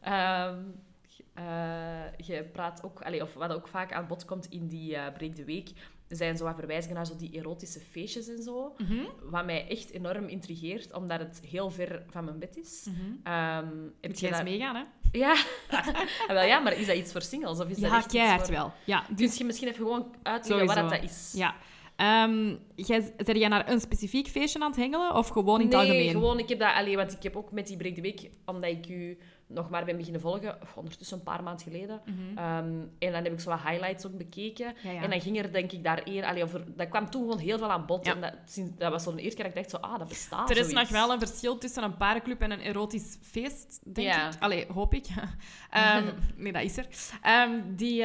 Ehm, 0.00 0.58
eh, 1.34 2.16
je 2.16 2.44
praat 2.52 2.84
ook, 2.84 3.02
allee, 3.02 3.22
of 3.22 3.34
wat 3.34 3.52
ook 3.52 3.68
vaak 3.68 3.92
aan 3.92 4.06
bod 4.06 4.24
komt 4.24 4.46
in 4.46 4.66
die 4.66 4.96
Breek 5.12 5.36
de 5.36 5.44
Week, 5.44 5.70
zijn 6.08 6.36
zo 6.36 6.44
wat 6.44 6.54
verwijzingen 6.56 6.96
naar 6.96 7.06
zo 7.06 7.16
die 7.16 7.30
erotische 7.38 7.80
feestjes 7.80 8.28
en 8.28 8.42
zo. 8.42 8.74
Wat 9.22 9.44
mij 9.44 9.68
echt 9.68 9.90
enorm 9.90 10.24
intrigeert, 10.28 10.92
omdat 10.92 11.18
het 11.18 11.40
heel 11.46 11.70
ver 11.70 12.02
van 12.10 12.24
mijn 12.24 12.38
bed 12.38 12.56
is. 12.56 12.86
Mhm. 12.90 12.98
Ehm, 13.22 13.66
heb 14.00 14.10
Moet 14.10 14.20
je 14.20 14.26
jij 14.28 14.34
eens 14.34 14.42
meegaan, 14.50 14.74
hè? 14.76 14.82
Ja. 15.12 15.34
Ah, 16.28 16.34
wel, 16.34 16.42
ja, 16.44 16.58
maar 16.58 16.78
is 16.78 16.86
dat 16.86 16.96
iets 16.96 17.12
voor 17.12 17.22
singles? 17.22 17.60
Of 17.60 17.68
is 17.68 17.76
dat 17.76 17.90
Ja, 17.90 17.96
echt 17.96 18.06
keihard 18.06 18.44
voor... 18.44 18.54
wel. 18.54 18.72
Ja, 18.84 19.00
Kun 19.06 19.16
dus 19.16 19.36
je 19.38 19.44
misschien 19.44 19.68
even 19.68 19.84
gewoon 19.84 20.14
uitleggen 20.22 20.66
wat 20.66 20.90
dat 20.90 21.02
is? 21.02 21.32
ja. 21.36 21.54
Ehm 21.96 22.54
jij, 22.74 23.12
zijn 23.16 23.38
jij 23.38 23.48
naar 23.48 23.70
een 23.70 23.80
specifiek 23.80 24.28
feestje 24.28 24.60
aan 24.60 24.70
het 24.70 24.76
hengelen 24.80 25.14
of 25.14 25.28
gewoon 25.28 25.60
in 25.60 25.66
het 25.66 25.76
nee, 25.76 25.86
algemeen? 25.86 26.10
gewoon, 26.10 26.38
ik 26.38 26.48
heb 26.48 26.58
dat 26.58 26.72
alleen, 26.74 26.96
want 26.96 27.12
ik 27.12 27.22
heb 27.22 27.36
ook 27.36 27.52
met 27.52 27.66
die 27.66 27.76
Break 27.76 27.94
the 27.94 28.00
Week, 28.00 28.30
omdat 28.44 28.70
ik 28.70 28.88
u 28.88 29.18
nog 29.48 29.70
maar 29.70 29.84
ben 29.84 29.96
beginnen 29.96 30.20
volgen, 30.20 30.58
of 30.62 30.76
ondertussen 30.76 31.16
een 31.16 31.22
paar 31.22 31.42
maanden 31.42 31.62
geleden. 31.62 32.00
Mhm. 32.04 32.38
Ehm, 32.38 32.66
en 32.98 33.12
dan 33.12 33.24
heb 33.24 33.32
ik 33.32 33.40
zo 33.40 33.50
wat 33.50 33.60
highlights 33.60 34.06
ook 34.06 34.16
bekeken. 34.18 34.74
Ja, 34.82 34.90
ja. 34.90 35.02
En 35.02 35.10
dan 35.10 35.20
ging 35.20 35.38
er 35.38 35.52
denk 35.52 35.72
ik 35.72 35.84
daar 35.84 36.00
eer, 36.04 36.24
allee, 36.24 36.42
over, 36.42 36.64
dat 36.76 36.88
kwam 36.88 37.10
toen 37.10 37.22
gewoon 37.22 37.38
heel 37.38 37.58
veel 37.58 37.70
aan 37.70 37.86
bod. 37.86 38.06
Ja. 38.06 38.14
En 38.14 38.20
dat, 38.20 38.34
sinds- 38.46 38.72
dat 38.78 38.90
was 38.92 39.02
zo'n 39.02 39.16
eerste 39.18 39.42
keer 39.42 39.44
dat 39.52 39.56
ik 39.64 39.70
dacht, 39.70 39.82
zo, 39.84 39.90
ah, 39.90 39.98
dat 39.98 40.08
bestaat 40.08 40.50
Er 40.50 40.56
is 40.56 40.68
zoiets. 40.68 40.90
nog 40.90 41.00
wel 41.00 41.12
een 41.12 41.18
verschil 41.18 41.58
tussen 41.58 41.82
een 41.82 41.96
parenclub 41.96 42.40
en 42.40 42.50
een 42.50 42.60
erotisch 42.60 43.18
feest, 43.22 43.80
denk 43.94 44.14
ik. 44.14 44.40
Allee, 44.40 44.66
hoop 44.72 44.94
ik. 44.94 45.06
Ehm, 45.70 46.04
nee, 46.36 46.52
dat 46.52 46.62
is 46.62 46.76
er. 46.76 46.86
Ehm, 47.22 47.60
die 47.76 48.04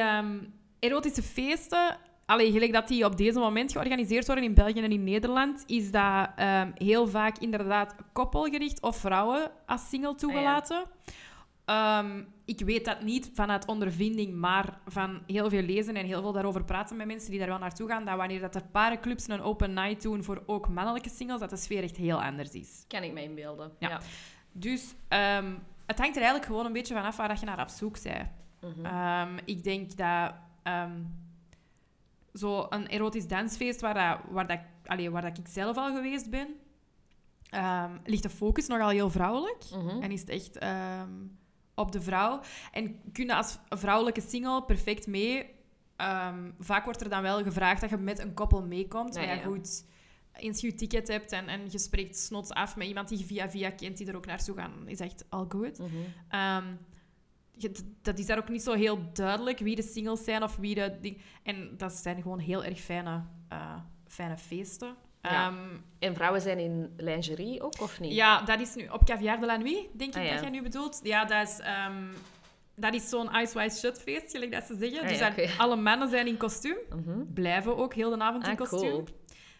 erotische 0.78 1.22
feesten, 1.22 1.96
allee, 2.26 2.52
gelijk 2.52 2.72
dat 2.72 2.88
die 2.88 3.04
op 3.04 3.16
deze 3.16 3.38
moment 3.38 3.72
georganiseerd 3.72 4.26
worden 4.26 4.44
in 4.44 4.54
België 4.54 4.82
en 4.82 4.92
in 4.92 5.04
Nederland, 5.04 5.62
is 5.66 5.90
dat 5.90 6.28
heel 6.74 7.06
vaak 7.08 7.38
inderdaad 7.38 7.94
koppelgericht 8.12 8.82
of 8.82 8.96
vrouwen 8.96 9.50
als 9.66 9.88
single 9.88 10.14
toegelaten. 10.14 10.84
Ehm, 11.64 12.22
ik 12.44 12.60
weet 12.60 12.84
dat 12.84 13.02
niet 13.02 13.30
vanuit 13.34 13.66
ondervinding, 13.66 14.34
maar 14.34 14.78
van 14.86 15.22
heel 15.26 15.48
veel 15.48 15.62
lezen 15.62 15.96
en 15.96 16.06
heel 16.06 16.20
veel 16.20 16.32
daarover 16.32 16.64
praten 16.64 16.96
met 16.96 17.06
mensen 17.06 17.30
die 17.30 17.38
daar 17.38 17.48
wel 17.48 17.58
naartoe 17.58 17.88
gaan, 17.88 18.04
dat 18.04 18.16
wanneer 18.16 18.40
dat 18.40 18.54
er 18.54 18.64
parenclubs 18.70 19.28
een 19.28 19.40
open 19.40 19.72
night 19.72 20.02
doen 20.02 20.24
voor 20.24 20.42
ook 20.46 20.68
mannelijke 20.68 21.08
singles, 21.08 21.40
dat 21.40 21.50
de 21.50 21.56
sfeer 21.56 21.82
echt 21.82 21.96
heel 21.96 22.22
anders 22.22 22.50
is. 22.50 22.84
Kan 22.88 23.02
ik 23.02 23.12
me 23.12 23.22
inbeelden. 23.22 23.72
Ja. 23.78 23.88
Ja. 23.88 24.00
Dus 24.52 24.94
ehm, 25.08 25.54
het 25.86 25.98
hangt 25.98 26.16
er 26.16 26.22
eigenlijk 26.22 26.44
gewoon 26.44 26.66
een 26.66 26.72
beetje 26.72 26.94
vanaf 26.94 27.16
waar 27.16 27.28
dat 27.28 27.40
je 27.40 27.46
naar 27.46 27.60
op 27.60 27.68
zoek 27.68 28.02
bent. 28.02 28.28
Mhm. 28.60 28.84
Ehm, 28.84 29.38
ik 29.44 29.64
denk 29.64 29.96
dat 29.96 30.32
zo 32.34 32.66
een 32.70 32.86
erotisch 32.86 33.26
dansfeest 33.26 33.80
waar, 33.80 33.94
dat, 33.94 34.32
waar, 34.32 34.46
dat, 34.46 34.58
allee, 34.84 35.10
waar 35.10 35.22
dat 35.22 35.38
ik 35.38 35.46
zelf 35.48 35.76
al 35.76 35.94
geweest 35.94 36.30
ben, 36.30 36.48
ligt 38.04 38.22
de 38.22 38.30
focus 38.30 38.66
nogal 38.66 38.88
heel 38.88 39.10
vrouwelijk. 39.10 39.64
Mhm. 39.70 40.02
En 40.02 40.10
is 40.10 40.20
het 40.20 40.28
echt 40.28 40.58
op 41.74 41.92
de 41.92 42.00
vrouw. 42.02 42.40
En 42.72 43.00
kun 43.12 43.26
je 43.26 43.34
als 43.34 43.58
vrouwelijke 43.68 44.20
single 44.20 44.62
perfect 44.64 45.06
mee. 45.06 45.50
Ehm, 45.96 46.50
vaak 46.58 46.84
wordt 46.84 47.00
er 47.00 47.08
dan 47.08 47.22
wel 47.22 47.42
gevraagd 47.42 47.80
dat 47.80 47.90
je 47.90 47.96
met 47.96 48.18
een 48.18 48.34
koppel 48.34 48.62
meekomt. 48.66 49.14
Maar 49.14 49.26
ja, 49.26 49.32
ja. 49.32 49.42
goed, 49.42 49.84
eens 50.32 50.60
je 50.60 50.66
je 50.66 50.74
ticket 50.74 51.08
hebt 51.08 51.32
en, 51.32 51.48
en 51.48 51.60
je 51.70 51.78
spreekt 51.78 52.16
snots 52.18 52.50
af 52.50 52.76
met 52.76 52.86
iemand 52.86 53.08
die 53.08 53.18
je 53.18 53.24
via 53.24 53.50
via 53.50 53.70
kent, 53.70 53.96
die 53.96 54.06
er 54.06 54.16
ook 54.16 54.26
naartoe 54.26 54.56
gaan, 54.56 54.88
is 54.88 55.00
echt 55.00 55.24
al 55.28 55.46
goed. 55.48 55.78
Mhm. 55.78 55.90
Ehm, 56.28 56.64
je- 57.50 57.94
dat 58.02 58.18
is 58.18 58.26
daar 58.26 58.38
ook 58.38 58.48
niet 58.48 58.62
zo 58.62 58.72
heel 58.72 59.12
duidelijk 59.12 59.58
wie 59.58 59.76
de 59.76 59.82
singles 59.82 60.24
zijn 60.24 60.42
of 60.42 60.56
wie 60.56 60.74
de... 60.74 60.98
ding- 61.00 61.20
En 61.42 61.74
dat 61.76 61.92
zijn 61.92 62.22
gewoon 62.22 62.38
heel 62.38 62.64
erg 62.64 62.80
fijne, 62.80 63.22
eh, 63.48 63.76
fijne 64.06 64.36
feesten. 64.38 64.94
Ja. 65.30 65.46
Ehm, 65.48 65.56
En 65.98 66.14
vrouwen 66.14 66.40
zijn 66.40 66.58
in 66.58 66.92
lingerie 66.96 67.62
ook, 67.62 67.80
of 67.80 68.00
niet? 68.00 68.12
ja, 68.14 68.42
dat 68.42 68.60
is 68.60 68.74
nu 68.74 68.86
op 68.88 69.04
Caviar 69.04 69.40
de 69.40 69.46
la 69.46 69.56
Nuit, 69.56 69.86
denk 69.92 70.14
ik 70.14 70.16
Ah, 70.20 70.24
ja. 70.24 70.30
dat 70.32 70.40
jij 70.40 70.50
nu 70.50 70.62
bedoelt. 70.62 71.00
Ja, 71.02 71.24
dat 71.24 71.48
is, 71.48 71.58
ehm, 71.60 72.02
dat 72.76 72.94
is 72.94 73.08
zo'n 73.08 73.28
Ice 73.36 73.54
White 73.54 73.76
Shut 73.76 73.98
feest, 74.02 74.30
gelijk 74.30 74.52
dat 74.52 74.64
ze 74.64 74.76
zeggen. 74.76 75.00
Ah, 75.02 75.08
dus 75.08 75.18
ja, 75.18 75.56
alle 75.58 75.76
mannen 75.76 76.08
zijn 76.08 76.26
in 76.26 76.36
kostuum, 76.36 76.76
Mhm. 76.90 77.32
blijven 77.34 77.76
ook 77.76 77.94
heel 77.94 78.10
de 78.10 78.18
avond 78.18 78.44
in 78.44 78.50
Ah, 78.50 78.56
kostuum. 78.56 78.90
cool. 78.90 79.04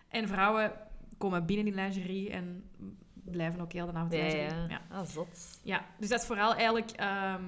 En 0.09 0.29
vrouwen 0.29 0.72
komen 1.18 1.46
binnen 1.46 1.66
in 1.66 1.74
lingerie 1.74 2.31
en 2.31 2.70
blijven 3.24 3.61
ook 3.61 3.72
heel 3.72 3.87
de 3.87 3.92
avond 3.92 4.12
in 4.12 4.18
Ja, 4.18 4.24
lingerie. 4.24 4.50
ja. 4.55 4.66
Ja. 4.68 4.96
Ah, 4.98 5.07
zot. 5.07 5.61
Ja, 5.62 5.85
dus 5.98 6.09
dat 6.09 6.20
is 6.20 6.27
vooral 6.27 6.55
eigenlijk... 6.55 6.90
ehm, 6.90 7.42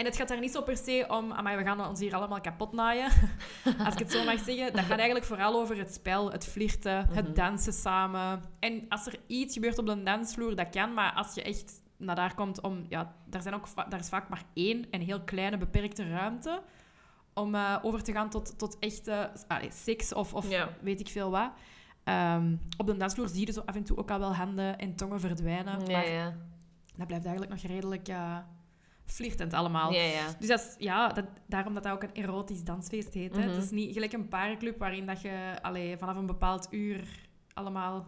en 0.00 0.06
het 0.06 0.16
gaat 0.16 0.28
daar 0.28 0.40
niet 0.40 0.52
zo 0.52 0.62
per 0.62 0.76
se 0.76 1.04
om... 1.08 1.26
Maar 1.28 1.56
we 1.56 1.62
gaan 1.62 1.86
ons 1.86 2.00
hier 2.00 2.14
allemaal 2.14 2.40
kapot 2.40 2.72
naaien. 2.72 3.10
als 3.84 3.94
ik 3.94 3.98
het 3.98 4.12
zo 4.12 4.24
mag 4.24 4.38
zeggen. 4.38 4.72
Dat 4.72 4.84
gaat 4.84 4.98
eigenlijk 4.98 5.24
vooral 5.24 5.60
over 5.60 5.78
het 5.78 5.94
spel, 5.94 6.32
het 6.32 6.46
flirten, 6.46 7.06
Mhm. 7.06 7.14
het 7.14 7.36
dansen 7.36 7.72
samen. 7.72 8.42
En 8.58 8.84
als 8.88 9.06
er 9.06 9.18
iets 9.26 9.54
gebeurt 9.54 9.78
op 9.78 9.86
de 9.86 10.02
dansvloer, 10.02 10.56
dat 10.56 10.70
kan. 10.70 10.94
Maar 10.94 11.12
als 11.12 11.34
je 11.34 11.42
echt 11.42 11.82
naar 11.96 12.14
daar 12.14 12.34
komt 12.34 12.60
om... 12.60 12.84
Ja, 12.88 13.14
daar, 13.26 13.42
zijn 13.42 13.54
ook, 13.54 13.66
daar 13.88 14.00
is 14.00 14.08
vaak 14.08 14.28
maar 14.28 14.44
één, 14.54 14.86
een 14.90 15.02
heel 15.02 15.20
kleine, 15.20 15.56
beperkte 15.56 16.08
ruimte. 16.08 16.62
Om 17.34 17.54
eh, 17.54 17.76
over 17.82 18.02
te 18.02 18.12
gaan 18.12 18.30
tot, 18.30 18.58
tot 18.58 18.78
echte 18.78 19.30
allee, 19.48 19.70
seks 19.72 20.12
of, 20.12 20.34
of 20.34 20.46
weet 20.82 21.00
ik 21.00 21.08
veel 21.08 21.30
wat. 21.30 21.50
Ehm, 22.04 22.56
op 22.76 22.86
de 22.86 22.96
dansvloer 22.96 23.28
zie 23.28 23.46
je 23.46 23.52
zo 23.52 23.62
af 23.66 23.74
en 23.74 23.84
toe 23.84 23.96
ook 23.96 24.10
al 24.10 24.18
wel 24.18 24.34
handen 24.34 24.78
en 24.78 24.96
tongen 24.96 25.20
verdwijnen. 25.20 25.80
Ja, 25.86 25.92
maar 25.92 26.10
ja. 26.10 26.34
dat 26.96 27.06
blijft 27.06 27.24
eigenlijk 27.26 27.62
nog 27.62 27.72
redelijk 27.72 28.08
eh 28.08 28.36
flirtend 29.10 29.52
allemaal. 29.52 29.92
Ja, 29.92 30.02
ja. 30.02 30.26
Dus 30.38 30.48
dat 30.48 30.60
is, 30.60 30.74
ja, 30.78 31.08
dat, 31.08 31.24
daarom 31.46 31.74
dat 31.74 31.82
dat 31.82 31.92
ook 31.92 32.02
een 32.02 32.12
erotisch 32.12 32.64
dansfeest 32.64 33.14
heet. 33.14 33.36
Hè? 33.36 33.40
Mhm. 33.40 33.48
Het 33.48 33.64
is 33.64 33.70
niet 33.70 33.92
gelijk 33.92 34.12
een 34.12 34.28
parenclub 34.28 34.78
waarin 34.78 35.06
dat 35.06 35.20
je 35.20 35.58
allee, 35.62 35.96
vanaf 35.96 36.16
een 36.16 36.26
bepaald 36.26 36.68
uur 36.70 37.28
allemaal 37.54 38.06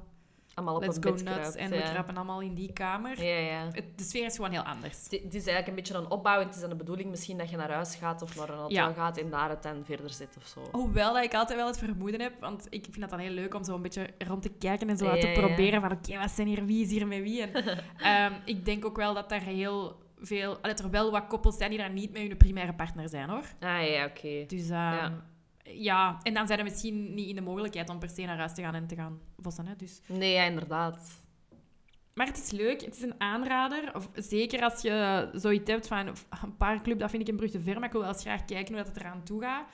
Allemaal 0.54 0.74
op 0.74 0.82
let's 0.82 0.96
een 0.96 1.02
go 1.02 1.12
bed 1.12 1.24
nuts 1.24 1.36
kruipt, 1.36 1.56
en 1.56 1.70
we 1.70 1.76
ja. 1.76 1.90
krappen 1.90 2.16
allemaal 2.16 2.40
in 2.40 2.54
die 2.54 2.72
kamer. 2.72 3.24
Ja, 3.24 3.36
ja. 3.36 3.68
Het, 3.72 3.84
de 3.98 4.04
sfeer 4.04 4.24
is 4.24 4.36
gewoon 4.36 4.50
heel 4.50 4.62
anders. 4.62 5.02
Het 5.02 5.10
het 5.10 5.34
is 5.34 5.46
eigenlijk 5.46 5.68
een 5.68 5.74
beetje 5.74 5.94
een 5.94 6.10
opbouw. 6.10 6.38
Het 6.38 6.54
is 6.54 6.60
dan 6.60 6.70
de 6.70 6.76
bedoeling 6.76 7.10
misschien 7.10 7.38
dat 7.38 7.50
je 7.50 7.56
naar 7.56 7.70
huis 7.70 7.94
gaat 7.94 8.22
of 8.22 8.36
naar 8.36 8.48
een 8.48 8.58
hotel 8.58 8.94
gaat 8.94 9.18
en 9.18 9.30
daar 9.30 9.48
het 9.48 9.62
dan 9.62 9.84
verder 9.84 10.10
zit 10.10 10.36
of 10.36 10.46
zo. 10.46 10.60
Hoewel 10.72 11.14
dat 11.14 11.24
ik 11.24 11.34
altijd 11.34 11.58
wel 11.58 11.66
het 11.66 11.78
vermoeden 11.78 12.20
heb, 12.20 12.40
want 12.40 12.66
ik 12.70 12.84
vind 12.84 13.00
het 13.00 13.10
dan 13.10 13.18
heel 13.18 13.30
leuk 13.30 13.54
om 13.54 13.64
zo 13.64 13.74
een 13.74 13.82
beetje 13.82 14.08
rond 14.18 14.42
te 14.42 14.48
kijken 14.48 14.88
en 14.88 14.96
zo 14.96 15.18
te 15.18 15.30
proberen 15.34 15.80
van 15.80 15.92
oké, 15.92 16.18
wat 16.18 16.30
zijn 16.30 16.46
hier, 16.46 16.64
wie 16.64 16.84
is 16.84 16.90
hier 16.90 17.06
met 17.06 17.22
wie? 17.22 17.42
En, 17.42 17.54
ehm, 17.98 18.32
ik 18.44 18.64
denk 18.64 18.84
ook 18.84 18.96
wel 18.96 19.14
dat 19.14 19.28
daar 19.28 19.42
heel 19.42 20.01
veel, 20.22 20.58
dat 20.60 20.80
er 20.80 20.90
wel 20.90 21.10
wat 21.10 21.26
koppels 21.26 21.56
zijn 21.56 21.70
die 21.70 21.78
daar 21.78 21.92
niet 21.92 22.12
met 22.12 22.22
hun 22.22 22.36
primaire 22.36 22.74
partner 22.74 23.08
zijn 23.08 23.28
hoor. 23.28 23.44
Ah 23.60 23.88
ja, 23.88 24.04
oké. 24.04 24.44
Dus 24.46 24.68
ehm, 24.70 25.12
ja. 25.62 26.18
en 26.22 26.34
dan 26.34 26.46
zijn 26.46 26.58
er 26.58 26.64
misschien 26.64 27.14
niet 27.14 27.28
in 27.28 27.34
de 27.34 27.40
mogelijkheid 27.40 27.88
om 27.88 27.98
per 27.98 28.10
se 28.10 28.22
naar 28.22 28.38
huis 28.38 28.54
te 28.54 28.62
gaan 28.62 28.74
en 28.74 28.86
te 28.86 28.94
gaan 28.94 29.20
vossen. 29.38 29.66
Hè? 29.66 29.76
Dus. 29.76 30.00
Nee, 30.06 30.32
ja, 30.32 30.44
inderdaad. 30.44 31.20
Maar 32.14 32.26
het 32.26 32.38
is 32.38 32.50
leuk, 32.50 32.84
het 32.84 32.96
is 32.96 33.02
een 33.02 33.20
aanrader. 33.20 33.94
Of, 33.94 34.08
zeker 34.14 34.62
als 34.62 34.82
je 34.82 35.28
zoiets 35.32 35.70
hebt 35.70 35.86
van 35.86 36.06
een 36.06 36.56
paarclub, 36.56 36.98
dat 36.98 37.10
vind 37.10 37.22
ik 37.22 37.28
een 37.28 37.36
brug 37.36 37.50
te 37.50 37.60
ver, 37.60 37.74
maar 37.74 37.84
ik 37.84 37.92
wil 37.92 38.00
wel 38.00 38.10
eens 38.10 38.22
graag 38.22 38.44
kijken 38.44 38.74
hoe 38.74 38.84
dat 38.84 38.94
het 38.94 38.96
eraan 38.96 39.22
toe 39.22 39.42
gaat. 39.42 39.66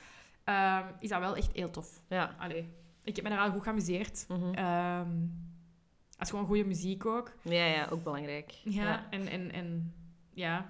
Ehm, 0.44 0.92
is 1.00 1.08
dat 1.08 1.20
wel 1.20 1.36
echt 1.36 1.52
heel 1.52 1.70
tof. 1.70 2.00
Ja. 2.08 2.34
Allee, 2.38 2.68
ik 3.04 3.16
heb 3.16 3.24
me 3.24 3.30
er 3.30 3.38
al 3.38 3.50
goed 3.50 3.62
geamuseerd. 3.62 4.26
Het 6.18 6.26
is 6.26 6.30
gewoon 6.30 6.46
goede 6.46 6.64
muziek 6.64 7.06
ook. 7.06 7.32
Ja, 7.42 7.64
ja, 7.64 7.86
ook 7.90 8.02
belangrijk. 8.02 8.50
Ja, 8.64 8.82
Ja, 8.82 9.06
En, 9.10 9.28
en, 9.28 9.52
en 9.52 9.94
ja. 10.38 10.66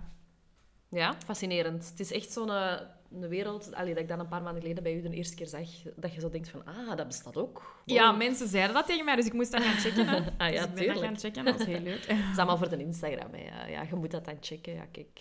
Ja, 0.91 1.15
fascinerend. 1.25 1.89
Het 1.89 2.01
is 2.01 2.13
echt 2.13 2.33
zo'n 2.33 2.51
eh, 2.51 2.81
een 3.13 3.29
wereld 3.29 3.75
allee, 3.75 3.95
dat 3.95 4.03
ik 4.03 4.09
dan 4.09 4.21
een 4.21 4.29
paar 4.29 4.43
maanden 4.43 4.63
geleden 4.63 4.83
bij 4.83 4.95
u 4.95 5.03
de 5.03 5.11
eerste 5.11 5.35
keer 5.35 5.47
zag, 5.47 5.69
dat 5.97 6.15
je 6.15 6.21
zo 6.21 6.29
denkt 6.29 6.49
van, 6.49 6.65
ah, 6.65 6.97
dat 6.97 7.07
bestaat 7.07 7.37
ook. 7.37 7.83
Wow. 7.85 7.97
ja, 7.97 8.13
mensen 8.13 8.49
zeiden 8.49 8.75
dat 8.75 8.87
tegen 8.87 9.05
mij, 9.05 9.17
dus 9.17 9.27
ik 9.27 9.33
moest 9.33 9.53
dat 9.53 9.63
gaan 9.63 9.79
checken. 9.85 10.09
Hè. 10.09 10.17
Ah, 10.37 10.53
ja, 10.53 10.67
dus 10.67 10.81
ik 10.81 10.87
ben 10.87 10.95
dat 10.95 11.05
gaan 11.05 11.19
checken, 11.19 11.45
dat 11.45 11.57
was 11.57 11.67
heel 11.67 11.81
leuk. 11.81 12.07
Dat 12.09 12.17
is 12.33 12.37
allemaal 12.37 12.57
voor 12.57 12.69
de 12.69 12.79
Instagram. 12.79 13.33
Hè. 13.33 13.45
Ja, 13.45 13.67
ja, 13.67 13.83
je 13.83 13.95
moet 13.95 14.11
dat 14.11 14.25
dan 14.25 14.37
checken. 14.41 14.73
Ja, 14.73 14.85
kijk. 14.93 15.21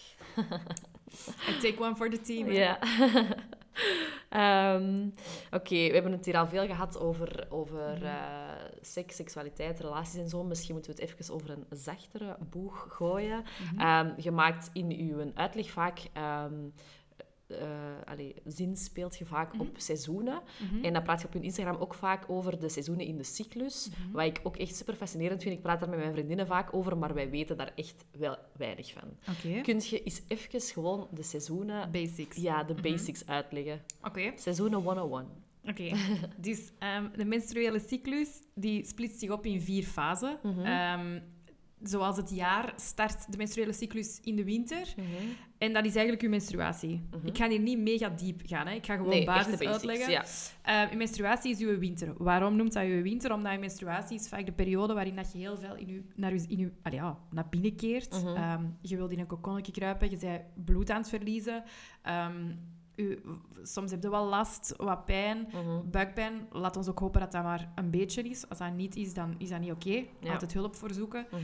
I 1.49 1.57
take 1.62 1.75
one 1.79 1.95
for 1.95 2.10
the 2.10 2.21
team. 2.21 2.51
Ja. 2.51 2.79
Ehm, 4.29 5.07
Oké, 5.51 5.75
we 5.75 5.93
hebben 5.93 6.11
het 6.11 6.25
hier 6.25 6.37
al 6.37 6.47
veel 6.47 6.65
gehad 6.65 6.99
over, 6.99 7.45
over 7.49 7.93
Mhm. 7.95 8.05
eh, 8.05 8.13
seks, 8.81 9.15
seksualiteit, 9.15 9.79
relaties 9.79 10.19
en 10.19 10.29
zo. 10.29 10.43
Misschien 10.43 10.73
moeten 10.73 10.95
we 10.95 11.01
het 11.01 11.11
even 11.19 11.33
over 11.33 11.49
een 11.49 11.65
zachtere 11.69 12.37
boeg 12.49 12.85
gooien. 12.89 13.43
Ehm, 13.77 14.11
je 14.17 14.31
maakt 14.31 14.69
in 14.73 14.91
uw 14.91 15.31
uitleg 15.35 15.69
vaak... 15.69 15.99
ehm 16.13 16.53
allee, 18.05 18.36
zin 18.45 18.75
speelt 18.77 19.17
je 19.17 19.25
vaak 19.25 19.53
Mhm. 19.53 19.62
op 19.62 19.69
seizoenen. 19.77 20.41
Mhm. 20.71 20.83
En 20.86 20.93
dan 20.93 21.03
praat 21.03 21.21
je 21.21 21.27
op 21.27 21.33
je 21.33 21.41
Instagram 21.41 21.75
ook 21.75 21.93
vaak 21.93 22.23
over 22.27 22.60
de 22.60 22.69
seizoenen 22.69 23.05
in 23.05 23.17
de 23.17 23.23
cyclus. 23.23 23.89
Mhm. 23.89 24.12
Wat 24.12 24.25
ik 24.25 24.39
ook 24.43 24.57
echt 24.57 24.75
super 24.75 24.93
fascinerend 24.95 25.41
vind. 25.43 25.55
Ik 25.55 25.62
praat 25.62 25.79
daar 25.79 25.89
met 25.89 25.99
mijn 25.99 26.13
vriendinnen 26.13 26.47
vaak 26.47 26.73
over, 26.73 26.97
maar 26.97 27.13
wij 27.13 27.29
weten 27.29 27.57
daar 27.57 27.71
echt 27.75 28.05
wel 28.17 28.38
weinig 28.57 28.91
van. 28.93 29.10
Oké. 29.29 29.62
Kun 29.62 29.79
je 29.83 30.03
eens 30.03 30.21
even 30.27 30.62
gewoon 30.62 31.07
de 31.13 31.23
seizoenen, 31.23 31.91
Basics. 31.91 32.38
ja, 32.38 32.63
de 32.63 32.73
Mhm. 32.73 32.81
basics 32.81 33.27
uitleggen? 33.27 33.81
Oké. 34.03 34.31
Seizoenen 34.36 34.79
101. 34.81 35.25
Oké. 35.65 35.91
dus 36.38 36.71
ehm, 36.79 37.07
de 37.15 37.25
menstruele 37.25 37.79
cyclus 37.79 38.29
die 38.55 38.86
splitst 38.86 39.19
zich 39.19 39.29
op 39.29 39.45
in 39.45 39.62
vier 39.62 39.83
fasen. 39.83 40.39
Mhm. 40.43 41.19
Ehm, 41.79 41.87
zoals 41.87 42.17
het 42.17 42.29
jaar 42.29 42.73
start 42.75 43.31
de 43.31 43.37
menstruele 43.37 43.73
cyclus 43.73 44.19
in 44.23 44.35
de 44.35 44.43
winter. 44.43 44.93
En 45.58 45.73
dat 45.73 45.85
is 45.85 45.93
eigenlijk 45.93 46.23
uw 46.23 46.29
menstruatie. 46.29 47.02
Mhm. 47.12 47.27
Ik 47.27 47.37
ga 47.37 47.49
hier 47.49 47.60
niet 47.60 47.79
mega 47.79 48.10
diep 48.10 48.41
gaan. 48.45 48.67
Hè. 48.67 48.73
Ik 48.73 48.85
ga 48.85 48.95
gewoon 48.95 49.10
Nee, 49.10 49.25
basis 49.25 49.52
basics, 49.52 49.71
uitleggen. 49.71 50.12
ja. 50.12 50.23
Eh, 50.62 50.91
uw 50.91 50.97
menstruatie 50.97 51.52
is 51.52 51.60
uw 51.60 51.77
winter. 51.79 52.13
Waarom 52.17 52.56
noemt 52.56 52.73
dat 52.73 52.83
uw 52.83 53.02
winter? 53.02 53.33
Omdat 53.33 53.54
uw 53.54 53.60
menstruatie 53.60 54.19
is 54.19 54.27
vaak 54.27 54.45
de 54.45 54.52
periode 54.52 54.93
waarin 54.93 55.15
dat 55.15 55.31
je 55.31 55.37
heel 55.37 55.58
veel 55.58 55.75
in 55.75 55.87
uw, 55.89 56.02
naar, 56.15 56.31
uw, 56.31 56.39
in 56.47 56.60
uw, 56.60 56.69
allee, 56.81 56.99
ja, 56.99 57.17
naar 57.31 57.47
binnen 57.49 57.75
keert. 57.75 58.23
Mhm. 58.23 58.35
Ehm, 58.35 58.63
je 58.81 58.95
wilt 58.95 59.12
in 59.12 59.19
een 59.19 59.27
kokonnetje 59.27 59.71
kruipen, 59.71 60.10
je 60.10 60.17
bent 60.17 60.41
bloed 60.65 60.89
aan 60.89 60.97
het 60.99 61.10
verliezen. 61.10 61.63
Ehm, 62.02 62.52
u, 62.98 63.19
soms 63.63 63.91
heb 63.91 64.04
je 64.04 64.10
wel 64.10 64.25
last, 64.25 64.73
wat 64.77 65.06
pijn, 65.06 65.48
Mhm. 65.52 65.89
buikpijn. 65.91 66.48
Laat 66.52 66.77
ons 66.77 66.87
ook 66.87 67.00
hopen 67.00 67.19
dat 67.21 67.31
dat 67.31 67.43
maar 67.43 67.71
een 67.75 67.89
beetje 67.89 68.21
is. 68.21 68.50
Als 68.50 68.58
dat 68.58 68.73
niet 68.73 68.95
is, 68.95 69.13
dan 69.13 69.35
is 69.37 69.50
dat 69.50 69.60
niet 69.60 69.71
oké. 69.71 70.06
Ja. 70.19 70.31
Altijd 70.33 70.54
hulp 70.54 70.75
voor 70.75 70.91
zoeken. 70.93 71.25
Mhm. 71.31 71.41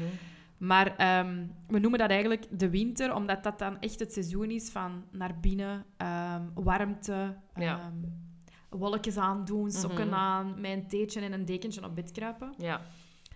Maar 0.57 0.95
ehm, 0.97 1.45
we 1.67 1.79
noemen 1.79 1.99
dat 1.99 2.09
eigenlijk 2.09 2.59
de 2.59 2.69
winter, 2.69 3.15
omdat 3.15 3.43
dat 3.43 3.59
dan 3.59 3.79
echt 3.79 3.99
het 3.99 4.13
seizoen 4.13 4.49
is 4.51 4.69
van 4.69 5.03
naar 5.11 5.39
binnen, 5.39 5.85
ehm, 5.97 6.41
warmte, 6.53 7.35
Ja. 7.55 7.79
ehm, 7.79 8.79
wolkjes 8.79 9.17
aandoen, 9.17 9.71
sokken 9.71 10.07
Mhm. 10.07 10.15
aan, 10.15 10.61
met 10.61 10.71
een 10.71 10.87
theetje 10.87 11.21
en 11.21 11.33
een 11.33 11.45
dekentje 11.45 11.83
op 11.83 11.95
bed 11.95 12.11
kruipen. 12.11 12.53
Ja. 12.57 12.81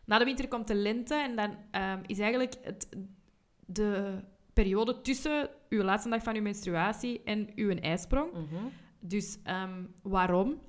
Na 0.06 0.18
de 0.18 0.26
winter 0.26 0.48
komt 0.48 0.68
de 0.68 0.76
lente 0.76 1.16
en 1.16 1.36
dan 1.36 1.56
is 2.06 2.20
eigenlijk 2.20 2.56
het, 2.62 2.90
de 3.66 4.20
periode 4.58 5.02
tussen 5.02 5.50
uw 5.70 5.84
laatste 5.84 6.10
dag 6.10 6.24
van 6.24 6.36
uw 6.36 6.42
menstruatie 6.42 7.22
en 7.24 7.50
uw 7.56 7.70
ijsprong. 7.70 8.32
Mhm. 8.32 8.66
Dus 9.00 9.38
ehm, 9.44 9.84
waarom? 10.04 10.60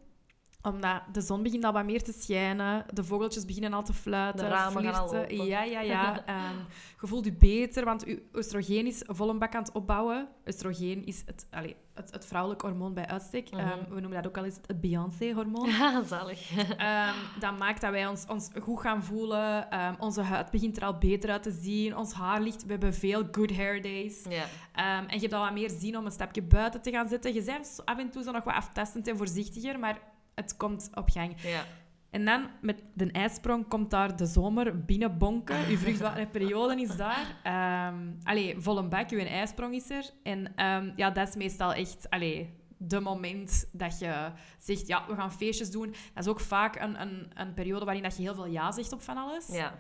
Omdat 0.63 1.03
de 1.13 1.21
zon 1.21 1.43
begint 1.43 1.65
al 1.65 1.73
wat 1.73 1.85
meer 1.85 2.03
te 2.03 2.13
schijnen, 2.13 2.85
de 2.93 3.05
vogeltjes 3.05 3.45
beginnen 3.45 3.73
al 3.73 3.83
te 3.83 3.93
fluiten, 3.93 4.45
De 4.45 4.51
ramen 4.51 4.83
gaan 4.83 4.95
al 4.95 5.07
open. 5.07 5.47
Ja, 5.47 5.63
ja, 5.63 5.81
ja. 5.81 6.23
Ehm, 6.27 6.57
je 7.01 7.07
voelt 7.07 7.25
je 7.25 7.33
beter, 7.33 7.85
want 7.85 8.05
je 8.07 8.29
oestrogeen 8.35 8.87
is 8.87 9.03
vol 9.07 9.29
een 9.29 9.39
bak 9.39 9.55
aan 9.55 9.63
het 9.63 9.73
opbouwen. 9.73 10.29
Oestrogeen 10.47 11.07
is 11.07 11.23
het, 11.27 11.47
allee, 11.51 11.77
het, 11.95 12.11
het 12.11 12.27
vrouwelijk 12.27 12.63
hormoon 12.63 12.95
bij 12.95 13.07
uitstek. 13.07 13.51
Mhm. 13.51 13.61
Ehm, 13.61 13.79
we 13.89 14.01
noemen 14.01 14.23
dat 14.23 14.27
ook 14.27 14.37
al 14.37 14.45
eens 14.45 14.59
het 14.67 14.81
Beyoncé-hormoon. 14.81 15.69
Ja, 15.79 16.03
zalig. 16.03 16.51
Ehm, 16.77 17.15
dat 17.41 17.59
maakt 17.59 17.81
dat 17.81 17.91
wij 17.91 18.07
ons, 18.07 18.25
ons 18.27 18.51
goed 18.63 18.81
gaan 18.81 19.03
voelen. 19.03 19.69
Onze 19.99 20.21
huid 20.21 20.51
begint 20.51 20.77
er 20.77 20.85
al 20.85 20.99
beter 20.99 21.31
uit 21.31 21.43
te 21.43 21.59
zien. 21.61 21.97
Ons 21.97 22.13
haar 22.13 22.41
ligt... 22.41 22.65
We 22.65 22.71
hebben 22.71 22.95
veel 22.95 23.29
good 23.31 23.57
hair 23.57 23.83
days. 23.83 24.25
Ja. 24.29 24.45
Ehm, 24.73 25.09
en 25.09 25.15
je 25.15 25.21
hebt 25.21 25.33
al 25.33 25.45
wat 25.45 25.53
meer 25.53 25.71
zin 25.71 25.97
om 25.97 26.05
een 26.05 26.13
stapje 26.13 26.43
buiten 26.43 26.83
te 26.83 26.91
gaan 26.91 27.09
zitten. 27.09 27.35
Je 27.35 27.43
bent 27.43 27.81
af 27.85 27.99
en 27.99 28.11
toe 28.11 28.23
zo 28.23 28.33
nog 28.33 28.45
wat 28.45 28.55
aftastend 28.55 29.09
en 29.09 29.17
voorzichtiger, 29.17 29.79
maar 29.79 29.99
het 30.39 30.57
komt 30.57 30.91
op 30.95 31.11
gang. 31.11 31.35
Ja. 31.43 31.65
En 32.11 32.25
dan, 32.25 32.47
met 32.61 32.83
de 32.95 33.11
ijsprong, 33.13 33.69
komt 33.69 33.91
daar 33.91 34.17
de 34.17 34.27
zomer 34.27 34.85
binnenbonken. 34.85 35.71
Je 35.71 35.79
vruchtbare 35.85 36.27
periode 36.27 36.81
is 36.81 36.97
daar. 36.97 37.37
Ehm 37.43 37.97
allee, 38.23 38.55
vol 38.59 38.79
een 38.79 38.89
bak, 38.89 39.11
je 39.11 39.29
ijsprong 39.29 39.75
is 39.75 39.91
er. 39.91 40.11
En 40.23 40.53
ehm, 40.57 40.91
ja, 40.97 41.11
dat 41.11 41.29
is 41.29 41.37
meestal 41.37 41.73
echt... 41.73 42.11
Allee, 42.11 42.57
de 42.79 43.01
moment 43.01 43.69
dat 43.73 43.99
je 43.99 44.31
zegt, 44.59 44.87
ja, 44.87 45.05
we 45.09 45.15
gaan 45.15 45.33
feestjes 45.33 45.71
doen. 45.71 45.95
Dat 46.15 46.25
is 46.25 46.31
ook 46.31 46.41
vaak 46.41 46.81
een, 46.81 47.01
een, 47.01 47.31
een 47.35 47.55
periode 47.55 47.85
waarin 47.85 48.03
dat 48.03 48.17
je 48.17 48.23
heel 48.23 48.35
veel 48.35 48.47
ja 48.47 48.73
zegt 48.73 48.93
op 48.93 49.03
van 49.03 49.17
alles. 49.17 49.47
Ja. 49.53 49.75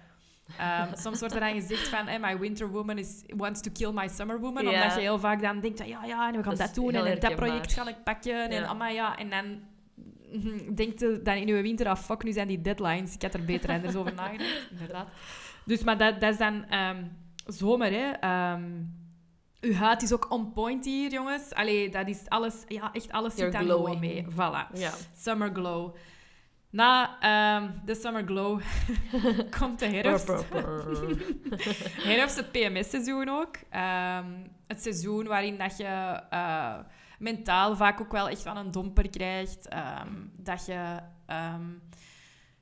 Ehm, 0.57 0.97
soms 0.97 1.19
wordt 1.21 1.35
er 1.35 1.41
dan 1.41 1.61
gezegd 1.61 1.89
van, 1.89 2.07
hey, 2.07 2.19
my 2.19 2.39
winter 2.39 2.71
woman 2.71 2.99
is, 2.99 3.23
wants 3.27 3.61
to 3.61 3.71
kill 3.73 3.93
my 3.93 4.09
summer 4.09 4.41
woman. 4.41 4.65
Ja. 4.65 4.71
Omdat 4.71 4.95
je 4.95 5.01
heel 5.01 5.19
vaak 5.19 5.43
dan 5.43 5.61
denkt, 5.61 5.79
ja, 5.79 6.05
ja, 6.05 6.29
en 6.29 6.37
we 6.37 6.43
gaan 6.43 6.57
Dat 6.57 6.75
doen. 6.75 6.95
En, 6.95 7.21
dat 7.21 7.35
project 7.37 7.73
ga 7.73 7.89
ik 7.89 8.03
pakken. 8.05 8.51
En 8.51 8.61
Ja. 8.61 8.67
allemaal 8.67 8.93
ja. 8.93 9.17
En 9.17 9.31
dan 9.31 9.61
denkt 10.75 11.01
je 11.01 11.21
dan 11.23 11.35
in 11.35 11.47
je 11.47 11.63
winter, 11.63 11.89
ah, 11.89 11.97
fuck, 11.97 12.23
nu 12.23 12.33
zijn 12.33 12.49
die 12.49 12.61
deadlines. 12.61 13.15
Ik 13.15 13.23
had 13.23 13.35
er 13.35 13.45
beter 13.45 13.71
anders 13.71 13.95
over 13.95 14.15
nagedacht. 14.15 14.69
Inderdaad. 14.71 15.09
Dus, 15.65 15.83
maar 15.83 15.99
dat, 15.99 16.21
dat 16.21 16.33
is 16.33 16.39
dan 16.39 16.65
ehm, 16.65 17.05
zomer, 17.47 17.93
hè. 17.93 18.11
Ehm, 18.11 18.63
uw 19.61 19.73
huid 19.73 20.03
is 20.03 20.13
ook 20.13 20.31
on 20.31 20.53
point 20.53 20.85
hier, 20.85 21.11
jongens. 21.11 21.55
Allee, 21.55 21.91
dat 21.91 22.09
is 22.09 22.23
alles... 22.29 22.65
Ja, 22.69 22.93
echt 22.93 23.13
alles 23.13 23.35
You're 23.37 23.51
zit 23.51 23.61
daar 23.61 23.77
gewoon 23.77 23.99
mee. 23.99 24.27
Voilà. 24.31 24.73
Ja. 24.73 24.93
Summer 25.17 25.51
glow. 25.53 25.95
Na 26.71 27.19
ehm, 27.21 27.71
de 27.85 27.95
summer 27.95 28.25
glow 28.25 28.61
komt 29.59 29.79
de 29.79 29.87
herfst. 29.87 30.29
Herfst, 32.09 32.37
het 32.37 32.53
PMS-seizoen 32.53 33.29
ook. 33.29 33.57
Het 34.67 34.83
seizoen 34.83 35.27
waarin 35.27 35.59
dat 35.59 35.77
je 35.77 36.21
eh, 36.31 36.79
mentaal 37.19 37.77
vaak 37.77 38.01
ook 38.01 38.13
wel 38.13 38.29
echt 38.29 38.43
van 38.43 38.57
een 38.57 38.71
domper 38.71 39.11
krijgt. 39.11 39.69
Ehm, 39.69 40.13
dat 40.37 40.67
je 40.67 40.99
ehm, 41.27 41.65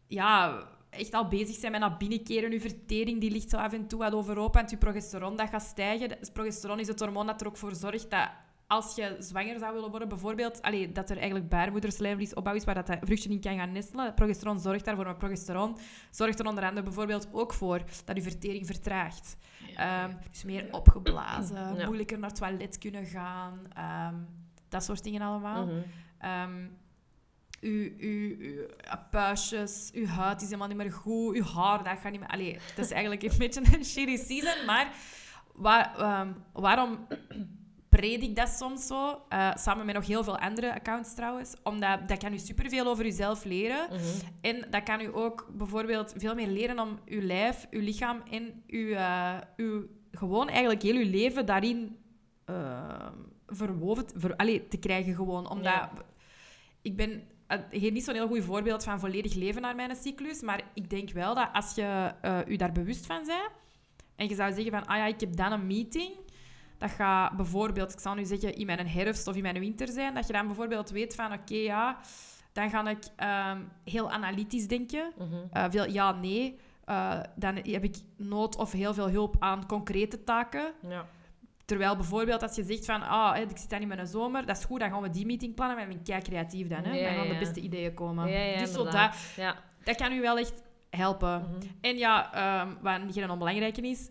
ja, 0.07 0.63
echt 0.91 1.15
al 1.15 1.29
bezig 1.29 1.61
bent 1.61 1.73
met 1.73 1.81
naar 1.81 1.97
binnenkeren. 1.97 2.51
Je 2.51 2.61
vertering 2.61 3.21
die 3.21 3.31
ligt 3.31 3.51
zo 3.51 3.57
af 3.57 3.73
en 3.73 3.87
toe 3.87 3.99
wat 3.99 4.13
overhoop. 4.13 4.57
En 4.57 4.67
je 4.69 4.77
progesteron 4.77 5.37
dat 5.37 5.49
gaat 5.49 5.63
stijgen. 5.63 6.19
Progesteron 6.33 6.79
is 6.79 6.89
het 6.89 7.01
hormoon 7.01 7.27
dat 7.27 7.41
er 7.41 7.47
ook 7.47 7.57
voor 7.57 7.75
zorgt 7.75 8.11
dat 8.11 8.29
als 8.69 8.95
je 8.95 9.17
zwanger 9.19 9.59
zou 9.59 9.75
willen 9.75 9.91
worden, 9.91 10.09
bijvoorbeeld, 10.09 10.63
allee, 10.63 10.93
dat 10.93 11.11
er 11.11 11.17
eigenlijk 11.17 11.49
baarmoederslijmvliesopbouw 11.49 12.55
is 12.55 12.65
waar 12.65 12.75
dat, 12.75 12.87
dat 12.87 12.99
vruchtje 13.03 13.31
in 13.31 13.41
kan 13.41 13.57
gaan 13.57 13.73
nestelen. 13.73 14.15
Progesteron 14.15 14.61
zorgt 14.61 14.85
daarvoor, 14.85 15.05
maar 15.05 15.17
progesteron 15.17 15.77
zorgt 16.11 16.39
er 16.39 16.47
onder 16.47 16.65
andere 16.65 16.83
bijvoorbeeld 16.83 17.29
ook 17.33 17.53
voor 17.53 17.83
dat 18.05 18.17
je 18.17 18.23
vertering 18.23 18.67
vertraagt. 18.67 19.37
Ehm, 19.77 20.13
dus 20.31 20.45
meer 20.45 20.69
opgeblazen, 20.71 21.77
Ja. 21.77 21.87
moeilijker 21.87 22.19
naar 22.19 22.31
het 22.31 22.39
toilet 22.39 22.79
kunnen 22.79 23.05
gaan, 23.07 23.59
dat 24.77 24.85
soort 24.85 25.05
dingen 25.05 25.21
allemaal. 25.23 25.67
Mhm. 25.67 25.81
Ehm, 26.19 26.67
uw, 27.61 27.91
uw, 27.99 28.37
uw 28.39 28.67
puistjes, 29.11 29.91
uw 29.95 30.07
huid 30.07 30.41
is 30.41 30.47
helemaal 30.47 30.69
niet 30.69 30.77
meer 30.77 30.93
goed, 30.93 31.37
uw 31.37 31.45
haar, 31.45 31.85
dat 31.85 31.99
gaat 31.99 32.11
niet 32.11 32.21
meer... 32.21 32.29
Allee, 32.29 32.59
dat 32.77 32.85
is 32.85 32.91
eigenlijk 32.91 33.23
een 33.23 33.39
beetje 33.39 33.61
een 33.61 33.85
shitty 33.85 34.17
season, 34.17 34.65
maar 34.67 34.93
waar, 35.55 35.99
ehm, 35.99 36.33
waarom 36.53 37.07
predik 37.89 38.23
ik 38.23 38.37
dat 38.37 38.49
soms 38.49 38.87
zo? 38.87 39.21
Eh, 39.29 39.55
samen 39.55 39.87
met 39.87 39.95
nog 39.95 40.07
heel 40.07 40.25
veel 40.25 40.39
andere 40.39 40.75
accounts 40.75 41.15
trouwens. 41.15 41.55
Omdat 41.63 42.09
dat 42.09 42.19
kan 42.19 42.33
u 42.33 42.39
superveel 42.39 42.87
over 42.87 43.07
uzelf 43.07 43.45
leren. 43.45 43.87
Mhm. 43.91 44.03
En 44.41 44.67
dat 44.71 44.83
kan 44.83 45.01
u 45.01 45.17
ook 45.17 45.49
bijvoorbeeld 45.53 46.15
veel 46.17 46.35
meer 46.35 46.49
leren 46.49 46.79
om 46.79 46.99
uw 47.07 47.21
lijf, 47.21 47.67
uw 47.71 47.81
lichaam 47.81 48.23
en 48.31 48.63
uw, 48.67 48.93
eh, 48.93 49.35
uw 49.57 49.87
gewoon 50.11 50.49
eigenlijk 50.49 50.83
heel 50.83 50.95
uw 50.95 51.11
leven 51.11 51.47
daarin 51.47 51.97
eh, 52.45 53.07
verwoven 53.47 54.07
te- 54.07 54.19
ver, 54.21 54.37
allee, 54.37 54.69
te 54.69 54.77
krijgen 54.79 55.15
gewoon. 55.15 55.51
Omdat 55.51 55.73
Ja. 55.73 55.91
ik 56.83 56.97
ben 56.97 57.23
eh, 57.47 57.59
hier 57.71 57.93
niet 57.93 58.05
zo'n 58.05 58.15
heel 58.15 58.29
goed 58.29 58.45
voorbeeld 58.45 58.85
van 58.85 59.01
volledig 59.01 59.35
leven 59.35 59.63
naar 59.63 59.75
mijn 59.75 59.97
cyclus, 59.97 60.43
maar 60.43 60.63
ik 60.75 60.91
denk 60.91 61.11
wel 61.11 61.35
dat 61.35 61.49
als 61.53 61.75
je 61.75 62.13
eh 62.21 62.39
u 62.47 62.57
daar 62.57 62.73
bewust 62.73 63.07
van 63.07 63.23
bent 63.27 63.51
en 64.17 64.29
je 64.29 64.35
zou 64.35 64.53
zeggen 64.53 64.71
van, 64.73 64.87
ah 64.87 64.97
ja, 64.97 65.07
ik 65.07 65.21
heb 65.21 65.37
dan 65.37 65.53
een 65.53 65.67
meeting, 65.67 66.11
dat 66.79 66.91
gaat 66.91 67.37
bijvoorbeeld, 67.37 67.93
ik 67.93 67.99
zal 68.01 68.15
nu 68.15 68.25
zeggen, 68.25 68.55
in 68.55 68.67
mijn 68.67 68.89
herfst 68.89 69.27
of 69.27 69.37
in 69.37 69.43
mijn 69.43 69.59
winter 69.59 69.89
zijn, 69.89 70.15
dat 70.15 70.27
je 70.27 70.33
dan 70.33 70.47
bijvoorbeeld 70.47 70.91
weet 70.91 71.15
van, 71.15 71.33
oké, 71.33 71.55
ja, 71.55 71.99
dan 72.53 72.71
ga 72.71 72.89
ik 72.89 73.05
ehm, 73.17 73.61
heel 73.85 74.11
analytisch 74.11 74.69
denken. 74.69 75.13
Mhm. 75.19 75.35
Eh, 75.53 75.65
veel 75.71 75.91
ja, 75.91 76.13
nee. 76.13 76.59
Dan 77.35 77.57
heb 77.57 77.85
ik 77.85 77.97
nood 78.17 78.57
of 78.57 78.73
heel 78.73 78.95
veel 78.95 79.09
hulp 79.11 79.37
aan 79.39 79.67
concrete 79.67 80.25
taken. 80.25 80.73
Ja. 80.89 81.07
Terwijl 81.67 81.97
bijvoorbeeld 81.97 82.43
als 82.43 82.57
je 82.57 82.65
zegt 82.65 82.85
van, 82.85 83.03
ah, 83.03 83.35
hè, 83.35 83.41
ik 83.41 83.59
zit 83.59 83.71
dan 83.71 83.81
in 83.81 83.89
mijn 83.89 84.07
zomer, 84.07 84.47
dat 84.47 84.57
is 84.57 84.65
goed, 84.65 84.81
dan 84.81 84.91
gaan 84.91 85.03
we 85.03 85.11
die 85.11 85.27
meeting 85.27 85.55
plannen, 85.55 85.77
maar 85.77 85.89
ik 85.89 85.95
ben 85.95 86.03
kei 86.05 86.23
creatief 86.23 86.69
dan. 86.69 86.85
Hè? 86.85 86.93
Ja, 86.95 87.05
dan 87.07 87.15
gaan 87.15 87.29
de 87.29 87.39
beste 87.39 87.61
ideeën 87.61 87.95
komen. 87.95 88.27
Dus 88.59 88.73
zo 88.73 88.85
dat, 88.85 89.15
dat 89.85 89.97
kan 89.97 90.13
u 90.13 90.21
wel 90.21 90.39
echt 90.39 90.63
helpen. 90.91 91.41
Mhm. 91.41 91.61
En 91.81 91.97
ja, 91.97 92.33
ehm, 92.35 92.75
wat 92.83 93.01
geen 93.15 93.31
onbelangrijke 93.31 93.81
is, 93.81 94.11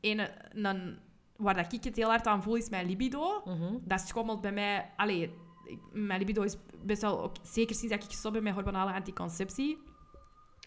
ene, 0.00 0.30
een, 0.52 0.98
waar 1.36 1.54
dat 1.54 1.72
ik 1.72 1.84
het 1.84 1.96
heel 1.96 2.08
hard 2.08 2.26
aan 2.26 2.42
voel, 2.42 2.56
is 2.56 2.68
mijn 2.70 2.86
libido. 2.86 3.42
Mhm. 3.44 3.74
Dat 3.84 4.00
schommelt 4.00 4.40
bij 4.40 4.52
mij... 4.52 4.90
Allee, 4.96 5.22
ik- 5.66 5.78
mijn 5.92 6.18
libido 6.18 6.42
is 6.42 6.56
best 6.84 7.02
wel... 7.02 7.22
Ook, 7.22 7.36
zeker 7.42 7.74
sinds 7.76 7.94
dat 7.94 8.04
ik 8.04 8.10
stop 8.10 8.32
ben 8.32 8.42
met 8.42 8.54
hormonale 8.54 8.92
anticonceptie. 8.92 9.78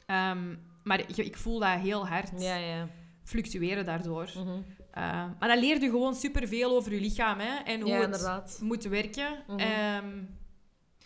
Ehm, 0.05 0.55
maar 0.84 0.99
ik, 0.99 1.17
ik 1.17 1.38
voel 1.38 1.59
dat 1.59 1.80
heel 1.80 2.07
hard 2.07 2.41
Ja, 2.41 2.55
ja. 2.55 2.88
fluctueren 3.23 3.86
daardoor. 3.86 4.30
Mhm. 4.36 4.61
Uh, 4.98 5.04
maar 5.39 5.50
dat 5.50 5.60
leert 5.60 5.82
je 5.82 5.89
gewoon 5.89 6.16
superveel 6.16 6.76
over 6.76 6.93
je 6.93 7.00
lichaam 7.02 7.39
hè, 7.39 7.64
en 7.64 7.82
hoe 7.82 7.89
Ja, 7.89 8.10
het 8.10 8.60
moet 8.62 8.84
werken. 8.84 9.43
Mhm. 9.48 9.60
Ehm, 9.60 10.08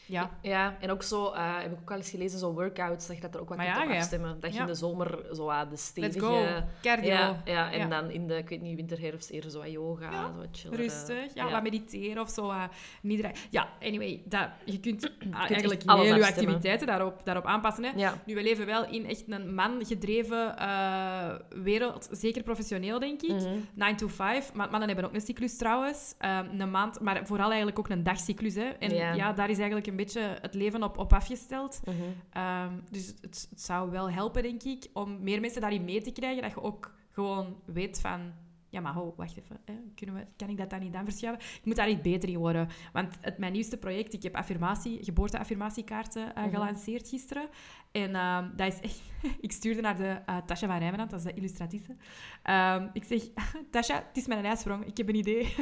ja. 0.09 0.29
Ja, 0.41 0.75
en 0.79 0.91
ook 0.91 1.03
zo, 1.03 1.31
eh, 1.31 1.57
heb 1.57 1.71
ik 1.71 1.77
ook 1.81 1.91
al 1.91 1.97
eens 1.97 2.09
gelezen, 2.09 2.39
zo 2.39 2.53
workouts, 2.53 3.07
dat 3.07 3.15
je 3.15 3.21
dat 3.21 3.35
er 3.35 3.41
ook 3.41 3.49
wat 3.49 3.57
kunt 3.57 3.69
ja, 3.69 3.83
op 3.83 3.89
afstemmen. 3.89 4.39
Dat 4.39 4.49
je 4.49 4.55
ja. 4.55 4.61
in 4.61 4.67
de 4.67 4.75
zomer 4.75 5.25
zo 5.33 5.49
ah, 5.49 5.69
de 5.69 5.77
stevige... 5.77 6.63
Cardio. 6.81 7.09
Ja, 7.09 7.41
ja, 7.45 7.71
en 7.71 7.89
dan 7.89 8.09
in 8.09 8.27
de, 8.27 8.37
ik 8.37 8.49
weet 8.49 8.61
niet, 8.61 8.75
winter, 8.75 8.99
herfst 8.99 9.29
eerder 9.29 9.51
zo 9.51 9.59
wat 9.59 9.71
yoga, 9.71 10.11
zo 10.11 10.45
chillen. 10.51 10.77
Rustig. 10.77 11.33
Ja, 11.33 11.51
wat 11.51 11.63
mediteren 11.63 12.21
of 12.21 12.29
zo. 12.29 12.49
uh, 12.49 12.63
niet 13.01 13.19
ra- 13.21 13.31
ja, 13.49 13.69
anyway. 13.81 14.21
Dat, 14.25 14.49
je 14.63 14.79
kunt, 14.79 15.11
ah, 15.31 15.49
eigenlijk 15.49 15.83
heel 15.91 16.03
je 16.15 16.25
activiteiten 16.25 16.87
daarop, 16.87 17.21
daarop 17.23 17.45
aanpassen. 17.45 17.83
Hè. 17.83 18.11
Nu, 18.25 18.35
we 18.35 18.43
leven 18.43 18.65
wel 18.65 18.85
in 18.85 19.05
echt 19.05 19.23
een 19.27 19.53
man-gedreven 19.55 20.57
eh, 20.57 21.35
wereld. 21.63 22.07
Zeker 22.11 22.43
professioneel, 22.43 22.99
denk 22.99 23.21
ik. 23.21 23.29
Mhm. 23.29 23.57
9 23.73 23.95
to 23.95 24.07
5. 24.07 24.53
Maar 24.53 24.69
mannen 24.69 24.87
hebben 24.89 25.05
ook 25.05 25.13
een 25.13 25.21
cyclus 25.21 25.57
trouwens. 25.57 26.15
Een 26.57 26.71
maand, 26.71 26.99
maar 26.99 27.25
vooral 27.25 27.47
eigenlijk 27.47 27.79
ook 27.79 27.89
een 27.89 28.03
dagcyclus. 28.03 28.55
Hè. 28.55 28.69
En 28.79 28.95
Ja. 28.95 29.13
ja. 29.13 29.33
daar 29.33 29.49
is 29.49 29.57
eigenlijk 29.57 29.87
een 29.87 29.95
beetje 30.03 30.37
het 30.41 30.53
leven 30.53 30.83
op, 30.83 30.97
op 30.97 31.13
afgesteld. 31.13 31.79
Mhm. 31.85 31.95
Ehm, 32.31 32.73
dus 32.91 33.07
het, 33.07 33.47
het 33.49 33.61
zou 33.61 33.91
wel 33.91 34.11
helpen, 34.11 34.43
denk 34.43 34.63
ik, 34.63 34.87
om 34.93 35.23
meer 35.23 35.39
mensen 35.41 35.61
daarin 35.61 35.85
mee 35.85 36.01
te 36.01 36.11
krijgen. 36.11 36.41
Dat 36.41 36.51
je 36.51 36.61
ook 36.61 36.93
gewoon 37.11 37.61
weet 37.65 38.01
van... 38.01 38.33
Ja, 38.71 38.81
maar 38.81 38.93
ho, 38.93 39.13
wacht 39.17 39.37
even. 39.37 39.57
Hè. 39.65 39.73
Kunnen 39.95 40.15
we, 40.15 40.25
kan 40.37 40.49
ik 40.49 40.57
dat 40.57 40.69
dan 40.69 40.79
niet 40.79 40.93
dan 40.93 41.03
verschuiven? 41.05 41.43
Ik 41.45 41.65
moet 41.65 41.75
daar 41.75 41.87
niet 41.87 42.01
beter 42.01 42.29
in 42.29 42.37
worden. 42.37 42.67
Want 42.93 43.17
het, 43.21 43.37
mijn 43.37 43.51
nieuwste 43.51 43.77
project, 43.77 44.13
ik 44.13 44.23
heb 44.23 44.35
affirmatie, 44.35 45.03
geboorteaffirmatiekaarten 45.03 46.35
eh, 46.35 46.43
Mhm. 46.43 46.53
gelanceerd 46.53 47.09
gisteren. 47.09 47.49
En 47.91 48.15
ehm, 48.15 48.47
dat 48.55 48.73
is 48.73 48.79
echt... 48.79 49.01
ik 49.41 49.51
stuurde 49.51 49.81
naar 49.81 49.97
de 49.97 50.19
uh, 50.29 50.37
Tasha 50.45 50.67
van 50.67 50.77
Rijmenand, 50.77 51.09
dat 51.09 51.19
is 51.19 51.25
de 51.25 51.33
illustratrice. 51.33 51.95
Ehm, 52.43 52.87
ik 52.93 53.03
zeg, 53.03 53.21
Tasha, 53.71 53.95
het 53.95 54.17
is 54.17 54.27
mijn 54.27 54.45
ijsprong. 54.45 54.85
Ik 54.85 54.97
heb 54.97 55.09
een 55.09 55.15
idee. 55.15 55.55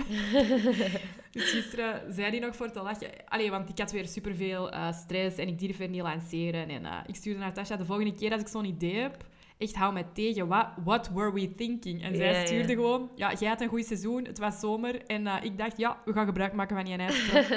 dus 1.32 1.52
gisteren 1.52 2.14
zei 2.14 2.32
die 2.32 2.40
nog 2.40 2.56
voor 2.56 2.72
te 2.72 2.82
lachen. 2.82 3.10
Allee, 3.26 3.52
want 3.52 3.70
ik 3.70 3.80
had 3.80 3.92
weer 3.92 4.08
superveel 4.08 4.72
eh 4.72 4.94
stress 4.94 5.38
en 5.38 5.48
ik 5.48 5.60
durf 5.60 5.78
weer 5.78 5.90
niet 5.90 6.02
lanceren. 6.02 6.70
En 6.70 6.86
eh, 6.86 6.98
ik 7.06 7.16
stuurde 7.16 7.40
naar 7.40 7.54
Tasha, 7.54 7.76
de 7.76 7.86
volgende 7.86 8.14
keer 8.14 8.32
als 8.32 8.42
ik 8.42 8.48
zo'n 8.48 8.66
idee 8.66 8.96
heb 8.96 9.26
echt 9.58 9.76
hou 9.76 9.94
mij 9.94 10.06
tegen. 10.14 10.48
What, 10.48 10.68
what 10.84 11.10
were 11.14 11.34
we 11.34 11.56
thinking? 11.56 12.04
En 12.04 12.16
zij 12.16 12.26
Ja, 12.32 12.40
ja. 12.40 12.46
stuurde 12.46 12.74
gewoon, 12.74 13.10
ja, 13.16 13.34
jij 13.40 13.50
had 13.50 13.62
een 13.62 13.68
goed 13.68 13.86
seizoen, 13.86 14.26
het 14.26 14.38
was 14.38 14.60
zomer. 14.60 15.06
En 15.06 15.28
eh, 15.28 15.44
ik 15.44 15.58
dacht, 15.58 15.78
ja, 15.78 15.98
we 16.06 16.14
gaan 16.14 16.26
gebruik 16.26 16.54
maken 16.54 16.76
van 16.76 16.86
je 16.86 16.98
ijsprong. 16.98 17.48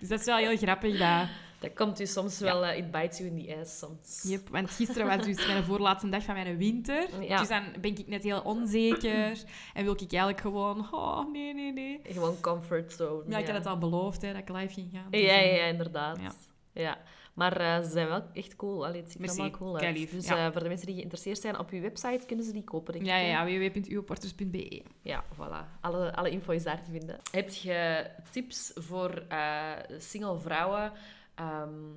dus 0.00 0.08
dat 0.08 0.20
is 0.20 0.26
wel 0.26 0.36
heel 0.36 0.56
grappig. 0.56 0.98
Dat, 0.98 1.28
Dat 1.64 1.74
komt 1.74 2.00
u 2.00 2.06
soms 2.06 2.38
wel, 2.38 2.64
eh, 2.64 2.78
it 2.78 2.90
bites 2.90 3.18
you 3.18 3.30
in 3.30 3.44
the 3.44 3.56
ass 3.56 3.78
soms. 3.78 4.22
Yep, 4.22 4.48
want 4.48 4.70
gisteren 4.70 5.06
was 5.06 5.26
dus 5.26 5.46
mijn 5.46 5.64
voorlaatste 5.64 6.08
dag 6.08 6.22
van 6.22 6.34
mijn 6.34 6.56
winter. 6.56 7.22
Ja. 7.22 7.38
Dus 7.38 7.48
dan 7.48 7.62
ben 7.80 7.98
ik 7.98 8.06
net 8.06 8.22
heel 8.22 8.40
onzeker. 8.40 9.42
En 9.74 9.84
wil 9.84 9.92
ik 9.92 10.00
eigenlijk 10.00 10.40
gewoon, 10.40 10.88
oh, 10.92 11.32
nee, 11.32 11.54
nee, 11.54 11.72
nee. 11.72 12.00
Gewoon 12.04 12.40
comfort 12.40 12.92
zone. 12.92 13.24
Ja, 13.28 13.38
ik 13.38 13.46
had 13.46 13.56
het 13.56 13.66
al 13.66 13.78
beloofd, 13.78 14.22
hè, 14.22 14.32
dat 14.32 14.40
ik 14.40 14.48
live 14.48 14.72
ging 14.72 14.90
gaan. 14.92 15.10
Dus, 15.10 15.20
Ja, 15.20 15.26
ja, 15.26 15.42
eh, 15.42 15.56
ja, 15.56 15.64
inderdaad. 15.64 16.18
Ja. 16.20 16.32
Ja. 16.72 16.98
Maar 17.34 17.56
eh, 17.60 17.82
ze 17.84 17.90
zijn 17.90 18.08
wel 18.08 18.22
echt 18.32 18.56
cool. 18.56 18.86
Allee, 18.86 19.00
het 19.00 19.10
ziet 19.10 19.22
er 19.22 19.28
allemaal 19.28 19.50
cool 19.50 19.78
uit. 19.78 20.10
Dus 20.10 20.26
ja. 20.26 20.46
eh, 20.46 20.52
voor 20.52 20.62
de 20.62 20.68
mensen 20.68 20.86
die 20.86 20.94
geïnteresseerd 20.96 21.38
zijn 21.38 21.58
op 21.58 21.70
uw 21.70 21.80
website, 21.80 22.26
kunnen 22.26 22.44
ze 22.44 22.52
die 22.52 22.64
kopen, 22.64 22.92
denk 22.92 23.04
Ja, 23.06 23.16
ja, 23.16 23.26
ja. 23.26 23.44
Ja, 25.02 25.24
voilà. 25.34 25.80
Alle, 25.80 26.14
alle 26.14 26.30
info 26.30 26.52
is 26.52 26.62
daar 26.62 26.82
te 26.82 26.90
vinden. 26.90 27.20
Heb 27.30 27.48
je 27.50 28.06
tips 28.30 28.72
voor 28.74 29.24
eh, 29.28 29.72
single 29.98 30.38
vrouwen 30.38 30.92
ehm, 31.34 31.92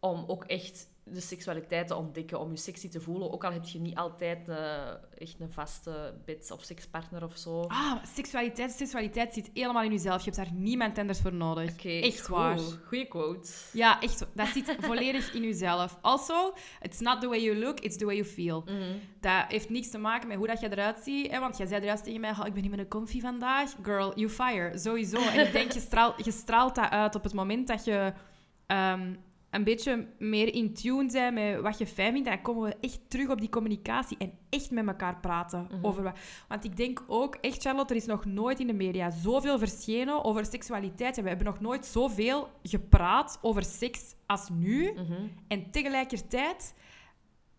om 0.00 0.24
ook 0.26 0.44
echt 0.44 0.90
de 1.04 1.20
seksualiteit 1.20 1.86
te 1.86 1.96
ontdekken, 1.96 2.40
om 2.40 2.50
je 2.50 2.56
sexy 2.56 2.88
te 2.88 3.00
voelen? 3.00 3.32
Ook 3.32 3.44
al 3.44 3.52
heb 3.52 3.64
je 3.64 3.78
niet 3.80 3.96
altijd 3.96 4.48
eh, 4.48 4.88
echt 5.18 5.40
een 5.40 5.50
vaste 5.50 6.14
bed- 6.24 6.50
of 6.50 6.62
sekspartner 6.62 7.24
of 7.24 7.36
zo. 7.36 7.60
Ah, 7.60 7.92
seksualiteit, 8.14 8.70
seksualiteit 8.72 9.34
zit 9.34 9.50
helemaal 9.54 9.82
in 9.82 9.90
jezelf. 9.90 10.18
Je 10.24 10.30
hebt 10.30 10.36
daar 10.36 10.52
niemand 10.54 10.98
anders 10.98 11.20
voor 11.20 11.32
nodig. 11.34 11.72
Oké, 11.72 11.88
echt 11.88 12.28
waar. 12.28 12.58
Goeie 12.86 13.06
quote. 13.08 13.50
Ja, 13.72 14.00
echt. 14.00 14.26
Dat 14.34 14.46
zit 14.48 14.76
volledig 14.88 15.34
in 15.34 15.42
jezelf. 15.42 15.98
Also, 16.00 16.52
it's 16.80 17.00
not 17.00 17.20
the 17.20 17.28
way 17.28 17.40
you 17.42 17.56
look, 17.58 17.80
it's 17.80 17.96
the 17.96 18.04
way 18.04 18.14
you 18.16 18.26
feel. 18.28 18.62
Mhm. 18.66 18.96
Dat 19.20 19.44
heeft 19.48 19.70
niks 19.70 19.90
te 19.90 19.98
maken 19.98 20.28
met 20.28 20.36
hoe 20.36 20.46
dat 20.46 20.60
je 20.60 20.70
eruit 20.70 20.98
ziet. 21.02 21.30
Hè? 21.30 21.40
Want 21.40 21.56
jij 21.56 21.66
zei 21.66 21.82
eruit 21.82 22.04
tegen 22.04 22.20
mij, 22.20 22.30
"Oh, 22.30 22.46
ik 22.46 22.52
ben 22.52 22.62
niet 22.62 22.70
met 22.70 22.80
een 22.80 22.88
comfy 22.88 23.20
vandaag. 23.20 23.74
Girl, 23.82 24.12
you 24.14 24.28
fire. 24.30 24.78
Sowieso. 24.78 25.16
En 25.16 25.46
ik 25.46 25.52
denk, 25.52 25.72
je 25.72 25.80
straalt, 25.80 26.24
je 26.24 26.30
straalt 26.32 26.74
dat 26.74 26.90
uit 26.90 27.14
op 27.14 27.22
het 27.22 27.34
moment 27.34 27.66
dat 27.68 27.84
je 27.84 28.12
ehm, 28.72 29.14
een 29.50 29.64
beetje 29.64 30.06
meer 30.18 30.54
in 30.54 30.74
tune 30.74 31.12
bent 31.12 31.34
met 31.34 31.60
wat 31.60 31.78
je 31.78 31.86
fijn 31.86 32.12
vindt. 32.12 32.28
Dan 32.28 32.42
komen 32.42 32.62
we 32.62 32.76
echt 32.80 33.00
terug 33.08 33.28
op 33.28 33.40
die 33.40 33.48
communicatie 33.48 34.16
en 34.18 34.32
echt 34.50 34.70
met 34.70 34.86
elkaar 34.86 35.20
praten. 35.20 35.68
Mhm. 35.70 35.86
over 35.86 36.02
wat. 36.02 36.18
Want 36.48 36.64
ik 36.64 36.76
denk 36.76 37.04
ook, 37.06 37.34
echt 37.34 37.62
Charlotte, 37.62 37.94
er 37.94 38.00
is 38.00 38.06
nog 38.06 38.24
nooit 38.24 38.60
in 38.60 38.66
de 38.66 38.72
media 38.72 39.10
zoveel 39.10 39.58
verschenen 39.58 40.24
over 40.24 40.46
seksualiteit. 40.46 41.16
En 41.16 41.22
we 41.22 41.28
hebben 41.28 41.46
nog 41.46 41.60
nooit 41.60 41.86
zoveel 41.86 42.48
gepraat 42.62 43.38
over 43.42 43.64
seks 43.64 44.14
als 44.26 44.48
nu. 44.48 44.92
Mhm. 44.92 45.26
En 45.48 45.70
tegelijkertijd 45.70 46.74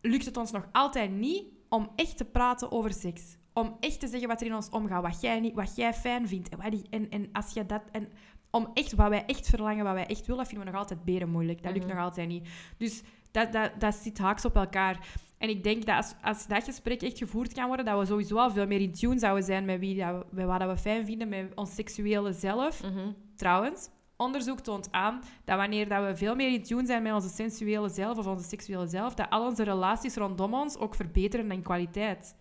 lukt 0.02 0.26
het 0.26 0.38
ons 0.38 0.52
nog 0.52 0.68
altijd 0.72 1.12
niet 1.12 1.44
om 1.70 1.90
echt 1.96 2.18
te 2.18 2.26
praten 2.26 2.72
over 2.72 2.94
seks. 2.94 3.38
Om 3.54 3.78
echt 3.80 4.00
te 4.00 4.08
zeggen 4.08 4.28
wat 4.28 4.42
er 4.42 4.48
in 4.48 4.56
ons 4.56 4.70
omgaat, 4.70 5.04
wat 5.04 5.22
jij, 5.22 5.40
niet, 5.40 5.54
wat 5.54 5.76
jij 5.76 5.94
fijn 5.94 6.28
vindt. 6.28 6.50
En, 6.50 6.60
en, 6.90 7.10
en 7.10 7.30
als 7.32 7.54
je 7.54 7.66
dat... 7.66 7.82
En 7.92 8.08
om 8.56 8.68
echt 8.74 8.94
wat 8.96 9.10
wij 9.10 9.26
echt 9.26 9.48
verlangen, 9.50 9.84
wat 9.84 9.94
wij 9.94 10.06
echt 10.06 10.22
willen, 10.26 10.38
dat 10.38 10.48
vinden 10.48 10.66
we 10.66 10.72
nog 10.72 10.82
altijd 10.82 11.04
beren 11.04 11.30
moeilijk. 11.30 11.64
Dat 11.64 11.72
lukt 11.74 11.86
Mhm. 11.86 11.96
nog 11.96 12.04
altijd 12.04 12.28
niet. 12.28 12.48
Dus 12.78 13.02
dat, 13.32 13.52
dat, 13.52 13.72
dat 13.80 13.96
zit 13.96 14.18
haaks 14.18 14.46
op 14.46 14.56
elkaar. 14.56 15.08
En 15.38 15.50
ik 15.50 15.64
denk 15.64 15.86
dat 15.86 15.96
als, 15.96 16.14
als 16.22 16.48
dat 16.48 16.64
gesprek 16.64 17.02
echt 17.02 17.18
gevoerd 17.18 17.54
kan 17.54 17.68
worden, 17.68 17.86
dat 17.86 18.00
we 18.00 18.06
sowieso 18.06 18.38
al 18.38 18.52
veel 18.52 18.68
meer 18.68 18.82
in 18.82 18.94
tune 18.94 19.20
zouden 19.20 19.44
zijn 19.44 19.66
met, 19.66 19.80
wie 19.80 19.98
dat 19.98 20.12
we, 20.18 20.26
met 20.30 20.46
wat 20.46 20.60
dat 20.60 20.70
we 20.70 20.78
fijn 20.78 21.06
vinden, 21.06 21.30
met 21.30 21.52
ons 21.56 21.76
seksuele 21.76 22.34
zelf. 22.34 22.84
Mhm. 22.84 23.12
Trouwens, 23.36 23.90
onderzoek 24.18 24.60
toont 24.60 24.92
aan 24.92 25.22
dat 25.46 25.58
wanneer 25.58 25.88
dat 25.90 26.06
we 26.06 26.16
veel 26.16 26.36
meer 26.36 26.54
in 26.54 26.64
tune 26.64 26.86
zijn 26.86 27.04
met 27.04 27.14
onze 27.14 27.30
sensuele 27.30 27.90
zelf 27.90 28.18
of 28.18 28.28
onze 28.28 28.48
seksuele 28.48 28.88
zelf, 28.88 29.14
dat 29.14 29.30
al 29.30 29.46
onze 29.46 29.64
relaties 29.64 30.16
rondom 30.16 30.54
ons 30.54 30.78
ook 30.78 30.96
verbeteren 30.96 31.52
in 31.52 31.62
kwaliteit. 31.62 32.36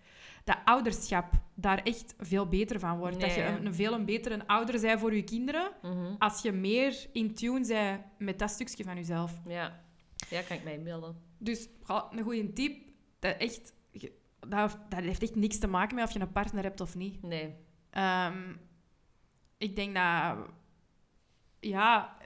Dat 0.44 0.58
ouderschap 0.64 1.32
daar 1.54 1.78
echt 1.82 2.14
veel 2.18 2.46
beter 2.48 2.78
van 2.80 2.98
wordt. 2.98 3.20
Dat 3.20 3.34
je 3.34 3.42
een, 3.44 3.66
een 3.66 3.74
veel 3.74 3.92
een 3.92 4.04
betere 4.04 4.46
ouder 4.46 4.80
bent 4.80 5.00
voor 5.00 5.14
je 5.14 5.22
kinderen 5.24 5.70
Mhm. 5.82 6.14
als 6.18 6.42
je 6.42 6.52
meer 6.52 7.06
in 7.12 7.34
tune 7.34 7.66
bent 7.66 8.00
met 8.18 8.38
dat 8.38 8.50
stukje 8.50 8.84
van 8.84 8.94
jezelf. 8.94 9.40
Ja. 9.46 9.80
ja, 10.30 10.42
kan 10.42 10.56
ik 10.56 10.64
mij 10.64 10.74
inbeelden. 10.74 11.16
Dus 11.38 11.68
een 12.10 12.22
goede 12.22 12.52
tip, 12.52 12.88
dat, 13.18 13.36
echt, 13.36 13.72
dat 14.48 14.78
heeft 14.88 15.22
echt 15.22 15.34
niks 15.34 15.58
te 15.58 15.66
maken 15.66 15.94
met 15.94 16.04
of 16.04 16.12
je 16.12 16.20
een 16.20 16.32
partner 16.32 16.62
hebt 16.62 16.80
of 16.80 16.94
niet. 16.94 17.22
Nee. 17.22 17.54
Ehm, 17.90 18.52
ik 19.58 19.76
denk 19.76 19.94
dat... 19.94 20.36
Ja, 21.64 22.16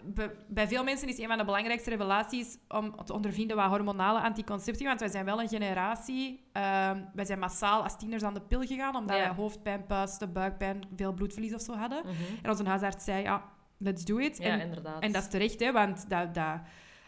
bij, 0.49 0.69
veel 0.69 0.85
mensen 0.85 1.09
is 1.09 1.19
een 1.19 1.27
van 1.27 1.39
de 1.39 1.45
belangrijkste 1.45 1.91
revelaties 1.91 2.59
om 2.69 3.05
te 3.05 3.13
ondervinden 3.13 3.57
wat 3.57 3.69
hormonale 3.69 4.21
anticonceptie. 4.21 4.87
Want 4.87 5.01
wij 5.01 5.09
zijn 5.09 5.25
wel 5.25 5.41
een 5.41 5.49
generatie... 5.49 6.49
ehm, 6.53 7.01
wij 7.15 7.25
zijn 7.25 7.39
massaal 7.39 7.83
als 7.83 7.99
tieners 7.99 8.23
aan 8.23 8.35
de 8.35 8.41
pil 8.41 8.61
gegaan, 8.63 8.97
omdat 8.97 9.17
Ja. 9.17 9.23
wij 9.23 9.35
hoofdpijn, 9.35 9.87
puisten, 9.87 10.33
buikpijn, 10.33 10.83
veel 10.97 11.13
bloedverlies 11.13 11.55
of 11.55 11.61
zo 11.61 11.73
hadden. 11.75 12.03
Mhm. 12.05 12.15
En 12.43 12.51
onze 12.51 12.65
huisarts 12.65 13.05
zei, 13.05 13.23
ja, 13.23 13.43
let's 13.79 14.05
do 14.05 14.17
it. 14.19 14.39
Ja, 14.39 14.45
en, 14.45 14.61
inderdaad. 14.61 15.03
en 15.03 15.13
dat 15.13 15.23
is 15.23 15.29
terecht, 15.29 15.61
hè, 15.61 15.73
want 15.73 16.11
dat, 16.11 16.35
dat 16.35 16.61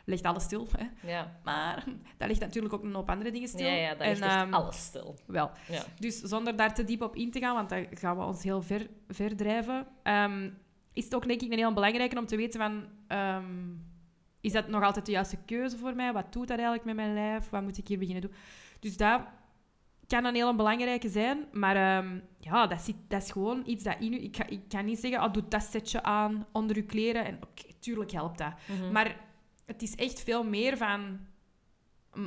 legt 0.04 0.22
alles 0.24 0.42
stil. 0.42 0.68
Hè. 0.78 1.10
Ja. 1.12 1.38
Maar 1.44 1.84
dat 2.18 2.28
ligt 2.28 2.40
natuurlijk 2.40 2.74
ook 2.74 2.82
een 2.84 2.94
hoop 2.94 3.10
andere 3.10 3.30
dingen 3.30 3.48
stil. 3.48 3.66
Ja, 3.66 3.74
ja, 3.74 3.94
dat 3.94 4.06
ligt 4.06 4.20
ehm, 4.20 4.54
alles 4.54 4.84
stil. 4.84 5.16
Wel. 5.26 5.50
Ja. 5.68 5.82
Dus 5.98 6.20
zonder 6.20 6.56
daar 6.56 6.74
te 6.74 6.84
diep 6.84 7.02
op 7.02 7.16
in 7.16 7.30
te 7.30 7.38
gaan, 7.38 7.54
want 7.54 7.68
dan 7.68 7.86
gaan 7.90 8.16
we 8.16 8.24
ons 8.24 8.42
heel 8.42 8.62
ver, 8.62 8.86
ver 9.08 9.36
drijven, 9.36 9.86
ehm, 10.02 10.50
is 10.98 11.04
het 11.04 11.14
ook 11.14 11.26
denk 11.26 11.42
ik 11.42 11.52
een 11.52 11.58
heel 11.58 11.72
belangrijke 11.72 12.18
om 12.18 12.26
te 12.26 12.36
weten 12.36 12.60
van... 12.60 12.84
ehm, 13.06 13.44
is 14.40 14.52
dat 14.52 14.68
nog 14.68 14.82
altijd 14.82 15.06
de 15.06 15.12
juiste 15.12 15.36
keuze 15.46 15.76
voor 15.76 15.94
mij? 15.94 16.12
Wat 16.12 16.32
doet 16.32 16.48
dat 16.48 16.58
eigenlijk 16.58 16.84
met 16.84 16.96
mijn 16.96 17.14
lijf? 17.14 17.50
Wat 17.50 17.62
moet 17.62 17.78
ik 17.78 17.88
hier 17.88 17.98
beginnen 17.98 18.22
doen? 18.22 18.34
Dus 18.80 18.96
dat 18.96 19.20
kan 20.06 20.24
een 20.24 20.34
heel 20.34 20.54
belangrijke 20.54 21.08
zijn, 21.08 21.46
maar 21.52 21.76
ehm, 21.76 22.18
ja, 22.38 22.66
dat, 22.66 22.80
zit, 22.80 22.96
dat 23.08 23.22
is 23.22 23.30
gewoon 23.30 23.62
iets 23.66 23.84
dat 23.84 23.96
in 24.00 24.12
u... 24.12 24.16
Ik, 24.16 24.36
ik 24.38 24.60
kan 24.68 24.84
niet 24.84 24.98
zeggen, 24.98 25.22
oh, 25.22 25.32
doe 25.32 25.48
dat 25.48 25.62
setje 25.62 26.02
aan 26.02 26.46
onder 26.52 26.76
uw 26.76 26.86
kleren. 26.86 27.24
En 27.24 27.34
oké, 27.34 27.72
tuurlijk 27.78 28.10
helpt 28.10 28.38
dat. 28.38 28.52
Mhm. 28.66 28.92
Maar 28.92 29.16
het 29.64 29.82
is 29.82 29.94
echt 29.94 30.20
veel 30.22 30.44
meer 30.44 30.76
van 30.76 31.18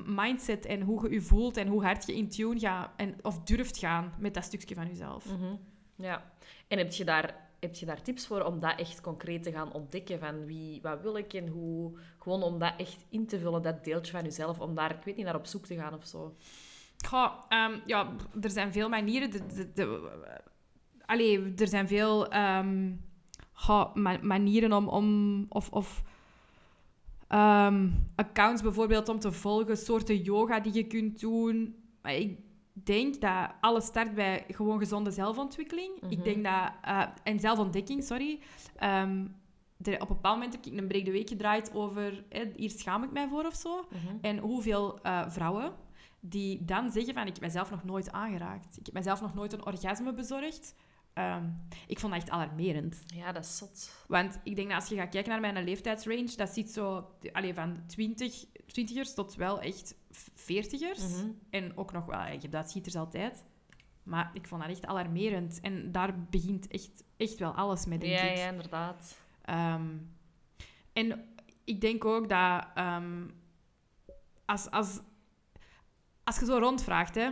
mindset 0.05 0.65
en 0.65 0.81
hoe 0.81 1.03
je 1.03 1.13
je 1.13 1.21
voelt 1.21 1.57
en 1.57 1.67
hoe 1.67 1.83
hard 1.83 2.05
je 2.05 2.15
in 2.15 2.29
tune 2.29 2.59
gaat 2.59 2.91
en, 2.95 3.15
of 3.21 3.43
durft 3.43 3.77
gaan 3.77 4.13
met 4.19 4.33
dat 4.33 4.43
stukje 4.43 4.75
van 4.75 4.87
jezelf. 4.87 5.25
Mhm. 5.25 5.55
Ja. 5.95 6.31
En 6.67 6.77
heb 6.77 6.91
je, 6.91 7.03
daar, 7.03 7.50
heb 7.61 7.75
je 7.75 7.85
daar 7.85 8.01
tips 8.01 8.27
voor 8.27 8.41
om 8.41 8.59
dat 8.59 8.79
echt 8.79 9.01
concreet 9.01 9.43
te 9.43 9.51
gaan 9.51 9.73
ontdekken? 9.73 10.19
Van 10.19 10.45
wie, 10.45 10.81
wat 10.81 11.01
wil 11.01 11.17
ik 11.17 11.33
en 11.33 11.47
hoe... 11.47 11.97
Gewoon 12.17 12.43
om 12.43 12.59
dat 12.59 12.73
echt 12.77 13.05
in 13.09 13.27
te 13.27 13.39
vullen, 13.39 13.61
dat 13.61 13.83
deeltje 13.83 14.11
van 14.11 14.23
jezelf. 14.23 14.59
Om 14.59 14.75
daar, 14.75 14.91
ik 14.91 15.03
weet 15.03 15.15
niet, 15.15 15.25
naar 15.25 15.35
op 15.35 15.45
zoek 15.45 15.65
te 15.65 15.75
gaan 15.75 15.93
of 15.93 16.05
zo. 16.05 16.35
Goh, 17.05 17.31
ehm, 17.49 17.79
ja, 17.85 18.15
er 18.41 18.49
zijn 18.49 18.71
veel 18.71 18.89
manieren. 18.89 19.31
De, 19.31 19.71
de, 19.73 20.09
allee, 21.05 21.53
er 21.55 21.67
zijn 21.67 21.87
veel 21.87 22.27
ehm, 22.29 22.91
manieren 24.21 24.73
om... 24.73 24.87
om 24.87 25.45
of, 25.49 26.03
ehm, 27.27 27.89
accounts 28.15 28.61
bijvoorbeeld 28.61 29.09
om 29.09 29.19
te 29.19 29.31
volgen, 29.31 29.77
soorten 29.77 30.21
yoga 30.21 30.59
die 30.59 30.73
je 30.73 30.87
kunt 30.87 31.19
doen. 31.19 31.75
Ik 32.03 32.37
denk 32.73 33.21
dat 33.21 33.49
alles 33.61 33.85
start 33.85 34.15
bij 34.15 34.45
gewoon 34.47 34.79
gezonde 34.79 35.11
zelfontwikkeling. 35.11 36.01
Mhm. 36.01 36.11
Ik 36.11 36.23
denk 36.23 36.43
dat... 36.43 36.71
eh, 36.81 37.03
en 37.23 37.39
zelfontdekking, 37.39 38.03
sorry. 38.03 38.39
Ehm, 38.75 39.27
er, 39.81 39.93
op 39.93 40.09
een 40.09 40.15
bepaald 40.15 40.35
moment 40.35 40.53
heb 40.53 40.65
ik 40.65 40.79
een 40.79 40.87
break 40.87 41.05
de 41.05 41.11
week 41.11 41.29
gedraaid 41.29 41.73
over... 41.73 42.23
hè, 42.29 42.43
hier 42.55 42.69
schaam 42.69 43.03
ik 43.03 43.11
mij 43.11 43.27
voor 43.27 43.45
of 43.45 43.55
zo. 43.55 43.87
Mhm. 43.89 44.17
En 44.21 44.37
hoeveel 44.37 44.99
eh, 45.01 45.29
vrouwen 45.29 45.73
die 46.19 46.65
dan 46.65 46.91
zeggen 46.91 47.13
van 47.13 47.27
ik 47.27 47.33
heb 47.33 47.41
mezelf 47.41 47.71
nog 47.71 47.83
nooit 47.83 48.11
aangeraakt. 48.11 48.77
Ik 48.77 48.85
heb 48.85 48.95
mezelf 48.95 49.21
nog 49.21 49.33
nooit 49.33 49.53
een 49.53 49.65
orgasme 49.65 50.13
bezorgd. 50.13 50.75
Ehm, 51.13 51.49
ik 51.87 51.99
vond 51.99 52.13
dat 52.13 52.21
echt 52.21 52.31
alarmerend. 52.31 53.03
Ja, 53.05 53.31
dat 53.31 53.43
is 53.43 53.57
zot. 53.57 54.05
Want 54.07 54.39
ik 54.43 54.55
denk 54.55 54.67
dat 54.69 54.79
als 54.79 54.89
je 54.89 54.95
gaat 54.95 55.09
kijken 55.09 55.31
naar 55.31 55.53
mijn 55.53 55.63
leeftijdsrange, 55.63 56.35
dat 56.35 56.49
ziet 56.49 56.69
zo 56.71 57.11
allee, 57.31 57.53
van 57.53 57.83
20, 57.87 58.45
20ers 58.65 59.13
tot 59.15 59.35
wel 59.35 59.59
echt 59.61 59.95
40ers. 60.35 60.99
Mhm. 61.09 61.29
En 61.49 61.77
ook 61.77 61.91
nog 61.91 62.05
wel, 62.05 62.19
je 62.25 62.29
hebt 62.39 62.51
dat 62.51 62.69
schieters 62.69 62.95
altijd. 62.95 63.43
Maar 64.03 64.31
ik 64.33 64.47
vond 64.47 64.61
dat 64.61 64.71
echt 64.71 64.85
alarmerend. 64.85 65.59
En 65.61 65.91
daar 65.91 66.19
begint 66.29 66.67
echt, 66.67 67.03
echt 67.17 67.39
wel 67.39 67.51
alles 67.53 67.85
mee, 67.85 67.97
denk 67.97 68.11
Ja, 68.13 68.21
ik. 68.21 68.37
ja, 68.37 68.49
inderdaad. 68.49 69.17
Ehm, 69.41 69.87
en 70.93 71.33
ik 71.63 71.81
denk 71.81 72.05
ook 72.05 72.29
dat 72.29 72.65
ehm, 72.73 73.27
als, 74.45 74.69
als, 74.71 74.99
als 76.23 76.39
je 76.39 76.45
zo 76.45 76.57
rondvraagt, 76.57 77.15
hè, 77.15 77.29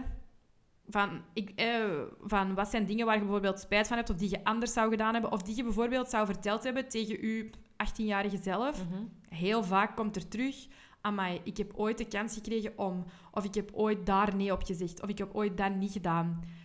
van, 0.89 1.21
ik, 1.33 1.49
eh, 1.55 1.83
van 2.21 2.53
wat 2.53 2.69
zijn 2.69 2.85
dingen 2.85 3.05
waar 3.05 3.15
je 3.15 3.21
bijvoorbeeld 3.21 3.59
spijt 3.59 3.87
van 3.87 3.97
hebt, 3.97 4.09
of 4.09 4.15
die 4.15 4.29
je 4.29 4.43
anders 4.43 4.73
zou 4.73 4.89
gedaan 4.89 5.13
hebben, 5.13 5.31
of 5.31 5.41
die 5.41 5.55
je 5.55 5.63
bijvoorbeeld 5.63 6.09
zou 6.09 6.25
verteld 6.25 6.63
hebben 6.63 6.87
tegen 6.87 7.21
je 7.21 7.49
18-jarige 7.77 8.37
zelf, 8.37 8.85
Mhm. 8.89 9.03
heel 9.29 9.63
vaak 9.63 9.95
komt 9.95 10.15
er 10.15 10.27
terug, 10.27 10.67
amai, 11.01 11.41
ik 11.43 11.57
heb 11.57 11.71
ooit 11.75 11.97
de 11.97 12.07
kans 12.07 12.33
gekregen 12.33 12.77
om, 12.77 13.05
of 13.31 13.43
ik 13.45 13.53
heb 13.55 13.69
ooit 13.73 14.05
daar 14.05 14.35
nee 14.35 14.51
op 14.51 14.63
gezegd, 14.63 15.01
of 15.01 15.09
ik 15.09 15.17
heb 15.17 15.29
ooit 15.35 15.57
dat 15.57 15.75
niet 15.75 15.91
gedaan. 15.91 16.57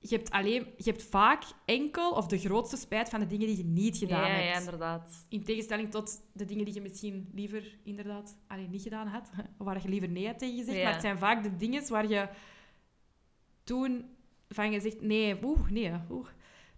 je 0.00 0.14
hebt, 0.16 0.30
alleen, 0.30 0.66
je 0.76 0.90
hebt 0.90 1.02
vaak 1.02 1.42
enkel 1.64 2.10
of 2.10 2.26
de 2.26 2.38
grootste 2.38 2.76
spijt 2.76 3.08
van 3.08 3.20
de 3.20 3.26
dingen 3.26 3.46
die 3.46 3.56
je 3.56 3.64
niet 3.64 3.96
gedaan 3.96 4.26
ja, 4.26 4.34
hebt. 4.34 4.44
ja, 4.54 4.58
inderdaad. 4.58 5.26
In 5.28 5.44
tegenstelling 5.44 5.90
tot 5.90 6.22
de 6.32 6.44
dingen 6.44 6.64
die 6.64 6.74
je 6.74 6.80
misschien 6.80 7.28
liever 7.32 7.78
inderdaad 7.84 8.36
alleen 8.46 8.70
niet 8.70 8.82
gedaan 8.82 9.06
had. 9.06 9.30
Of 9.58 9.66
waar 9.66 9.82
je 9.82 9.88
liever 9.88 10.08
nee 10.08 10.26
had 10.26 10.38
tegen 10.38 10.56
gezegd. 10.58 10.76
Ja. 10.76 10.82
Maar 10.82 10.92
het 10.92 11.02
zijn 11.02 11.18
vaak 11.18 11.42
de 11.42 11.56
dingen 11.56 11.88
waar 11.88 12.08
je 12.08 12.28
toen 13.68 14.04
van 14.48 14.72
gezegd... 14.72 15.00
Nee, 15.00 15.38
oeh, 15.42 15.70
nee, 15.70 15.92
oeh. 16.10 16.26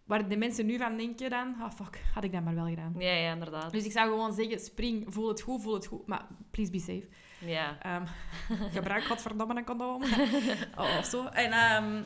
Waar 0.05 0.29
de 0.29 0.37
mensen 0.37 0.67
nu 0.67 0.79
van 0.79 0.97
denken 0.97 1.31
dan... 1.31 1.55
Ah, 1.61 1.71
fuck, 1.73 2.03
had 2.15 2.25
ik 2.25 2.33
dat 2.33 2.43
maar 2.43 2.55
wel 2.55 2.67
gedaan. 2.67 2.95
Ja, 2.99 3.13
ja, 3.13 3.33
inderdaad. 3.33 3.73
Dus 3.73 3.85
ik 3.85 3.93
zou 3.93 4.09
gewoon 4.09 4.33
zeggen, 4.33 4.61
spring, 4.61 5.05
voel 5.09 5.29
het 5.29 5.41
goed, 5.41 5.63
voel 5.63 5.75
het 5.75 5.87
goed. 5.87 6.07
Maar 6.07 6.27
please 6.51 6.71
be 6.71 6.79
safe. 6.79 7.09
Ja. 7.39 7.79
Ehm, 7.83 8.07
gebruik 8.77 9.05
godverdomme 9.05 9.57
een 9.57 9.65
condoom. 9.65 10.03
Oh, 10.81 10.97
of 10.99 11.05
zo. 11.05 11.27
En, 11.27 11.53
ehm, 11.53 12.03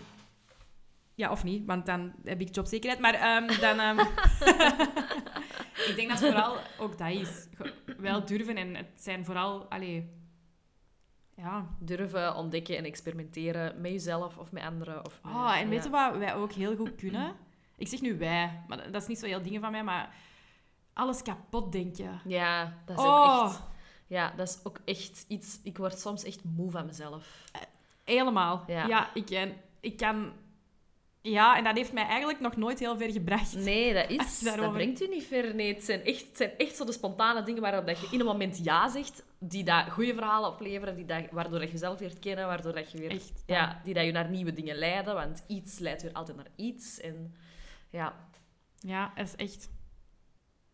ja, 1.15 1.31
of 1.31 1.45
niet, 1.45 1.67
want 1.67 1.87
dan 1.87 2.13
heb 2.25 2.41
ik 2.41 2.55
jobzekerheid. 2.55 3.01
Maar 3.01 3.15
ehm, 3.15 3.61
dan... 3.61 3.99
ik 5.89 5.93
denk 5.97 6.09
dat 6.09 6.19
vooral 6.19 6.57
ook 6.79 6.99
dat 6.99 7.11
is. 7.11 7.49
Wel 7.99 8.25
durven 8.25 8.57
en 8.57 8.75
het 8.75 8.93
zijn 9.03 9.25
vooral... 9.25 9.71
Allee, 9.71 10.24
ja. 11.37 11.67
Durven 11.79 12.35
ontdekken 12.37 12.77
en 12.77 12.85
experimenteren 12.85 13.81
met 13.81 13.91
jezelf 13.91 14.39
of 14.39 14.53
met 14.53 14.63
anderen. 14.63 15.05
Of 15.07 15.21
met- 15.23 15.33
Oh, 15.35 15.57
en 15.59 15.69
weet 15.69 15.79
ja. 15.79 15.85
je 15.85 16.11
wat 16.11 16.19
wij 16.19 16.35
ook 16.35 16.53
heel 16.53 16.77
goed 16.77 16.95
kunnen? 16.95 17.33
Ik 17.77 17.89
zeg 17.89 18.01
nu 18.01 18.19
wij, 18.19 18.63
maar 18.69 18.91
dat 18.93 19.03
is 19.03 19.09
niet 19.09 19.19
zo 19.19 19.27
heel 19.27 19.43
dingen 19.43 19.61
van 19.61 19.71
mij, 19.71 19.85
maar 19.85 20.15
alles 20.93 21.23
kapot 21.23 21.73
denken. 21.73 22.21
Ja, 22.25 22.73
dat 22.85 22.99
is 22.99 23.05
Oh. 23.05 23.41
ook 23.43 23.45
echt... 23.49 23.63
Ja, 24.07 24.33
dat 24.37 24.49
is 24.49 24.59
ook 24.65 24.79
echt 24.85 25.25
iets... 25.29 25.61
Ik 25.63 25.77
word 25.79 25.99
soms 25.99 26.25
echt 26.25 26.45
moe 26.45 26.71
van 26.71 26.87
mezelf. 26.87 27.45
Helemaal. 28.05 28.65
Ja. 28.67 28.87
Ja, 28.87 29.11
ik, 29.15 29.49
ik 29.81 29.97
kan... 29.97 30.33
Ja, 31.27 31.57
en 31.57 31.65
dat 31.65 31.77
heeft 31.77 31.93
mij 31.93 32.07
eigenlijk 32.07 32.41
nog 32.41 32.57
nooit 32.57 32.79
heel 32.79 32.97
ver 32.97 33.13
gebracht. 33.13 33.55
Nee, 33.55 33.95
dat, 33.95 34.11
is, 34.11 34.17
je 34.39 34.45
dat 34.45 34.55
daarover- 34.55 34.73
brengt 34.73 35.03
u 35.03 35.09
niet 35.09 35.25
ver. 35.25 35.55
Nee, 35.55 35.75
het 35.75 35.85
zijn 35.85 36.05
echt, 36.05 36.27
het 36.27 36.37
zijn 36.37 36.59
echt 36.59 36.77
zo 36.77 36.85
de 36.85 36.93
spontane 36.93 37.43
dingen 37.43 37.63
waarop 37.63 37.87
dat 37.87 37.99
je 38.01 38.09
in 38.11 38.21
een 38.21 38.27
moment 38.27 38.65
ja 38.65 38.89
zegt, 38.89 39.25
die 39.39 39.65
dat 39.65 39.91
goede 39.91 40.15
verhalen 40.15 40.51
opleveren, 40.51 40.97
die 40.97 41.05
dat, 41.05 41.25
waardoor 41.31 41.59
dat 41.59 41.67
je 41.69 41.73
jezelf 41.73 42.01
leert 42.01 42.19
kennen, 42.19 42.47
waardoor 42.47 42.73
dat 42.75 42.91
je 42.93 42.99
weer... 42.99 43.11
Echt. 43.11 43.43
Ja, 43.47 43.81
die 43.85 43.95
dat 43.95 44.05
je 44.05 44.13
naar 44.13 44.29
nieuwe 44.31 44.53
dingen 44.53 44.77
leiden, 44.77 45.15
want 45.15 45.45
iets 45.47 45.79
leidt 45.79 46.03
weer 46.03 46.13
altijd 46.13 46.37
naar 46.37 46.49
iets. 46.57 47.01
En 47.01 47.35
ja, 47.91 48.15
Ja, 48.79 49.13
dat 49.15 49.27
is 49.27 49.37
echt... 49.37 49.69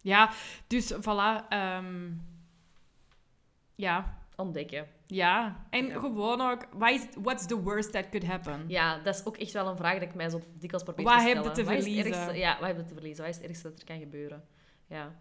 Ja, 0.03 0.31
dus 0.67 0.93
voilà. 0.95 1.49
ehm, 1.49 2.11
ja. 3.75 4.19
ontdekken. 4.37 4.87
Ja. 5.11 5.67
En 5.71 5.87
Ja. 5.87 5.99
gewoon 5.99 6.41
ook... 6.41 6.67
Is, 6.89 7.07
what's 7.23 7.47
the 7.47 7.63
worst 7.63 7.93
that 7.93 8.09
could 8.09 8.27
happen? 8.27 8.65
Ja, 8.69 8.99
dat 8.99 9.15
is 9.15 9.25
ook 9.25 9.37
echt 9.37 9.53
wel 9.53 9.69
een 9.69 9.77
vraag 9.77 9.99
die 9.99 10.09
ik 10.09 10.15
mij 10.15 10.29
zo 10.31 10.41
dikwijls 10.59 10.83
probeer 10.85 11.05
Wat 11.05 11.15
te 11.19 11.21
heb 11.21 11.31
stellen. 11.31 11.49
je 11.49 11.55
te 11.55 11.65
Wat 11.65 11.73
is 11.73 11.85
het 11.85 11.93
verliezen? 11.95 12.21
ergste- 12.23 12.39
ja, 12.39 12.57
wat 12.59 12.67
heb 12.69 12.77
je 12.77 12.85
te 12.85 12.95
verliezen? 12.95 13.25
Wat 13.25 13.33
is 13.35 13.41
het 13.41 13.47
ergste 13.49 13.69
dat 13.71 13.79
er 13.79 13.85
kan 13.87 13.99
gebeuren? 13.99 14.45
Ja, 14.87 15.15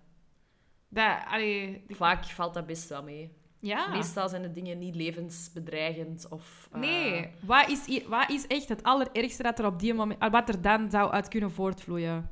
Dat, 0.90 1.18
allee, 1.28 1.84
vaak 1.88 2.26
valt 2.26 2.54
dat 2.54 2.66
best 2.66 2.90
wel 2.90 3.04
mee. 3.04 3.32
ja. 3.60 3.88
Meestal 3.88 4.30
zijn 4.30 4.42
de 4.42 4.52
dingen 4.52 4.78
niet 4.78 4.96
levensbedreigend 4.96 6.28
of... 6.30 6.70
eh, 6.72 6.80
Nee. 6.80 7.30
Wat 7.40 7.70
is, 7.70 8.04
wat 8.08 8.30
is 8.30 8.48
echt 8.48 8.70
het 8.70 8.84
allerergste 8.84 9.44
dat 9.44 9.60
er 9.60 9.66
op 9.66 9.80
die 9.80 9.94
moment... 9.94 10.32
Wat 10.32 10.50
er 10.50 10.62
dan 10.62 10.90
zou 10.92 11.12
uit 11.12 11.28
kunnen 11.28 11.52
voortvloeien? 11.52 12.30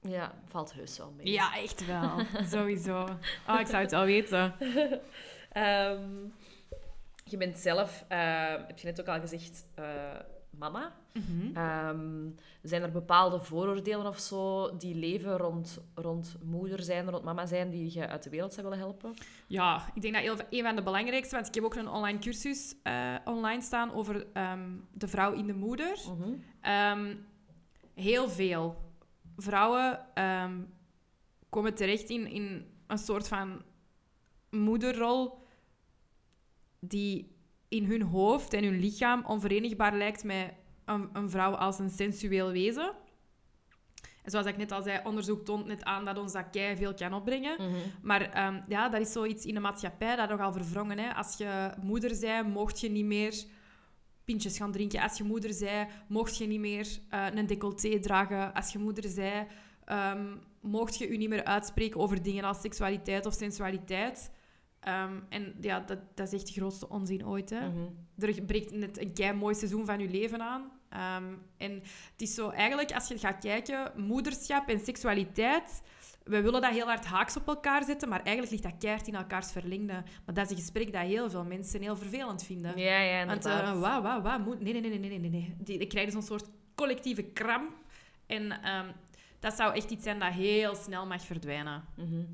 Ja, 0.00 0.34
valt 0.46 0.72
heus 0.72 0.98
wel 0.98 1.12
mee. 1.16 1.26
Ja, 1.32 1.56
echt 1.56 1.86
wel. 1.86 2.10
Sowieso. 2.44 3.00
Oh, 3.48 3.60
ik 3.60 3.66
zou 3.66 3.82
het 3.82 3.90
wel 3.90 4.04
weten. 4.04 4.54
Ehm, 5.52 6.10
je 7.24 7.36
bent 7.36 7.58
zelf, 7.58 8.04
eh, 8.08 8.50
heb 8.66 8.78
je 8.78 8.86
net 8.86 9.00
ook 9.00 9.08
al 9.08 9.20
gezegd, 9.20 9.66
eh, 9.74 9.84
mama. 10.50 10.92
Mhm. 11.12 11.56
Ehm, 11.56 12.30
zijn 12.62 12.82
er 12.82 12.90
bepaalde 12.90 13.40
vooroordelen 13.40 14.06
of 14.06 14.18
zo 14.18 14.76
die 14.76 14.94
leven 14.94 15.36
rond, 15.36 15.78
rond 15.94 16.36
moeder 16.44 16.82
zijn, 16.82 17.10
rond 17.10 17.24
mama 17.24 17.46
zijn, 17.46 17.70
die 17.70 17.92
je 17.98 18.08
uit 18.08 18.22
de 18.22 18.30
wereld 18.30 18.52
zou 18.52 18.66
willen 18.68 18.82
helpen? 18.84 19.14
Ja, 19.46 19.90
ik 19.94 20.02
denk 20.02 20.14
dat 20.14 20.22
heel- 20.22 20.46
een 20.58 20.64
van 20.64 20.76
de 20.76 20.82
belangrijkste, 20.82 21.34
want 21.34 21.46
ik 21.48 21.54
heb 21.54 21.64
ook 21.64 21.74
een 21.74 21.88
online 21.88 22.18
cursus 22.18 22.74
eh, 22.82 23.14
online 23.24 23.62
staan 23.62 23.92
over 23.92 24.26
ehm, 24.32 24.70
de 24.92 25.08
vrouw 25.08 25.32
in 25.32 25.46
de 25.46 25.54
moeder. 25.54 25.98
Ehm, 26.60 27.14
heel 27.94 28.28
veel 28.28 28.76
vrouwen 29.36 30.00
komen 31.48 31.74
terecht 31.74 32.08
in, 32.10 32.26
in 32.26 32.66
een 32.86 32.98
soort 32.98 33.28
van 33.28 33.62
moederrol 34.50 35.40
die 36.84 37.36
in 37.68 37.84
hun 37.84 38.02
hoofd 38.02 38.52
en 38.52 38.64
hun 38.64 38.78
lichaam 38.78 39.24
onverenigbaar 39.26 39.96
lijkt 39.96 40.24
met 40.24 40.52
een, 40.84 41.08
een 41.12 41.30
vrouw 41.30 41.54
als 41.54 41.78
een 41.78 41.90
sensueel 41.90 42.50
wezen. 42.50 42.92
En 44.22 44.30
zoals 44.30 44.46
ik 44.46 44.56
net 44.56 44.72
al 44.72 44.82
zei, 44.82 45.00
onderzoek 45.04 45.44
toont 45.44 45.66
net 45.66 45.84
aan 45.84 46.04
dat 46.04 46.18
ons 46.18 46.32
dat 46.32 46.50
kei 46.50 46.76
veel 46.76 46.94
kan 46.94 47.14
opbrengen. 47.14 47.56
Maar 48.02 48.30
ehm, 48.30 48.60
ja, 48.68 48.88
dat 48.88 49.00
is 49.00 49.12
zoiets 49.12 49.44
in 49.44 49.54
de 49.54 49.60
maatschappij 49.60 50.16
dat 50.16 50.28
nogal 50.28 50.52
verwrongen. 50.52 50.98
Hè? 50.98 51.14
Als 51.14 51.36
je 51.36 51.70
moeder 51.82 52.20
bent, 52.20 52.48
mocht 52.48 52.80
je 52.80 52.90
niet 52.90 53.04
meer 53.04 53.44
pintjes 54.24 54.56
gaan 54.56 54.72
drinken. 54.72 55.00
Als 55.00 55.18
je 55.18 55.24
moeder 55.24 55.56
bent, 55.60 55.88
mocht 56.08 56.36
je 56.36 56.46
niet 56.46 56.60
meer 56.60 56.88
eh, 57.08 57.26
een 57.34 57.46
decolleté 57.46 58.00
dragen. 58.00 58.54
Als 58.54 58.72
je 58.72 58.78
moeder 58.78 59.14
bent, 59.14 59.48
ehm, 59.84 60.36
mocht 60.60 60.98
je 60.98 61.12
je 61.12 61.18
niet 61.18 61.28
meer 61.28 61.44
uitspreken 61.44 62.00
over 62.00 62.22
dingen 62.22 62.44
als 62.44 62.60
seksualiteit 62.60 63.26
of 63.26 63.34
sensualiteit. 63.34 64.30
Ehm, 64.82 65.12
en 65.28 65.54
ja, 65.60 65.80
dat, 65.80 65.98
dat 66.14 66.26
is 66.26 66.32
echt 66.40 66.46
de 66.46 66.60
grootste 66.60 66.88
onzin 66.88 67.26
ooit. 67.26 67.50
Hè? 67.50 67.68
Mhm. 67.68 67.78
Er 68.18 68.42
breekt 68.42 68.72
net 68.72 69.00
een 69.00 69.12
kei 69.12 69.32
mooi 69.36 69.54
seizoen 69.54 69.86
van 69.86 69.98
je 70.00 70.08
leven 70.08 70.40
aan. 70.42 70.70
Ehm, 70.88 71.24
en 71.56 71.72
het 72.12 72.22
is 72.22 72.34
zo 72.34 72.48
eigenlijk, 72.48 72.92
als 72.92 73.08
je 73.08 73.18
gaat 73.18 73.38
kijken, 73.38 73.92
moederschap 73.96 74.68
en 74.68 74.80
seksualiteit. 74.80 75.82
We 76.24 76.40
willen 76.40 76.60
dat 76.60 76.70
heel 76.70 76.86
hard 76.86 77.04
haaks 77.04 77.36
op 77.36 77.46
elkaar 77.48 77.84
zetten, 77.84 78.08
maar 78.08 78.20
eigenlijk 78.22 78.50
ligt 78.50 78.62
dat 78.62 78.78
keihard 78.78 79.06
in 79.08 79.14
elkaars 79.14 79.52
verlengde. 79.52 79.92
Maar 80.24 80.34
dat 80.34 80.44
is 80.44 80.50
een 80.50 80.56
gesprek 80.56 80.92
dat 80.92 81.02
heel 81.02 81.30
veel 81.30 81.44
mensen 81.44 81.82
heel 81.82 81.96
vervelend 81.96 82.42
vinden. 82.44 82.78
Ja, 82.78 82.98
ja, 83.00 83.26
Want, 83.26 83.44
inderdaad. 83.44 83.74
uh, 83.74 83.80
wauw, 83.80 84.02
wauw, 84.02 84.22
wauw. 84.22 84.38
moet- 84.38 84.60
Nee, 84.60 84.72
nee, 84.72 84.80
nee, 84.82 84.98
nee, 84.98 85.08
nee, 85.08 85.18
nee. 85.18 85.30
nee. 85.30 85.54
Die, 85.58 85.78
die 85.78 85.86
krijgen 85.86 86.12
zo'n 86.12 86.22
soort 86.22 86.50
collectieve 86.74 87.22
kramp. 87.22 87.70
En 88.26 88.62
ehm, 88.62 88.86
dat 89.40 89.54
zou 89.54 89.74
echt 89.74 89.90
iets 89.90 90.04
zijn 90.04 90.18
dat 90.18 90.32
heel 90.32 90.74
snel 90.74 91.06
mag 91.06 91.22
verdwijnen. 91.22 91.84
Mhm. 91.96 92.24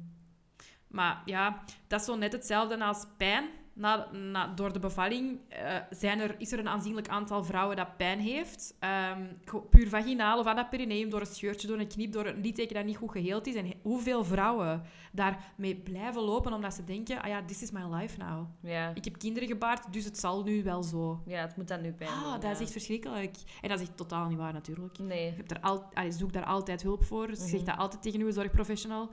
Maar 0.88 1.22
ja, 1.24 1.62
dat 1.86 2.00
is 2.00 2.06
zo 2.06 2.16
net 2.16 2.32
hetzelfde 2.32 2.84
als 2.84 3.06
pijn. 3.16 3.44
Na, 3.72 4.08
na, 4.12 4.46
door 4.54 4.72
de 4.72 4.78
bevalling 4.78 5.38
eh, 5.48 5.76
zijn 5.90 6.20
er, 6.20 6.34
is 6.38 6.52
er 6.52 6.58
een 6.58 6.68
aanzienlijk 6.68 7.08
aantal 7.08 7.44
vrouwen 7.44 7.76
dat 7.76 7.96
pijn 7.96 8.18
heeft. 8.20 8.74
Ehm, 8.78 9.22
puur 9.70 9.88
vaginaal 9.88 10.38
of 10.38 10.46
aan 10.46 10.56
dat 10.56 10.70
perineum, 10.70 11.10
door 11.10 11.20
een 11.20 11.26
scheurtje, 11.26 11.66
door 11.68 11.78
een 11.78 11.88
knip, 11.88 12.12
door 12.12 12.26
een 12.26 12.40
litteken 12.40 12.74
dat 12.74 12.84
niet 12.84 12.96
goed 12.96 13.10
geheeld 13.10 13.46
is. 13.46 13.54
En 13.54 13.72
hoeveel 13.82 14.24
vrouwen 14.24 14.82
daarmee 15.12 15.76
blijven 15.76 16.22
lopen 16.22 16.52
omdat 16.52 16.74
ze 16.74 16.84
denken, 16.84 17.22
ah 17.22 17.28
ja, 17.28 17.44
this 17.44 17.62
is 17.62 17.70
my 17.70 17.82
life 17.94 18.18
now. 18.18 18.46
Ja. 18.62 18.90
Ik 18.94 19.04
heb 19.04 19.18
kinderen 19.18 19.48
gebaard, 19.48 19.92
dus 19.92 20.04
het 20.04 20.18
zal 20.18 20.42
nu 20.42 20.62
wel 20.62 20.82
zo. 20.82 21.22
ja, 21.26 21.40
het 21.40 21.56
moet 21.56 21.68
dan 21.68 21.80
nu 21.80 21.92
pijn 21.92 22.10
Ah, 22.10 22.22
doen, 22.22 22.32
dat 22.32 22.42
ja. 22.42 22.50
is 22.50 22.60
echt 22.60 22.72
verschrikkelijk. 22.72 23.36
En 23.60 23.68
dat 23.68 23.80
is 23.80 23.86
echt 23.88 23.96
totaal 23.96 24.26
niet 24.28 24.38
waar 24.38 24.52
natuurlijk. 24.52 24.98
Nee. 24.98 25.24
Je 25.24 25.36
hebt 25.36 25.50
er 25.50 25.60
al, 25.60 25.84
allee, 25.94 26.12
zoek 26.12 26.32
daar 26.32 26.44
altijd 26.44 26.82
hulp 26.82 27.04
voor. 27.04 27.28
Zeg 27.32 27.52
Mhm. 27.52 27.64
dat 27.64 27.76
altijd 27.76 28.02
tegen 28.02 28.20
uw 28.20 28.30
zorgprofessional. 28.30 29.10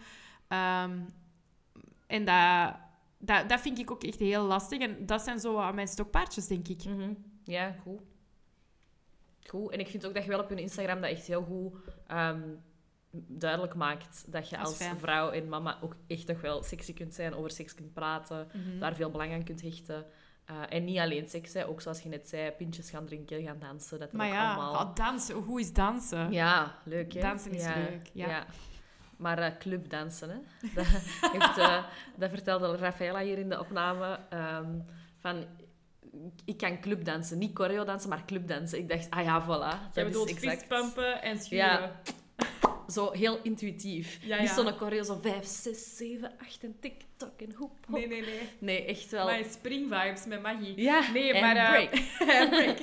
Ehm, 0.48 1.00
en 2.08 2.26
dat, 2.26 2.76
dat, 3.18 3.50
dat 3.50 3.62
vind 3.62 3.80
ik 3.80 3.92
ook 3.92 4.04
echt 4.04 4.20
heel 4.20 4.44
lastig. 4.44 4.80
En 4.80 5.06
dat 5.06 5.22
zijn 5.22 5.40
zo 5.40 5.74
mijn 5.74 5.88
stokpaardjes, 5.88 6.48
denk 6.48 6.68
ik. 6.68 6.84
Mhm. 6.86 7.14
Ja, 7.44 7.76
goed. 7.84 8.02
Goed. 9.48 9.72
En 9.72 9.80
ik 9.80 9.88
vind 9.88 10.06
ook 10.06 10.14
dat 10.14 10.24
je 10.24 10.30
wel 10.30 10.40
op 10.40 10.50
je 10.50 10.56
Instagram 10.56 11.02
dat 11.02 11.10
echt 11.10 11.28
heel 11.28 11.44
goed 11.44 11.76
ehm, 12.08 12.42
duidelijk 13.28 13.76
maakt. 13.76 14.32
Dat 14.32 14.50
je 14.50 14.56
Dat 14.58 14.66
als 14.66 14.76
fijn. 14.76 14.98
vrouw 14.98 15.30
en 15.30 15.50
mama 15.50 15.78
ook 15.82 15.96
echt 16.08 16.28
nog 16.28 16.42
wel 16.42 16.64
sexy 16.64 16.94
kunt 16.94 17.14
zijn, 17.14 17.34
over 17.34 17.52
seks 17.52 17.76
kunt 17.76 17.94
praten, 17.94 18.48
daar 18.80 18.96
veel 18.96 19.10
belang 19.12 19.34
aan 19.34 19.44
kunt 19.44 19.62
hechten. 19.62 20.06
Eh, 20.46 20.56
en 20.70 20.84
niet 20.84 20.98
alleen 20.98 21.28
seks, 21.30 21.54
hè. 21.54 21.68
ook 21.68 21.82
zoals 21.82 22.02
je 22.02 22.10
net 22.10 22.28
zei, 22.30 22.52
pintjes 22.52 22.90
gaan 22.90 23.06
drinken, 23.06 23.44
gaan 23.44 23.60
dansen. 23.60 24.00
Dat 24.00 24.12
Maar 24.12 24.28
ook 24.28 24.34
ja, 24.34 24.54
allemaal... 24.54 24.74
oh, 24.86 24.96
dansen. 24.96 25.36
Hoe 25.36 25.60
is 25.60 25.74
dansen? 25.74 26.32
Ja, 26.32 26.76
leuk 26.84 27.14
hè? 27.14 27.22
Dansen 27.22 27.52
is 27.52 27.66
leuk, 27.66 28.10
ja. 28.14 28.46
Maar 29.18 29.38
eh, 29.40 29.52
clubdansen, 29.60 30.30
hè? 30.30 30.36
Dat, 30.76 30.86
heeft, 31.32 31.58
eh, 31.58 31.84
dat 32.16 32.30
vertelde 32.30 32.78
Rafaela 32.78 33.20
hier 33.20 33.38
in 33.38 33.50
de 33.50 33.60
opname. 33.60 34.20
ehm, 34.30 34.70
van, 35.20 35.46
ik 36.46 36.58
kan 36.58 36.80
clubdansen. 36.82 37.38
Niet 37.38 37.52
choreodansen, 37.58 38.10
maar 38.10 38.26
clubdansen. 38.26 38.78
Ik 38.80 38.90
dacht, 38.90 39.10
ah 39.10 39.24
ja, 39.24 39.44
voilà. 39.44 39.80
Jij 39.94 40.04
Dat 40.04 40.06
bedoelt 40.06 40.30
exact. 40.30 40.58
fistpumpen 40.58 41.22
en 41.22 41.38
schuren. 41.40 41.66
Ja. 41.66 41.92
Zo 42.88 43.12
heel 43.12 43.40
intuïtief. 43.44 44.20
Ja, 44.22 44.40
Niet 44.42 44.50
zo'n 44.50 44.72
choreo, 44.72 45.04
zo 45.04 45.20
5, 45.22 45.46
6, 45.46 45.98
7, 45.98 46.32
8 46.42 46.64
en 46.64 46.76
tik-tok 46.80 47.42
en 47.42 47.54
hoep. 47.56 47.72
Nee, 47.88 48.08
nee, 48.08 48.22
nee. 48.22 48.50
Nee, 48.60 48.86
echt 48.86 49.12
wel. 49.12 49.26
Maar 49.26 49.44
springvibes 49.50 50.26
met 50.26 50.42
Maggie. 50.42 50.82
Ja, 50.82 51.12
Nee, 51.12 51.34
en 51.34 51.42
maar... 51.42 51.56
eh, 51.56 51.70
break. 51.90 51.94
en 52.42 52.50
break. 52.50 52.78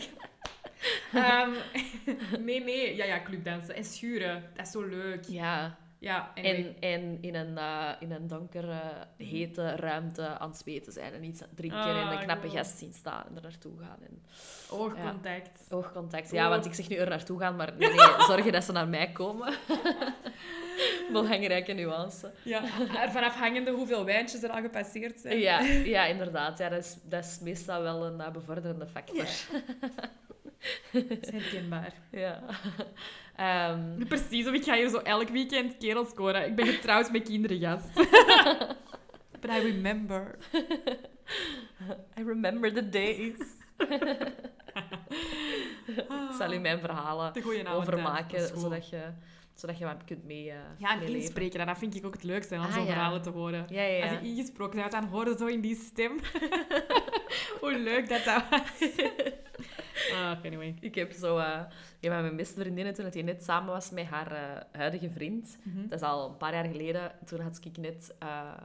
Ehm, 1.12 1.50
nee, 2.46 2.64
nee. 2.64 2.96
Ja, 2.96 3.04
ja, 3.04 3.22
clubdansen. 3.22 3.74
En 3.74 3.84
schuren. 3.84 4.50
Dat 4.56 4.66
is 4.66 4.72
zo 4.72 4.82
leuk. 4.82 5.24
Ja, 5.24 5.78
Ja. 6.02 6.30
En, 6.34 6.76
en 6.80 7.18
in, 7.20 7.34
een, 7.34 7.52
uh, 7.52 7.88
in 7.98 8.12
een 8.12 8.26
donkere, 8.28 8.80
hete 9.16 9.76
ruimte 9.76 10.38
aan 10.38 10.48
het 10.48 10.58
zweten 10.58 10.92
zijn 10.92 11.12
en 11.12 11.24
iets 11.24 11.42
drinken 11.54 11.78
Ah, 11.80 12.00
en 12.00 12.12
een 12.12 12.18
knappe 12.24 12.46
cool. 12.46 12.58
gast 12.58 12.78
zien 12.78 12.92
staan 12.92 13.24
en 13.28 13.36
er 13.36 13.42
naartoe 13.42 13.78
gaan. 13.78 13.98
En 14.02 14.22
Oogcontact. 14.70 15.66
oogcontact. 15.70 16.30
Ja, 16.30 16.48
want 16.48 16.64
ik 16.64 16.74
zeg 16.74 16.88
nu 16.88 16.96
er 16.96 17.08
naartoe 17.08 17.38
gaan, 17.38 17.56
maar 17.56 17.72
nee 17.78 17.92
zorgen 18.30 18.52
dat 18.52 18.64
ze 18.64 18.72
naar 18.72 18.88
mij 18.88 19.12
komen. 19.12 19.54
Belangrijke 21.12 21.72
nuance. 21.72 22.32
Ja. 22.42 22.62
Ervan 22.96 23.22
afhangende 23.22 23.70
hoeveel 23.70 24.04
wijntjes 24.04 24.42
er 24.42 24.50
al 24.50 24.60
gepasseerd 24.60 25.20
zijn. 25.20 25.38
Ja, 25.38 25.60
ja 25.96 26.06
inderdaad. 26.06 26.58
Ja, 26.58 26.68
dat, 26.68 26.84
is, 26.84 26.96
dat 27.02 27.24
is 27.24 27.38
meestal 27.42 27.82
wel 27.82 28.04
een 28.04 28.20
uh, 28.20 28.30
bevorderende 28.30 28.86
factor. 28.86 29.26
Dat 30.92 31.18
is 31.22 31.30
herkenbaar. 31.30 31.92
Ja. 32.10 32.42
Ehm, 33.36 34.06
Precies, 34.08 34.46
of 34.46 34.52
ik 34.52 34.64
ga 34.64 34.74
hier 34.74 34.88
zo 34.88 34.98
elk 34.98 35.28
weekend 35.28 35.76
kerels 35.76 36.08
scoren. 36.08 36.46
Ik 36.46 36.54
ben 36.54 36.66
getrouwd 36.66 37.12
met 37.12 37.22
kinderen, 37.22 37.60
gast. 37.60 37.94
But 39.40 39.50
I 39.50 39.58
remember. 39.58 40.38
I 42.18 42.22
remember 42.22 42.72
the 42.72 42.88
days. 42.88 43.40
Ik 45.86 46.38
zal 46.38 46.52
u 46.52 46.58
mijn 46.58 46.80
verhalen 46.80 47.32
is 47.34 48.50
goed. 48.50 48.60
zodat 48.60 48.88
je, 48.88 49.02
zodat 49.62 49.78
je 49.78 49.84
wat 49.84 50.04
kunt 50.04 50.24
mee, 50.24 50.50
eh 50.50 50.56
Ja, 50.78 51.00
en 51.00 51.14
inspreken, 51.14 51.66
dat 51.66 51.78
vind 51.78 51.94
ik 51.94 52.06
ook 52.06 52.12
het 52.14 52.22
leukste, 52.22 52.54
om 52.54 52.60
Ah, 52.60 52.72
zo'n 52.72 52.84
ja. 52.84 52.92
verhalen 52.92 53.22
te 53.22 53.30
horen. 53.30 53.66
Ja, 53.68 53.82
ja, 53.82 54.02
Als 54.08 54.20
je 54.20 54.26
ingesproken 54.26 54.78
bent, 54.78 54.92
dan 54.92 55.04
hoorde 55.04 55.36
zo 55.38 55.46
in 55.46 55.60
die 55.60 55.76
stem. 55.76 56.18
Hoe 57.60 57.78
leuk 57.78 58.08
dat 58.08 58.24
dat 58.24 58.42
was. 58.50 58.90
ah, 60.14 60.44
anyway. 60.44 60.74
Ik 60.80 60.94
heb 60.94 61.12
zo... 61.12 61.38
eh 61.38 61.60
ja, 62.00 62.10
met 62.10 62.20
mijn 62.20 62.36
beste 62.36 62.60
vriendin, 62.60 62.92
toen 62.94 63.06
hij 63.06 63.22
net 63.22 63.44
samen 63.44 63.72
was 63.72 63.90
met 63.90 64.06
haar 64.06 64.32
eh, 64.32 64.62
huidige 64.72 65.10
vriend. 65.10 65.58
Mhm. 65.62 65.88
Dat 65.88 66.00
is 66.00 66.06
al 66.06 66.28
een 66.28 66.36
paar 66.36 66.52
jaar 66.54 66.64
geleden. 66.64 67.12
Toen 67.24 67.40
had 67.40 67.60
ik 67.64 67.76
net 67.76 68.14
eh, 68.18 68.56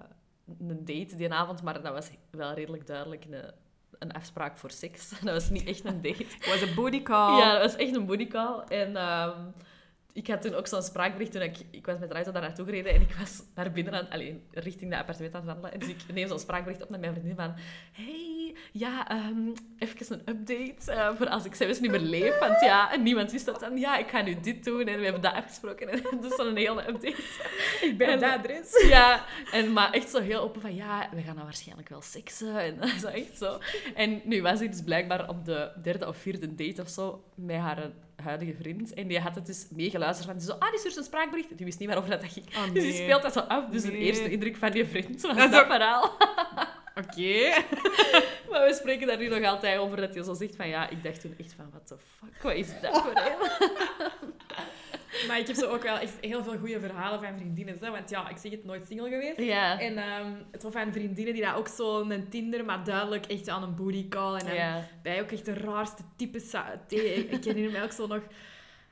een 0.60 0.86
date 0.86 1.16
die 1.16 1.34
avond, 1.34 1.64
maar 1.64 1.82
dat 1.82 1.94
was 1.94 2.10
wel 2.32 2.54
redelijk 2.54 2.88
duidelijk 2.88 3.26
een, 3.30 3.52
een 4.00 4.12
afspraak 4.12 4.58
voor 4.58 4.72
seks. 4.72 5.10
Dat 5.24 5.34
was 5.34 5.50
niet 5.50 5.68
echt 5.68 5.86
een 5.86 6.02
date. 6.02 6.26
was 6.46 6.64
a 6.64 6.74
booty 6.76 7.02
call. 7.02 7.38
Ja, 7.38 7.54
dat 7.54 7.62
was 7.72 7.76
echt 7.76 7.96
een 7.96 8.06
bodycall. 8.06 8.60
En 8.60 8.96
ehm, 8.96 9.40
ik 10.18 10.28
had 10.28 10.42
toen 10.42 10.54
ook 10.54 10.68
zo'n 10.68 10.82
spraakbericht 10.82 11.32
toen 11.32 11.42
ik... 11.42 11.58
Ik 11.72 11.86
was 11.86 12.00
met 12.00 12.12
auto 12.12 12.32
daar 12.32 12.42
naartoe 12.42 12.66
gereden 12.66 12.94
en 12.94 13.02
ik 13.02 13.16
was 13.20 13.42
naar 13.56 13.72
binnen 13.72 13.94
aan... 13.94 14.10
Alleen, 14.10 14.44
richting 14.52 14.92
dat 14.92 15.00
appartement 15.00 15.36
aan 15.36 15.42
het 15.42 15.50
wandelen. 15.50 15.74
En 15.74 15.80
dus 15.80 15.90
ik 15.90 16.14
neem 16.14 16.28
zo'n 16.28 16.40
spraakbericht 16.40 16.84
op 16.84 16.90
met 16.90 17.00
mijn 17.00 17.14
vriendin 17.14 17.36
van... 17.36 17.54
Hey, 17.92 18.56
ja, 18.72 19.08
ehm, 19.10 19.50
even 19.78 20.14
een 20.14 20.36
update 20.36 20.92
eh, 20.92 21.16
voor 21.16 21.28
als 21.28 21.46
ik 21.46 21.56
zelfs 21.56 21.80
niet 21.80 21.92
meer 21.92 22.00
leef. 22.00 22.40
Want 22.40 22.62
ja, 22.62 22.92
en 22.92 23.04
niemand 23.04 23.32
wist 23.32 23.46
dat 23.46 23.60
dan. 23.60 23.78
Ja, 23.78 23.98
ik 23.98 24.10
ga 24.10 24.22
nu 24.22 24.40
dit 24.42 24.64
doen 24.64 24.88
en 24.88 24.98
we 24.98 25.04
hebben 25.04 25.22
dat 25.22 25.34
afgesproken. 25.34 25.90
En 25.90 26.02
dus 26.22 26.36
zo'n 26.36 26.56
hele 26.56 26.88
update. 26.88 27.24
Ik 27.82 27.98
ben 27.98 28.08
En- 28.08 28.20
dat 28.20 28.32
adres. 28.38 28.86
Ja, 28.98 29.26
en, 29.52 29.74
maar 29.74 29.92
echt 29.92 30.10
zo 30.10 30.20
heel 30.20 30.42
open 30.42 30.62
van 30.62 30.76
ja, 30.76 31.10
we 31.14 31.22
gaan 31.22 31.36
dan 31.36 31.44
waarschijnlijk 31.44 31.90
wel 31.90 32.02
seksen. 32.02 32.60
En 32.60 32.90
zo 33.04 33.08
echt 33.08 33.38
zo. 33.38 33.60
En 33.96 34.22
nu 34.24 34.42
was 34.42 34.60
hij 34.60 34.70
dus 34.70 34.82
blijkbaar 34.82 35.30
op 35.30 35.46
de 35.46 35.72
derde 35.82 36.08
of 36.08 36.18
vierde 36.18 36.56
date 36.56 36.82
of 36.82 36.90
zo 36.90 37.24
met 37.36 37.58
haar 37.58 37.92
huidige 38.24 38.54
vriend. 38.62 38.94
En 38.94 39.08
die 39.08 39.20
had 39.20 39.36
het 39.36 39.46
dus 39.46 39.68
meegeluisterd 39.76 40.30
van 40.30 40.42
zo, 40.42 40.52
ah, 40.52 40.70
die 40.70 40.80
stuurt 40.80 40.98
een 40.98 41.04
spraakbericht. 41.04 41.58
Die 41.58 41.66
wist 41.66 41.80
niet 41.80 41.88
waarover 41.88 42.12
dat 42.20 42.24
ging. 42.32 42.46
Oh, 42.56 42.64
Dus 42.74 42.84
die 42.84 42.94
speelt 42.94 43.22
dat 43.22 43.34
zo 43.34 43.40
af. 43.40 43.66
Dus 43.70 43.82
de 43.82 43.92
Nee. 43.92 44.00
eerste 44.00 44.30
indruk 44.32 44.56
van 44.58 44.72
die 44.72 44.86
vriend 44.86 45.22
was 45.22 45.36
Dat 45.36 45.46
is 45.46 45.52
dat 45.52 45.62
ook- 45.62 45.72
verhaal. 45.72 46.04
Oké. 47.04 47.64
Maar 48.50 48.66
we 48.68 48.74
spreken 48.74 49.08
daar 49.08 49.18
nu 49.18 49.28
nog 49.28 49.44
altijd 49.44 49.78
over 49.80 49.98
dat 49.98 50.14
hij 50.14 50.24
zo 50.24 50.34
zegt 50.34 50.56
van 50.56 50.68
ja, 50.68 50.90
ik 50.90 51.04
dacht 51.04 51.22
toen 51.22 51.36
echt 51.40 51.54
van, 51.54 51.70
what 51.70 51.88
the 51.88 51.96
fuck, 51.98 52.42
wat 52.42 52.54
is 52.54 52.68
dat 52.82 53.02
voor 53.02 53.12
een? 53.16 54.34
Maar 55.28 55.40
ik 55.40 55.48
heb 55.48 55.56
zo 55.56 55.70
ook 55.70 55.84
wel 55.84 55.98
echt 55.98 56.14
heel 56.22 56.44
veel 56.44 56.58
goede 56.58 56.80
verhalen 56.80 57.20
van 57.22 57.38
vriendinnen. 57.38 57.78
Hè? 57.80 57.92
Want 57.92 58.10
ja, 58.10 58.30
ik 58.30 58.38
zeg 58.38 58.52
het 58.52 58.66
nooit 58.66 58.86
single 58.88 59.10
geweest. 59.10 59.38
En 59.80 59.98
ehm, 59.98 60.32
het 60.52 60.64
was 60.64 60.74
van 60.74 60.92
vriendinnen 60.92 61.34
die 61.34 61.44
dat 61.44 61.56
ook 61.56 61.68
zo 61.68 62.02
een 62.10 62.30
Tinder, 62.30 62.66
maar 62.66 62.84
duidelijk 62.84 63.26
echt 63.26 63.50
aan 63.50 63.64
een 63.64 63.76
booty 63.76 64.08
call. 64.08 64.36
En 64.40 64.46
dan 64.46 64.56
Ja. 64.56 64.84
bij 65.02 65.22
ook 65.22 65.32
echt 65.32 65.46
de 65.46 65.54
raarste 65.54 66.02
types. 66.16 66.54
Ik 67.30 67.44
herinner 67.44 67.72
me 67.72 67.84
ook 67.84 67.92
zo 67.92 68.08
nog 68.08 68.22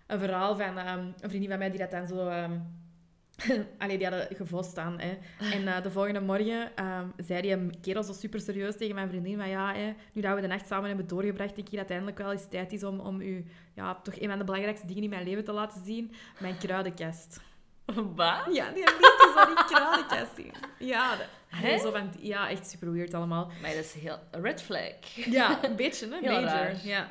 een 0.08 0.20
verhaal 0.20 0.56
van 0.56 0.78
ehm, 0.78 1.00
een 1.00 1.30
vriendin 1.30 1.50
van 1.50 1.60
mij 1.60 1.70
die 1.70 1.80
dat 1.80 1.92
dan 1.92 2.08
zo... 2.08 2.28
ehm 2.28 2.52
Allee, 3.78 3.98
die 3.98 4.08
hadden 4.08 4.36
gevost 4.36 4.78
aan. 4.78 5.00
Hè. 5.00 5.18
En 5.52 5.68
eh, 5.68 5.84
de 5.84 5.92
volgende 5.92 6.20
morgen 6.22 6.76
ehm, 6.76 7.06
zei 7.18 7.42
die 7.42 7.80
kerel 7.82 8.04
zo 8.04 8.14
super 8.14 8.40
serieus 8.40 8.78
tegen 8.78 8.96
mijn 8.96 9.10
vriendin 9.10 9.38
van 9.38 9.50
ja, 9.50 9.74
hè, 9.74 9.94
nu 10.14 10.22
dat 10.22 10.36
we 10.36 10.42
de 10.42 10.48
nacht 10.48 10.68
samen 10.68 10.88
hebben 10.88 11.08
doorgebracht, 11.08 11.56
denk 11.56 11.68
ik 11.68 11.74
dat 11.74 11.82
het 11.82 11.90
eindelijk 11.90 12.18
wel 12.18 12.32
eens 12.32 12.48
tijd 12.50 12.72
is 12.72 12.84
om, 12.84 13.00
om 13.00 13.22
u 13.22 13.46
ja, 13.74 13.96
toch 13.96 14.20
een 14.20 14.30
van 14.30 14.38
de 14.38 14.44
belangrijkste 14.44 14.88
dingen 14.88 15.04
in 15.04 15.10
mijn 15.10 15.24
leven 15.28 15.44
te 15.44 15.52
laten 15.52 15.82
zien. 15.86 16.14
Mijn 16.40 16.58
kruidenkast. 16.58 17.40
Wat? 18.16 18.42
Ja, 18.52 18.70
die 18.72 18.84
liet 18.84 19.34
al 19.36 19.46
die 19.46 19.64
kruidenkast 19.66 20.36
zien. 20.36 20.52
Ja, 20.80 21.16
dat- 21.16 21.28
Hè? 21.48 21.78
zo 21.80 21.92
van, 21.92 22.12
ja, 22.20 22.50
echt 22.50 22.70
super 22.70 22.92
weird 22.92 23.14
allemaal. 23.14 23.52
Maar 23.62 23.70
dat 23.74 23.84
is 23.84 23.94
heel... 23.94 24.20
red 24.32 24.62
flag. 24.62 24.92
Ja, 25.16 25.64
een 25.64 25.76
beetje, 25.76 26.08
hè? 26.22 26.32
Major. 26.42 26.72
Ja. 26.84 27.08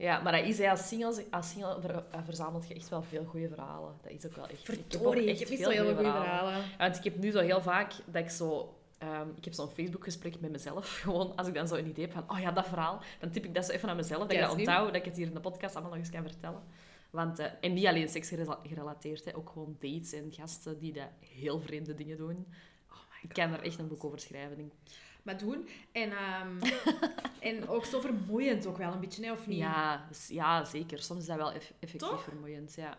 Ja, 0.00 0.20
maar 0.20 0.32
dat 0.32 0.44
is, 0.44 0.60
als 0.60 0.88
single, 0.88 1.24
als 1.30 1.48
single 1.50 1.80
ver- 1.80 2.04
eh, 2.10 2.20
verzamelt 2.24 2.68
je 2.68 2.74
echt 2.74 2.88
wel 2.88 3.02
veel 3.02 3.24
goede 3.24 3.48
verhalen. 3.48 3.94
Dat 4.02 4.12
is 4.12 4.26
ook 4.26 4.36
wel 4.36 4.48
echt... 4.48 4.62
Verdorie, 4.62 5.22
ik 5.22 5.28
echt 5.28 5.38
heb 5.38 5.48
niet 5.48 5.58
veel 5.58 5.66
goede 5.84 5.94
verhalen. 5.94 6.64
Want 6.78 6.96
ik 6.96 7.04
heb 7.04 7.16
nu 7.16 7.30
zo 7.30 7.40
heel 7.40 7.60
vaak 7.62 7.92
dat 8.06 8.22
ik 8.22 8.30
zo... 8.30 8.74
ehm, 8.98 9.28
ik 9.36 9.44
heb 9.44 9.54
zo'n 9.54 9.68
Facebook-gesprek 9.70 10.40
met 10.40 10.50
mezelf. 10.50 10.96
Gewoon, 11.02 11.36
als 11.36 11.48
ik 11.48 11.54
dan 11.54 11.68
zo 11.68 11.74
een 11.74 11.86
idee 11.88 12.04
heb 12.04 12.14
van... 12.14 12.24
Oh 12.30 12.40
ja, 12.40 12.50
dat 12.52 12.66
verhaal. 12.66 13.00
Dan 13.20 13.30
typ 13.30 13.44
ik 13.44 13.54
dat 13.54 13.64
zo 13.64 13.72
even 13.72 13.88
aan 13.88 13.96
mezelf. 13.96 14.20
Dat 14.22 14.32
Ja, 14.32 14.36
ik 14.42 14.46
dat 14.48 14.56
onthoud. 14.58 14.86
Dat 14.86 14.96
ik 14.96 15.04
het 15.04 15.16
hier 15.16 15.26
in 15.26 15.34
de 15.34 15.40
podcast 15.40 15.74
allemaal 15.74 15.92
nog 15.92 16.00
eens 16.00 16.10
kan 16.10 16.22
vertellen. 16.22 16.62
Want, 17.10 17.38
eh, 17.38 17.46
en 17.60 17.72
niet 17.72 17.86
alleen 17.86 18.08
seks 18.08 18.28
gerela- 18.28 18.60
gerelateerd. 18.66 19.24
Hè, 19.24 19.36
ook 19.36 19.48
gewoon 19.50 19.76
dates 19.80 20.12
en 20.12 20.32
gasten 20.32 20.78
die 20.78 20.92
dat 20.92 21.08
heel 21.34 21.60
vreemde 21.60 21.94
dingen 21.94 22.16
doen. 22.16 22.46
Oh 22.90 22.96
ik 23.22 23.28
kan 23.28 23.52
er 23.52 23.62
echt 23.62 23.78
een 23.78 23.88
boek 23.88 24.04
over 24.04 24.18
schrijven, 24.20 24.56
denk 24.56 24.72
ik. 24.72 24.78
Maar 25.22 25.38
doen. 25.38 25.68
En, 25.92 26.10
ehm, 26.12 26.56
en 27.50 27.68
ook 27.68 27.84
zo 27.84 28.00
vermoeiend 28.00 28.66
ook 28.66 28.76
wel 28.78 28.92
een 28.92 29.00
beetje, 29.00 29.24
hè, 29.24 29.32
of 29.32 29.46
niet? 29.46 29.58
Ja, 29.58 30.08
ja, 30.28 30.64
zeker. 30.64 30.98
Soms 31.02 31.20
is 31.20 31.26
dat 31.26 31.36
wel 31.36 31.52
eff- 31.52 31.72
effectief 31.80 32.08
Toch? 32.08 32.22
vermoeiend, 32.22 32.74
ja. 32.74 32.98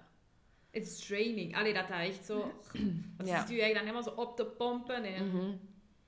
It's 0.72 1.06
draining. 1.08 1.56
Allee, 1.56 1.74
dat 1.74 1.88
dat 1.88 1.98
echt 2.00 2.26
zo... 2.26 2.40
Want 3.18 3.30
Ja. 3.30 3.36
je 3.36 3.40
zit 3.48 3.50
je 3.50 3.62
eigenlijk 3.62 3.74
dan 3.74 3.84
helemaal 3.86 4.04
zo 4.04 4.10
op 4.22 4.36
te 4.36 4.46
pompen. 4.46 5.04
En... 5.04 5.28
Mhm. 5.28 5.52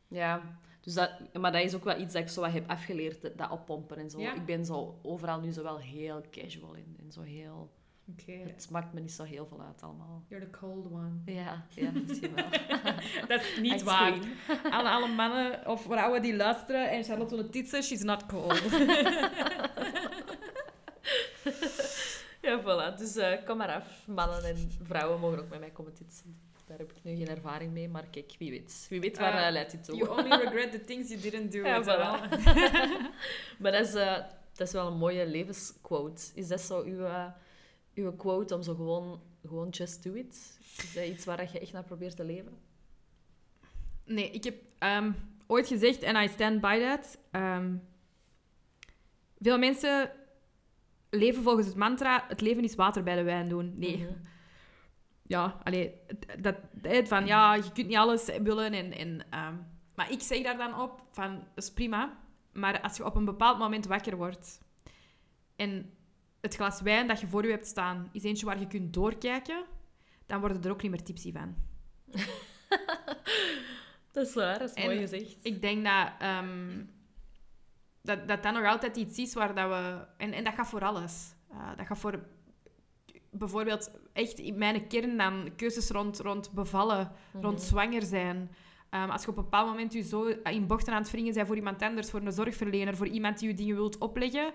Ja, 0.08 0.58
dus 0.82 0.94
dat, 0.94 1.12
maar 1.34 1.52
dat 1.52 1.62
is 1.64 1.74
ook 1.76 1.84
wel 1.84 2.00
iets 2.00 2.14
dat 2.14 2.22
ik 2.22 2.30
zo 2.30 2.42
wat 2.42 2.52
heb 2.52 2.70
afgeleerd, 2.70 3.22
dat- 3.22 3.38
dat 3.38 3.52
oppompen 3.52 3.98
en 3.98 4.10
zo. 4.10 4.20
Ja. 4.20 4.34
Ik 4.34 4.46
ben 4.46 4.66
zo 4.66 5.00
overal 5.02 5.40
nu 5.40 5.52
zo 5.52 5.64
wel 5.64 5.78
heel 5.80 6.24
casual 6.32 6.74
in. 6.74 6.96
En 7.00 7.12
zo 7.12 7.22
heel... 7.22 7.72
Het 8.26 8.70
maakt 8.70 8.94
me 8.94 9.00
niet 9.00 9.12
zo 9.12 9.24
heel 9.24 9.46
veel 9.46 9.62
uit 9.62 9.82
allemaal. 9.82 10.24
You're 10.28 10.50
the 10.50 10.58
cold 10.58 10.86
one. 10.92 11.12
Ja, 11.26 11.66
ja 11.70 11.92
misschien 11.92 12.36
wel. 12.36 12.46
Dat 13.28 13.42
is 13.42 13.60
niet 13.60 13.74
Ice 13.74 13.84
waar. 13.84 14.14
Alle, 14.76 14.90
alle 14.90 15.08
mannen 15.08 15.68
of 15.68 15.82
vrouwen 15.82 16.22
die 16.22 16.36
luisteren 16.36 16.90
en 16.90 17.04
Charlotte 17.04 17.36
wil 17.36 17.44
het 17.44 17.54
dit 17.54 17.70
zeggen, 17.70 17.98
she's 17.98 18.06
not 18.06 18.26
cold. 18.26 18.62
Ja, 22.42 22.62
voilà. 22.62 22.98
Dus 22.98 23.16
eh, 23.16 23.46
kom 23.46 23.58
maar 23.58 23.76
af. 23.76 24.08
Mannen 24.08 24.44
en 24.44 24.72
vrouwen 24.82 25.20
mogen 25.20 25.40
ook 25.40 25.50
met 25.50 25.60
mij 25.60 25.70
komen 25.70 25.94
titsen. 25.94 26.38
Daar 26.66 26.78
heb 26.78 26.92
ik 26.92 27.04
nu 27.04 27.16
geen 27.16 27.28
ervaring 27.28 27.72
mee, 27.72 27.90
maar 27.90 28.06
kijk, 28.12 28.36
wie 28.38 28.50
weet. 28.52 28.86
Wie 28.90 29.00
weet 29.00 29.18
waar 29.18 29.46
eh, 29.46 29.52
leidt 29.52 29.72
dit 29.72 29.84
toe. 29.84 29.96
You 29.96 30.10
only 30.10 30.30
regret 30.30 30.72
the 30.72 30.84
things 30.84 31.10
you 31.10 31.22
didn't 31.22 31.52
do. 31.52 31.60
Ja, 31.60 31.84
voilà. 31.84 32.30
Maar 33.60 33.72
dat 33.72 33.88
is, 33.88 33.94
eh, 33.94 34.18
dat 34.54 34.68
is 34.68 34.74
wel 34.74 34.88
een 34.88 34.98
mooie 34.98 35.28
levensquote. 35.28 36.22
Is 36.34 36.48
dat 36.48 36.62
zo 36.62 36.82
uw, 36.82 37.06
uw 37.96 38.16
quote 38.16 38.56
om 38.56 38.62
zo 38.64 38.76
gewoon, 38.76 39.22
gewoon 39.46 39.70
just 39.70 40.04
do 40.04 40.14
it? 40.14 40.60
Is 40.78 40.94
dat 40.94 41.06
iets 41.06 41.26
waar 41.26 41.52
je 41.52 41.60
echt 41.60 41.74
naar 41.74 41.84
probeert 41.84 42.16
te 42.16 42.24
leven? 42.26 42.58
Nee, 44.06 44.32
ik 44.32 44.44
heb 44.44 44.56
ehm, 44.78 45.12
ooit 45.48 45.68
gezegd, 45.68 46.02
en 46.02 46.24
I 46.24 46.28
stand 46.28 46.62
by 46.62 46.80
that. 46.80 47.18
ehm, 47.32 47.76
veel 49.40 49.58
mensen 49.58 50.12
leven 51.10 51.44
volgens 51.44 51.68
het 51.68 51.76
mantra: 51.76 52.26
het 52.28 52.42
leven 52.42 52.64
is 52.64 52.76
water 52.76 53.04
bij 53.04 53.16
de 53.16 53.24
wijn 53.24 53.50
doen. 53.50 53.74
Nee. 53.78 53.98
Mhm. 53.98 54.14
Ja, 55.28 55.60
allee, 55.64 55.94
het- 56.08 56.44
dat, 56.44 56.56
het 56.82 57.08
van 57.08 57.26
ja, 57.26 57.56
je 57.56 57.72
kunt 57.72 57.88
niet 57.88 57.98
alles 57.98 58.26
willen. 58.42 58.74
En, 58.74 58.92
en, 58.92 59.26
ehm, 59.30 59.56
maar 59.96 60.12
ik 60.12 60.22
zeg 60.22 60.44
daar 60.44 60.58
dan 60.58 60.80
op: 60.82 61.02
van 61.12 61.34
dat 61.56 61.64
is 61.64 61.72
prima. 61.72 62.22
Maar 62.54 62.82
als 62.82 62.98
je 62.98 63.06
op 63.06 63.16
een 63.16 63.26
bepaald 63.26 63.58
moment 63.60 63.86
wakker 63.86 64.16
wordt 64.18 64.60
en 65.56 65.94
het 66.44 66.56
glas 66.56 66.82
wijn 66.82 67.08
dat 67.08 67.20
je 67.20 67.28
voor 67.28 67.46
je 67.46 67.52
hebt 67.52 67.68
staan 67.68 68.10
is 68.12 68.24
eentje 68.24 68.46
waar 68.46 68.60
je 68.60 68.68
kunt 68.68 68.94
doorkijken, 68.94 69.64
dan 70.26 70.40
worden 70.40 70.64
er 70.64 70.72
ook 70.72 70.82
niet 70.82 70.92
meer 70.92 71.04
tipsy 71.04 71.32
van. 71.32 71.56
Dat 74.12 74.28
is 74.28 74.34
waar, 74.34 74.60
dat 74.60 74.70
is 74.70 74.76
En 74.76 74.86
mooi 74.86 74.98
gezegd. 74.98 75.38
Ik 75.42 75.62
denk 75.62 75.86
dat, 75.86 76.10
ehm, 76.20 76.84
dat 78.02 78.28
dat 78.28 78.44
dat 78.44 78.54
nog 78.54 78.66
altijd 78.66 78.96
iets 78.98 79.18
is 79.18 79.34
waar 79.34 79.56
dat 79.56 79.70
we... 79.70 80.06
En, 80.18 80.34
en 80.34 80.44
dat 80.44 80.54
gaat 80.54 80.68
voor 80.68 80.84
alles. 80.84 81.34
Eh, 81.50 81.78
dat 81.78 81.86
gaat 81.86 82.00
voor 82.00 82.24
bijvoorbeeld 83.32 83.92
echt 84.14 84.40
in 84.40 84.58
mijn 84.58 84.88
kern 84.88 85.18
dan 85.18 85.50
keuzes 85.56 85.90
rond, 85.90 86.20
rond 86.20 86.52
bevallen, 86.52 87.12
Mhm. 87.34 87.44
rond 87.44 87.62
zwanger 87.62 88.02
zijn. 88.02 88.52
Ehm, 88.90 89.10
als 89.10 89.24
je 89.24 89.30
op 89.30 89.38
een 89.38 89.44
bepaald 89.44 89.70
moment 89.70 89.94
je 89.94 90.02
zo 90.02 90.24
in 90.44 90.68
bochten 90.68 90.94
aan 90.94 91.02
het 91.02 91.12
wringen 91.12 91.34
bent 91.34 91.48
voor 91.48 91.56
iemand 91.56 91.82
anders, 91.82 92.10
voor 92.10 92.22
een 92.22 92.32
zorgverlener, 92.32 92.96
voor 92.96 93.08
iemand 93.08 93.40
die 93.40 93.48
je 93.48 93.54
dingen 93.54 93.76
wilt 93.76 93.98
opleggen, 93.98 94.44
dan 94.44 94.54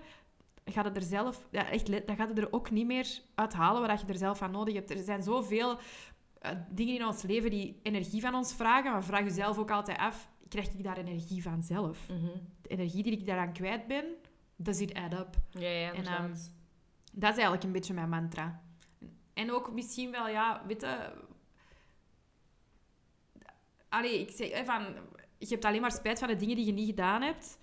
gaat 0.71 0.85
het 0.85 0.95
er 0.95 1.01
zelf... 1.01 1.47
Ja, 1.51 1.69
echt, 1.69 2.07
dan 2.07 2.15
gaat 2.15 2.29
het 2.29 2.37
er 2.37 2.53
ook 2.53 2.71
niet 2.71 2.85
meer 2.85 3.21
uithalen 3.35 3.87
wat 3.87 4.01
je 4.01 4.07
er 4.07 4.17
zelf 4.17 4.41
aan 4.41 4.51
nodig 4.51 4.73
hebt. 4.73 4.89
Er 4.89 5.03
zijn 5.03 5.23
zoveel 5.23 5.79
eh, 6.39 6.51
dingen 6.69 6.95
in 6.95 7.05
ons 7.05 7.21
leven 7.21 7.49
die 7.49 7.79
energie 7.83 8.21
van 8.21 8.35
ons 8.35 8.53
vragen. 8.53 8.91
Maar 8.91 9.03
vraag 9.03 9.23
jezelf 9.23 9.57
ook 9.57 9.71
altijd 9.71 9.97
af, 9.97 10.29
krijg 10.47 10.73
ik 10.73 10.83
daar 10.83 10.97
energie 10.97 11.41
van 11.41 11.63
zelf? 11.63 12.07
Mhm. 12.09 12.37
De 12.61 12.69
energie 12.69 13.03
die 13.03 13.11
ik 13.11 13.25
daaraan 13.25 13.53
kwijt 13.53 13.87
ben, 13.87 14.05
does 14.55 14.79
it 14.79 14.93
add 14.93 15.13
up? 15.13 15.35
Ja, 15.49 15.69
ja, 15.69 15.93
En, 15.93 16.05
ehm, 16.05 16.33
Dat 17.11 17.29
is 17.29 17.35
eigenlijk 17.35 17.63
een 17.63 17.71
beetje 17.71 17.93
mijn 17.93 18.09
mantra. 18.09 18.61
En 19.33 19.51
ook 19.51 19.71
misschien 19.71 20.11
wel, 20.11 20.27
ja, 20.27 20.63
weet 20.67 20.81
je... 20.81 21.11
Allee, 23.89 24.19
ik 24.19 24.31
zeg 24.31 24.65
van... 24.65 24.85
Je 25.37 25.47
hebt 25.47 25.65
alleen 25.65 25.81
maar 25.81 25.91
spijt 25.91 26.19
van 26.19 26.27
de 26.27 26.35
dingen 26.35 26.55
die 26.55 26.65
je 26.65 26.71
niet 26.71 26.89
gedaan 26.89 27.21
hebt. 27.21 27.59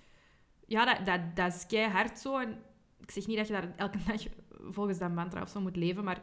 Ja, 0.67 0.85
dat, 0.85 1.07
dat, 1.07 1.37
dat 1.37 1.55
is 1.55 1.67
keihard 1.67 2.19
zo. 2.19 2.39
En 2.39 2.63
ik 3.07 3.13
zeg 3.13 3.27
niet 3.27 3.37
dat 3.37 3.47
je 3.47 3.53
daar 3.53 3.73
elke 3.77 3.99
dag 4.07 4.23
volgens 4.71 4.99
dat 4.99 5.15
mantra 5.15 5.43
of 5.43 5.49
zo 5.49 5.61
moet 5.61 5.77
leven, 5.77 6.05
maar... 6.05 6.21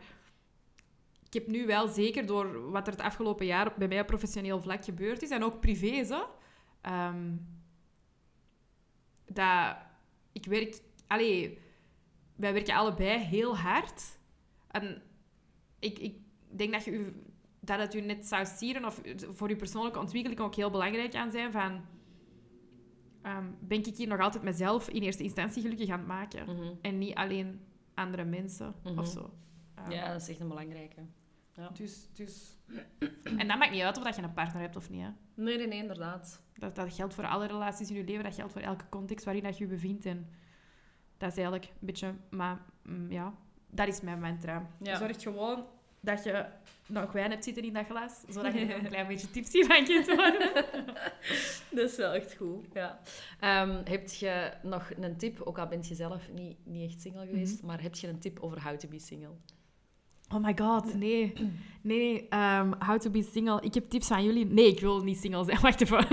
Ik 1.25 1.39
heb 1.39 1.47
nu 1.47 1.65
wel 1.65 1.87
zeker 1.87 2.25
door 2.25 2.71
wat 2.71 2.87
er 2.87 2.93
het 2.93 3.01
afgelopen 3.01 3.45
jaar 3.45 3.73
bij 3.77 3.87
mij 3.87 3.99
op 3.99 4.07
professioneel 4.07 4.61
vlak 4.61 4.83
gebeurd 4.83 5.21
is, 5.21 5.29
en 5.29 5.43
ook 5.43 5.59
privé, 5.59 6.03
zo, 6.03 6.29
ehm, 6.81 7.35
dat 9.25 9.75
ik 10.31 10.45
werk... 10.45 10.81
Allee, 11.07 11.59
wij 12.35 12.53
werken 12.53 12.75
allebei 12.75 13.19
heel 13.19 13.57
hard. 13.57 14.17
En 14.67 15.01
ik, 15.79 15.99
ik 15.99 16.17
denk 16.47 16.71
dat, 16.73 16.83
je 16.83 17.13
dat 17.59 17.79
het 17.79 17.93
u 17.93 18.01
net 18.01 18.25
zou 18.25 18.45
sieren, 18.45 18.85
of 18.85 19.01
voor 19.31 19.49
uw 19.49 19.55
persoonlijke 19.55 19.99
ontwikkeling 19.99 20.41
ook 20.41 20.55
heel 20.55 20.71
belangrijk 20.71 21.15
aan 21.15 21.31
zijn, 21.31 21.51
van... 21.51 21.85
ehm, 23.23 23.45
ben 23.59 23.77
ik 23.85 23.95
hier 23.95 24.07
nog 24.07 24.19
altijd 24.19 24.43
mezelf 24.43 24.89
in 24.89 25.01
eerste 25.01 25.23
instantie 25.23 25.61
gelukkig 25.61 25.89
aan 25.89 25.99
het 25.99 26.07
maken? 26.07 26.45
Mhm. 26.55 26.67
En 26.81 26.97
niet 26.97 27.15
alleen 27.15 27.61
andere 27.93 28.23
mensen 28.23 28.73
Mhm. 28.83 28.99
of 28.99 29.07
zo. 29.07 29.33
Ehm, 29.75 29.91
Ja, 29.91 30.11
dat 30.11 30.21
is 30.21 30.29
echt 30.29 30.39
een 30.39 30.47
belangrijke. 30.47 31.01
dus, 31.73 32.09
dus... 32.13 32.57
En 33.37 33.47
dat 33.47 33.57
maakt 33.57 33.71
niet 33.71 33.81
uit 33.81 33.97
of 33.97 34.03
dat 34.03 34.15
je 34.15 34.21
een 34.21 34.33
partner 34.33 34.61
hebt 34.61 34.75
of 34.75 34.89
niet. 34.89 35.01
Hè. 35.01 35.09
Nee, 35.33 35.57
nee, 35.57 35.67
nee, 35.67 35.79
inderdaad. 35.81 36.41
Dat, 36.53 36.75
dat 36.75 36.93
geldt 36.93 37.13
voor 37.13 37.27
alle 37.27 37.45
relaties 37.47 37.89
in 37.89 37.95
je 37.95 38.03
leven. 38.03 38.23
Dat 38.23 38.35
geldt 38.35 38.51
voor 38.51 38.61
elke 38.61 38.89
context 38.89 39.25
waarin 39.25 39.43
dat 39.43 39.57
je 39.57 39.63
je 39.63 39.69
bevindt. 39.69 40.05
En 40.05 40.29
dat 41.17 41.29
is 41.31 41.35
eigenlijk 41.37 41.65
een 41.65 41.85
beetje... 41.85 42.15
Maar 42.29 42.61
mm, 42.83 43.11
ja, 43.11 43.33
dat 43.69 43.87
is 43.87 44.01
mijn 44.01 44.19
mantra. 44.19 44.69
Ja. 44.79 44.97
Zorg 44.97 45.21
gewoon 45.21 45.65
dat 46.03 46.23
je 46.23 46.45
nog 46.87 47.11
wijn 47.11 47.31
hebt 47.31 47.43
zitten 47.43 47.63
in 47.63 47.73
dat 47.73 47.85
glas, 47.85 48.11
zodat 48.29 48.53
je 48.53 48.59
er 48.59 48.77
een 48.83 48.87
klein 48.87 49.07
beetje 49.07 49.31
tipsy 49.31 49.63
van 49.63 49.83
kunt 49.83 50.05
worden. 50.15 50.65
Dat 51.69 51.89
is 51.89 51.95
wel 51.95 52.13
echt 52.13 52.35
goed, 52.35 52.65
ja. 52.73 52.99
Ehm, 53.39 53.81
heb 53.83 54.09
je 54.09 54.51
nog 54.63 54.91
een 54.99 55.17
tip, 55.17 55.41
ook 55.41 55.57
al 55.57 55.67
bent 55.67 55.87
je 55.87 55.95
zelf 55.95 56.29
niet, 56.33 56.57
niet 56.63 56.89
echt 56.89 57.01
single 57.01 57.25
geweest, 57.25 57.63
maar 57.63 57.81
heb 57.81 57.95
je 57.95 58.07
een 58.07 58.19
tip 58.19 58.39
over 58.39 58.63
how 58.63 58.77
to 58.77 58.87
be 58.87 58.99
single? 58.99 59.35
Oh 60.33 60.43
my 60.43 60.53
god, 60.55 60.95
nee. 60.95 61.33
Nee, 61.81 62.27
ehm, 62.29 62.71
how 62.79 62.99
to 62.99 63.09
be 63.09 63.23
single. 63.31 63.61
Ik 63.61 63.73
heb 63.73 63.89
tips 63.89 64.07
van 64.07 64.23
jullie. 64.23 64.45
Nee, 64.45 64.67
ik 64.67 64.79
wil 64.79 65.03
niet 65.03 65.17
single 65.17 65.43
zijn. 65.43 65.61
Wacht 65.67 65.81
even. 65.81 66.07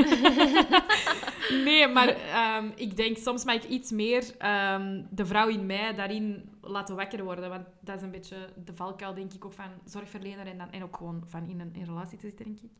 Nee, 1.64 1.88
maar 1.88 2.08
ehm, 2.08 2.70
ik 2.74 2.96
denk 2.96 3.16
soms 3.16 3.44
mag 3.44 3.54
ik 3.54 3.64
iets 3.64 3.90
meer 3.90 4.36
ehm, 4.38 5.02
de 5.10 5.26
vrouw 5.26 5.48
in 5.48 5.66
mij 5.66 5.94
daarin 5.94 6.50
laten 6.60 6.96
wakker 6.96 7.24
worden. 7.24 7.48
Want 7.48 7.66
dat 7.80 7.96
is 7.96 8.02
een 8.02 8.10
beetje 8.10 8.36
de 8.64 8.74
valkuil, 8.74 9.14
denk 9.14 9.32
ik, 9.32 9.44
ook 9.44 9.52
van 9.52 9.70
zorgverlener 9.84 10.46
en, 10.46 10.58
dan, 10.58 10.70
en 10.70 10.82
ook 10.82 10.96
gewoon 10.96 11.22
van 11.26 11.48
in 11.48 11.60
een 11.60 11.74
in 11.74 11.84
relatie 11.84 12.18
te 12.18 12.26
zitten, 12.26 12.44
denk 12.44 12.60
ik. 12.60 12.70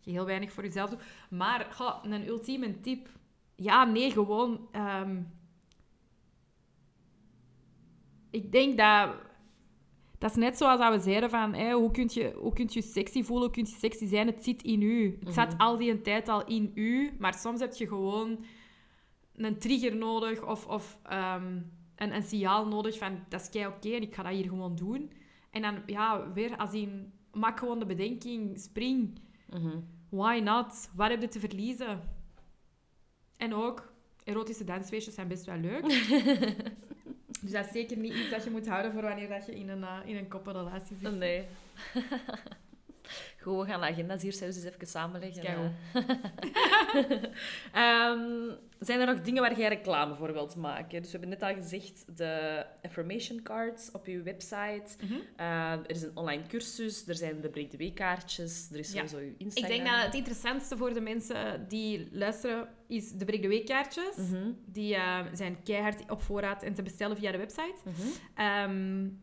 Je 0.00 0.10
heel 0.10 0.24
weinig 0.24 0.52
voor 0.52 0.62
jezelf 0.62 0.90
doet. 0.90 1.02
Maar, 1.30 1.66
een 2.02 2.26
ultieme 2.26 2.80
tip. 2.80 3.08
Ja, 3.54 3.84
nee, 3.84 4.10
gewoon... 4.10 4.68
ehm, 4.72 5.16
ik 8.30 8.52
denk 8.52 8.78
dat... 8.78 9.14
Dat 10.20 10.30
is 10.30 10.36
net 10.36 10.56
zoals 10.56 10.80
dat 10.80 10.92
we 10.94 11.00
zeiden 11.10 11.30
van, 11.30 11.54
hé, 11.54 11.72
hoe 11.72 11.90
kun 11.90 12.08
je 12.12 12.32
hoe 12.36 12.52
kunt 12.52 12.72
je 12.72 12.82
sexy 12.82 13.22
voelen, 13.22 13.44
hoe 13.44 13.54
kun 13.54 13.64
je 13.64 13.76
sexy 13.78 14.06
zijn? 14.06 14.26
Het 14.26 14.44
zit 14.44 14.62
in 14.62 14.82
u. 14.82 15.18
Het 15.24 15.34
zat 15.34 15.52
Mhm. 15.52 15.60
al 15.60 15.76
die 15.76 16.00
tijd 16.00 16.28
al 16.28 16.44
in 16.46 16.72
u, 16.74 17.16
maar 17.18 17.34
soms 17.34 17.60
heb 17.60 17.74
je 17.74 17.86
gewoon 17.88 18.44
een 19.36 19.58
trigger 19.58 19.96
nodig 19.96 20.46
of, 20.46 20.66
of 20.66 20.98
ehm, 21.02 21.56
een, 21.96 22.14
een 22.14 22.22
signaal 22.22 22.66
nodig 22.66 22.98
van, 22.98 23.18
dat 23.28 23.40
is 23.40 23.48
kei 23.50 23.66
oké 23.66 23.88
en 23.90 24.02
ik 24.02 24.14
ga 24.14 24.22
dat 24.22 24.32
hier 24.32 24.48
gewoon 24.48 24.76
doen. 24.76 25.12
En 25.50 25.62
dan, 25.62 25.82
ja, 25.86 26.32
weer 26.32 26.56
als 26.56 26.72
in, 26.72 27.12
maak 27.32 27.58
gewoon 27.58 27.78
de 27.78 27.86
bedenking, 27.86 28.58
spring. 28.58 29.18
Mhm. 29.50 29.76
Why 30.08 30.40
not? 30.44 30.90
Wat 30.96 31.10
heb 31.10 31.20
je 31.20 31.28
te 31.28 31.40
verliezen? 31.40 32.00
En 33.36 33.54
ook, 33.54 33.92
erotische 34.24 34.64
dansfeestjes 34.64 35.14
zijn 35.14 35.28
best 35.28 35.44
wel 35.46 35.56
leuk. 35.58 35.84
dus 37.40 37.50
dat 37.50 37.64
is 37.64 37.72
zeker 37.72 37.96
niet 37.96 38.14
iets 38.14 38.30
dat 38.30 38.44
je 38.44 38.50
moet 38.50 38.68
houden 38.68 38.92
voor 38.92 39.02
wanneer 39.02 39.28
dat 39.28 39.46
je 39.46 39.54
in 39.54 39.68
een, 39.68 39.80
uh, 39.80 39.98
in 40.04 40.16
een 40.16 40.28
koppelrelatie 40.28 40.96
zit. 40.96 41.18
Nee. 41.18 41.46
We 43.44 43.64
gaan 43.66 43.80
de 43.80 43.86
agenda's 43.86 44.22
hier 44.22 44.32
zelfs 44.32 44.56
eens 44.56 44.64
even 44.64 44.86
samenleggen. 44.86 45.42
Kijk 45.42 45.56
eh. 45.56 46.04
Ehm, 47.72 48.50
zijn 48.80 49.00
er 49.00 49.06
nog 49.06 49.20
dingen 49.20 49.42
waar 49.42 49.58
jij 49.58 49.68
reclame 49.68 50.14
voor 50.14 50.32
wilt 50.32 50.56
maken? 50.56 51.02
Dus 51.02 51.12
we 51.12 51.18
hebben 51.18 51.38
net 51.38 51.42
al 51.42 51.54
gezegd, 51.54 52.16
de 52.16 52.64
affirmation 52.82 53.42
cards 53.42 53.90
op 53.92 54.06
je 54.06 54.22
website. 54.22 54.84
Mhm. 55.04 55.14
Eh, 55.36 55.72
er 55.72 55.90
is 55.90 56.02
een 56.02 56.10
online 56.16 56.42
cursus, 56.48 57.08
er 57.08 57.14
zijn 57.14 57.40
de 57.40 57.48
Break 57.48 57.70
the 57.70 57.76
Week 57.76 57.94
kaartjes, 57.94 58.68
er 58.72 58.78
is 58.78 58.92
Ja. 58.92 59.06
sowieso 59.06 59.18
je 59.18 59.30
Ik 59.30 59.34
Instagram. 59.38 59.76
denk 59.76 59.86
dat 59.90 60.04
het 60.04 60.14
interessantste 60.14 60.76
voor 60.76 60.94
de 60.94 61.00
mensen 61.00 61.64
die 61.68 62.08
luisteren 62.12 62.68
is 62.86 63.12
de 63.12 63.24
Break 63.24 63.40
the 63.42 63.48
Week 63.48 63.66
kaartjes. 63.66 64.16
Mhm, 64.16 64.50
Die 64.66 64.94
uh, 64.94 65.18
zijn 65.32 65.62
keihard 65.62 66.10
op 66.10 66.22
voorraad 66.22 66.62
en 66.62 66.74
te 66.74 66.82
bestellen 66.82 67.16
via 67.16 67.32
de 67.32 67.38
website. 67.38 67.74
Um, 68.68 69.22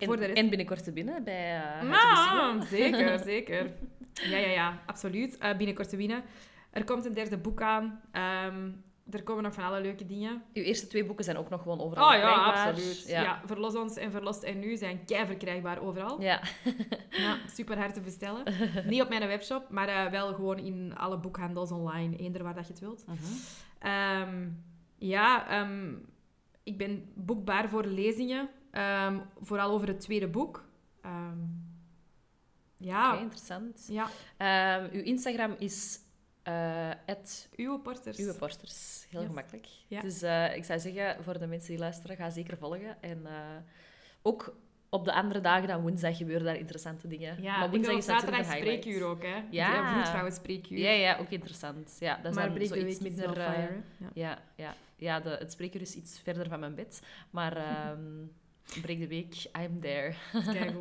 En, 0.00 0.16
rest... 0.16 0.36
en 0.36 0.48
binnenkort 0.48 0.84
te 0.84 0.92
binnen 0.92 1.24
bij 1.24 1.56
uh, 1.82 1.92
Ah, 1.92 2.62
zeker, 2.70 3.18
zeker. 3.32 3.70
Ja, 4.12 4.36
ja, 4.36 4.48
ja, 4.48 4.82
absoluut. 4.86 5.38
Uh, 5.42 5.56
binnenkort 5.56 5.88
te 5.88 5.96
winnen. 5.96 6.22
Er 6.70 6.84
komt 6.84 7.04
een 7.04 7.14
derde 7.14 7.38
boek 7.38 7.62
aan. 7.62 8.00
Um, 8.46 8.82
er 9.10 9.22
komen 9.22 9.42
nog 9.42 9.54
van 9.54 9.64
alle 9.64 9.80
leuke 9.80 10.06
dingen. 10.06 10.42
Uw 10.54 10.62
eerste 10.62 10.86
twee 10.86 11.04
boeken 11.04 11.24
zijn 11.24 11.36
ook 11.36 11.48
nog 11.48 11.62
gewoon 11.62 11.80
overal 11.80 12.06
Oh 12.06 12.14
ja, 12.14 12.20
verkrijgbaar. 12.20 12.68
absoluut. 12.68 13.08
Ja. 13.08 13.22
Ja. 13.22 13.42
Verlos 13.44 13.76
ons 13.76 13.96
en 13.96 14.10
Verlost 14.10 14.42
en 14.42 14.58
Nu 14.58 14.76
zijn 14.76 15.04
kei 15.04 15.26
verkrijgbaar 15.26 15.82
overal. 15.82 16.20
Ja. 16.20 16.40
Ja, 17.10 17.36
super 17.48 17.78
hard 17.78 17.94
te 17.94 18.00
bestellen. 18.00 18.44
Niet 18.86 19.02
op 19.02 19.08
mijn 19.08 19.26
webshop, 19.26 19.70
maar 19.70 19.88
uh, 19.88 20.10
wel 20.10 20.34
gewoon 20.34 20.58
in 20.58 20.92
alle 20.96 21.18
boekhandels 21.18 21.72
online. 21.72 22.16
Eender 22.16 22.42
waar 22.42 22.54
dat 22.54 22.66
je 22.66 22.72
het 22.72 22.80
wilt. 22.80 23.04
Mhm. 23.06 24.22
Um, 24.22 24.64
ja, 24.98 25.60
um, 25.60 26.08
ik 26.62 26.78
ben 26.78 27.10
boekbaar 27.14 27.68
voor 27.68 27.84
lezingen. 27.84 28.48
Um, 28.72 29.22
vooral 29.40 29.70
over 29.70 29.88
het 29.88 30.00
tweede 30.00 30.28
boek. 30.28 30.68
ja. 32.76 33.12
Oké, 33.12 33.22
interessant. 33.22 33.88
Ja. 33.88 34.04
Um, 34.78 34.90
uw 34.92 35.02
Instagram 35.02 35.54
is 35.58 35.98
uh, 36.48 36.90
Uwe 37.56 37.78
Porters. 37.78 38.18
Uwe 38.18 38.34
Porters. 38.34 39.06
Heel 39.10 39.20
Yes. 39.20 39.28
gemakkelijk. 39.28 39.66
Ja. 39.88 40.00
Dus 40.00 40.22
uh, 40.22 40.56
ik 40.56 40.64
zou 40.64 40.78
zeggen, 40.80 41.24
voor 41.24 41.38
de 41.38 41.46
mensen 41.46 41.68
die 41.70 41.78
luisteren, 41.78 42.16
ga 42.16 42.30
zeker 42.30 42.56
volgen. 42.56 43.02
En 43.02 43.20
uh, 43.24 43.32
ook 44.22 44.54
op 44.88 45.04
de 45.04 45.12
andere 45.12 45.40
dagen 45.40 45.68
dan 45.68 45.80
woensdag 45.80 46.16
gebeuren 46.16 46.44
daar 46.44 46.56
interessante 46.56 47.08
dingen. 47.08 47.42
Ja, 47.42 47.58
maar 47.58 47.70
woensdag 47.70 47.96
is 47.96 48.04
zaterdag 48.04 48.44
spreekuur 48.44 49.04
ook, 49.04 49.22
hè? 49.22 49.42
Ja. 49.50 49.92
Vroedvrouwen 49.92 50.32
spreekuur. 50.32 50.78
Ja, 50.78 50.90
ja, 50.90 51.16
ook 51.18 51.30
interessant. 51.30 51.96
Ja, 52.00 52.16
dat 52.16 52.30
is 52.30 52.36
maar 52.36 52.58
dan 52.58 52.66
zoiets 52.66 52.98
minder... 53.00 53.34
fire, 53.34 53.80
ja. 53.96 54.08
ja, 54.14 54.38
ja. 54.56 54.74
ja 54.96 55.20
de, 55.20 55.28
het 55.30 55.52
spreekuur 55.52 55.80
is 55.80 55.94
iets 55.94 56.20
verder 56.20 56.48
van 56.48 56.60
mijn 56.60 56.74
bed. 56.74 57.02
Maar 57.30 57.56
um, 57.90 58.32
breek 58.82 58.98
de 58.98 59.08
week, 59.08 59.34
I'm 59.58 59.80
there. 59.80 60.14
Kijk. 60.52 60.74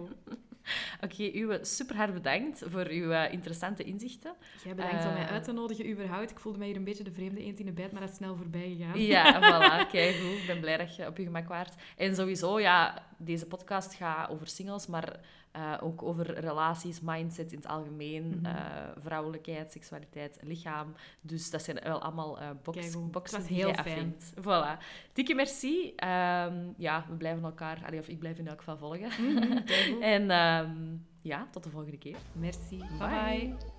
Oké, 1.04 1.14
okay, 1.14 1.32
Uwe, 1.42 1.60
super 1.62 1.96
hard 1.96 2.14
bedankt 2.14 2.64
voor 2.66 2.88
uw 2.88 3.12
uh, 3.12 3.32
interessante 3.32 3.84
inzichten. 3.84 4.34
Jij 4.64 4.76
bedankt 4.76 5.06
om 5.06 5.14
mij 5.14 5.26
uit 5.26 5.44
te 5.44 5.52
nodigen, 5.52 5.90
überhaupt. 5.90 6.32
Ik 6.32 6.40
voelde 6.40 6.58
mij 6.58 6.68
hier 6.68 6.76
een 6.76 6.84
beetje 6.84 7.04
de 7.04 7.12
vreemde 7.12 7.44
eend 7.44 7.60
in 7.60 7.66
de 7.66 7.72
bijt, 7.72 7.92
maar 7.92 8.02
dat 8.02 8.10
is 8.10 8.16
snel 8.16 8.36
voorbij 8.36 8.76
gegaan. 8.78 9.02
Ja, 9.02 9.34
voilà. 9.44 9.92
Kijk 9.92 10.16
goed. 10.16 10.38
Ik 10.38 10.44
ben 10.48 10.60
blij 10.60 10.78
dat 10.78 10.96
je 10.96 11.08
op 11.08 11.18
je 11.18 11.24
gemak 11.24 11.48
waart. 11.48 11.74
En 11.98 12.16
sowieso, 12.16 12.60
ja, 12.60 13.04
deze 13.18 13.46
podcast 13.46 13.94
gaat 13.94 14.30
over 14.30 14.48
singles, 14.48 14.88
maar 14.88 15.20
uh, 15.56 15.78
ook 15.82 16.04
over 16.04 16.40
relaties, 16.40 17.02
mindset 17.02 17.52
in 17.52 17.58
het 17.58 17.68
algemeen, 17.68 18.24
mm 18.24 18.46
-hmm. 18.46 19.02
vrouwelijkheid, 19.02 19.72
seksualiteit, 19.72 20.38
lichaam. 20.42 20.94
Dus 21.22 21.50
dat 21.50 21.64
zijn 21.64 21.80
wel 21.84 22.02
allemaal 22.02 22.40
box, 22.64 23.10
boxen 23.12 23.44
die 23.44 23.56
heel 23.56 23.74
fijn. 23.74 24.16
Voilà. 24.46 24.84
Dikke 25.14 25.34
merci. 25.34 25.88
Um, 25.88 26.74
ja, 26.78 27.06
we 27.10 27.16
blijven 27.18 27.44
elkaar, 27.44 27.84
allee, 27.86 28.00
of 28.00 28.08
ik 28.08 28.20
blijf 28.20 28.38
in 28.38 28.48
elk 28.48 28.60
geval 28.60 28.78
volgen. 28.78 29.10
Mm 29.20 29.38
-hmm. 29.38 30.02
en 30.16 30.32
um, 30.32 31.06
ja, 31.22 31.48
tot 31.52 31.64
de 31.64 31.70
volgende 31.70 31.98
keer. 31.98 32.18
Merci. 32.34 32.78
bye. 32.98 33.08
bye. 33.08 33.79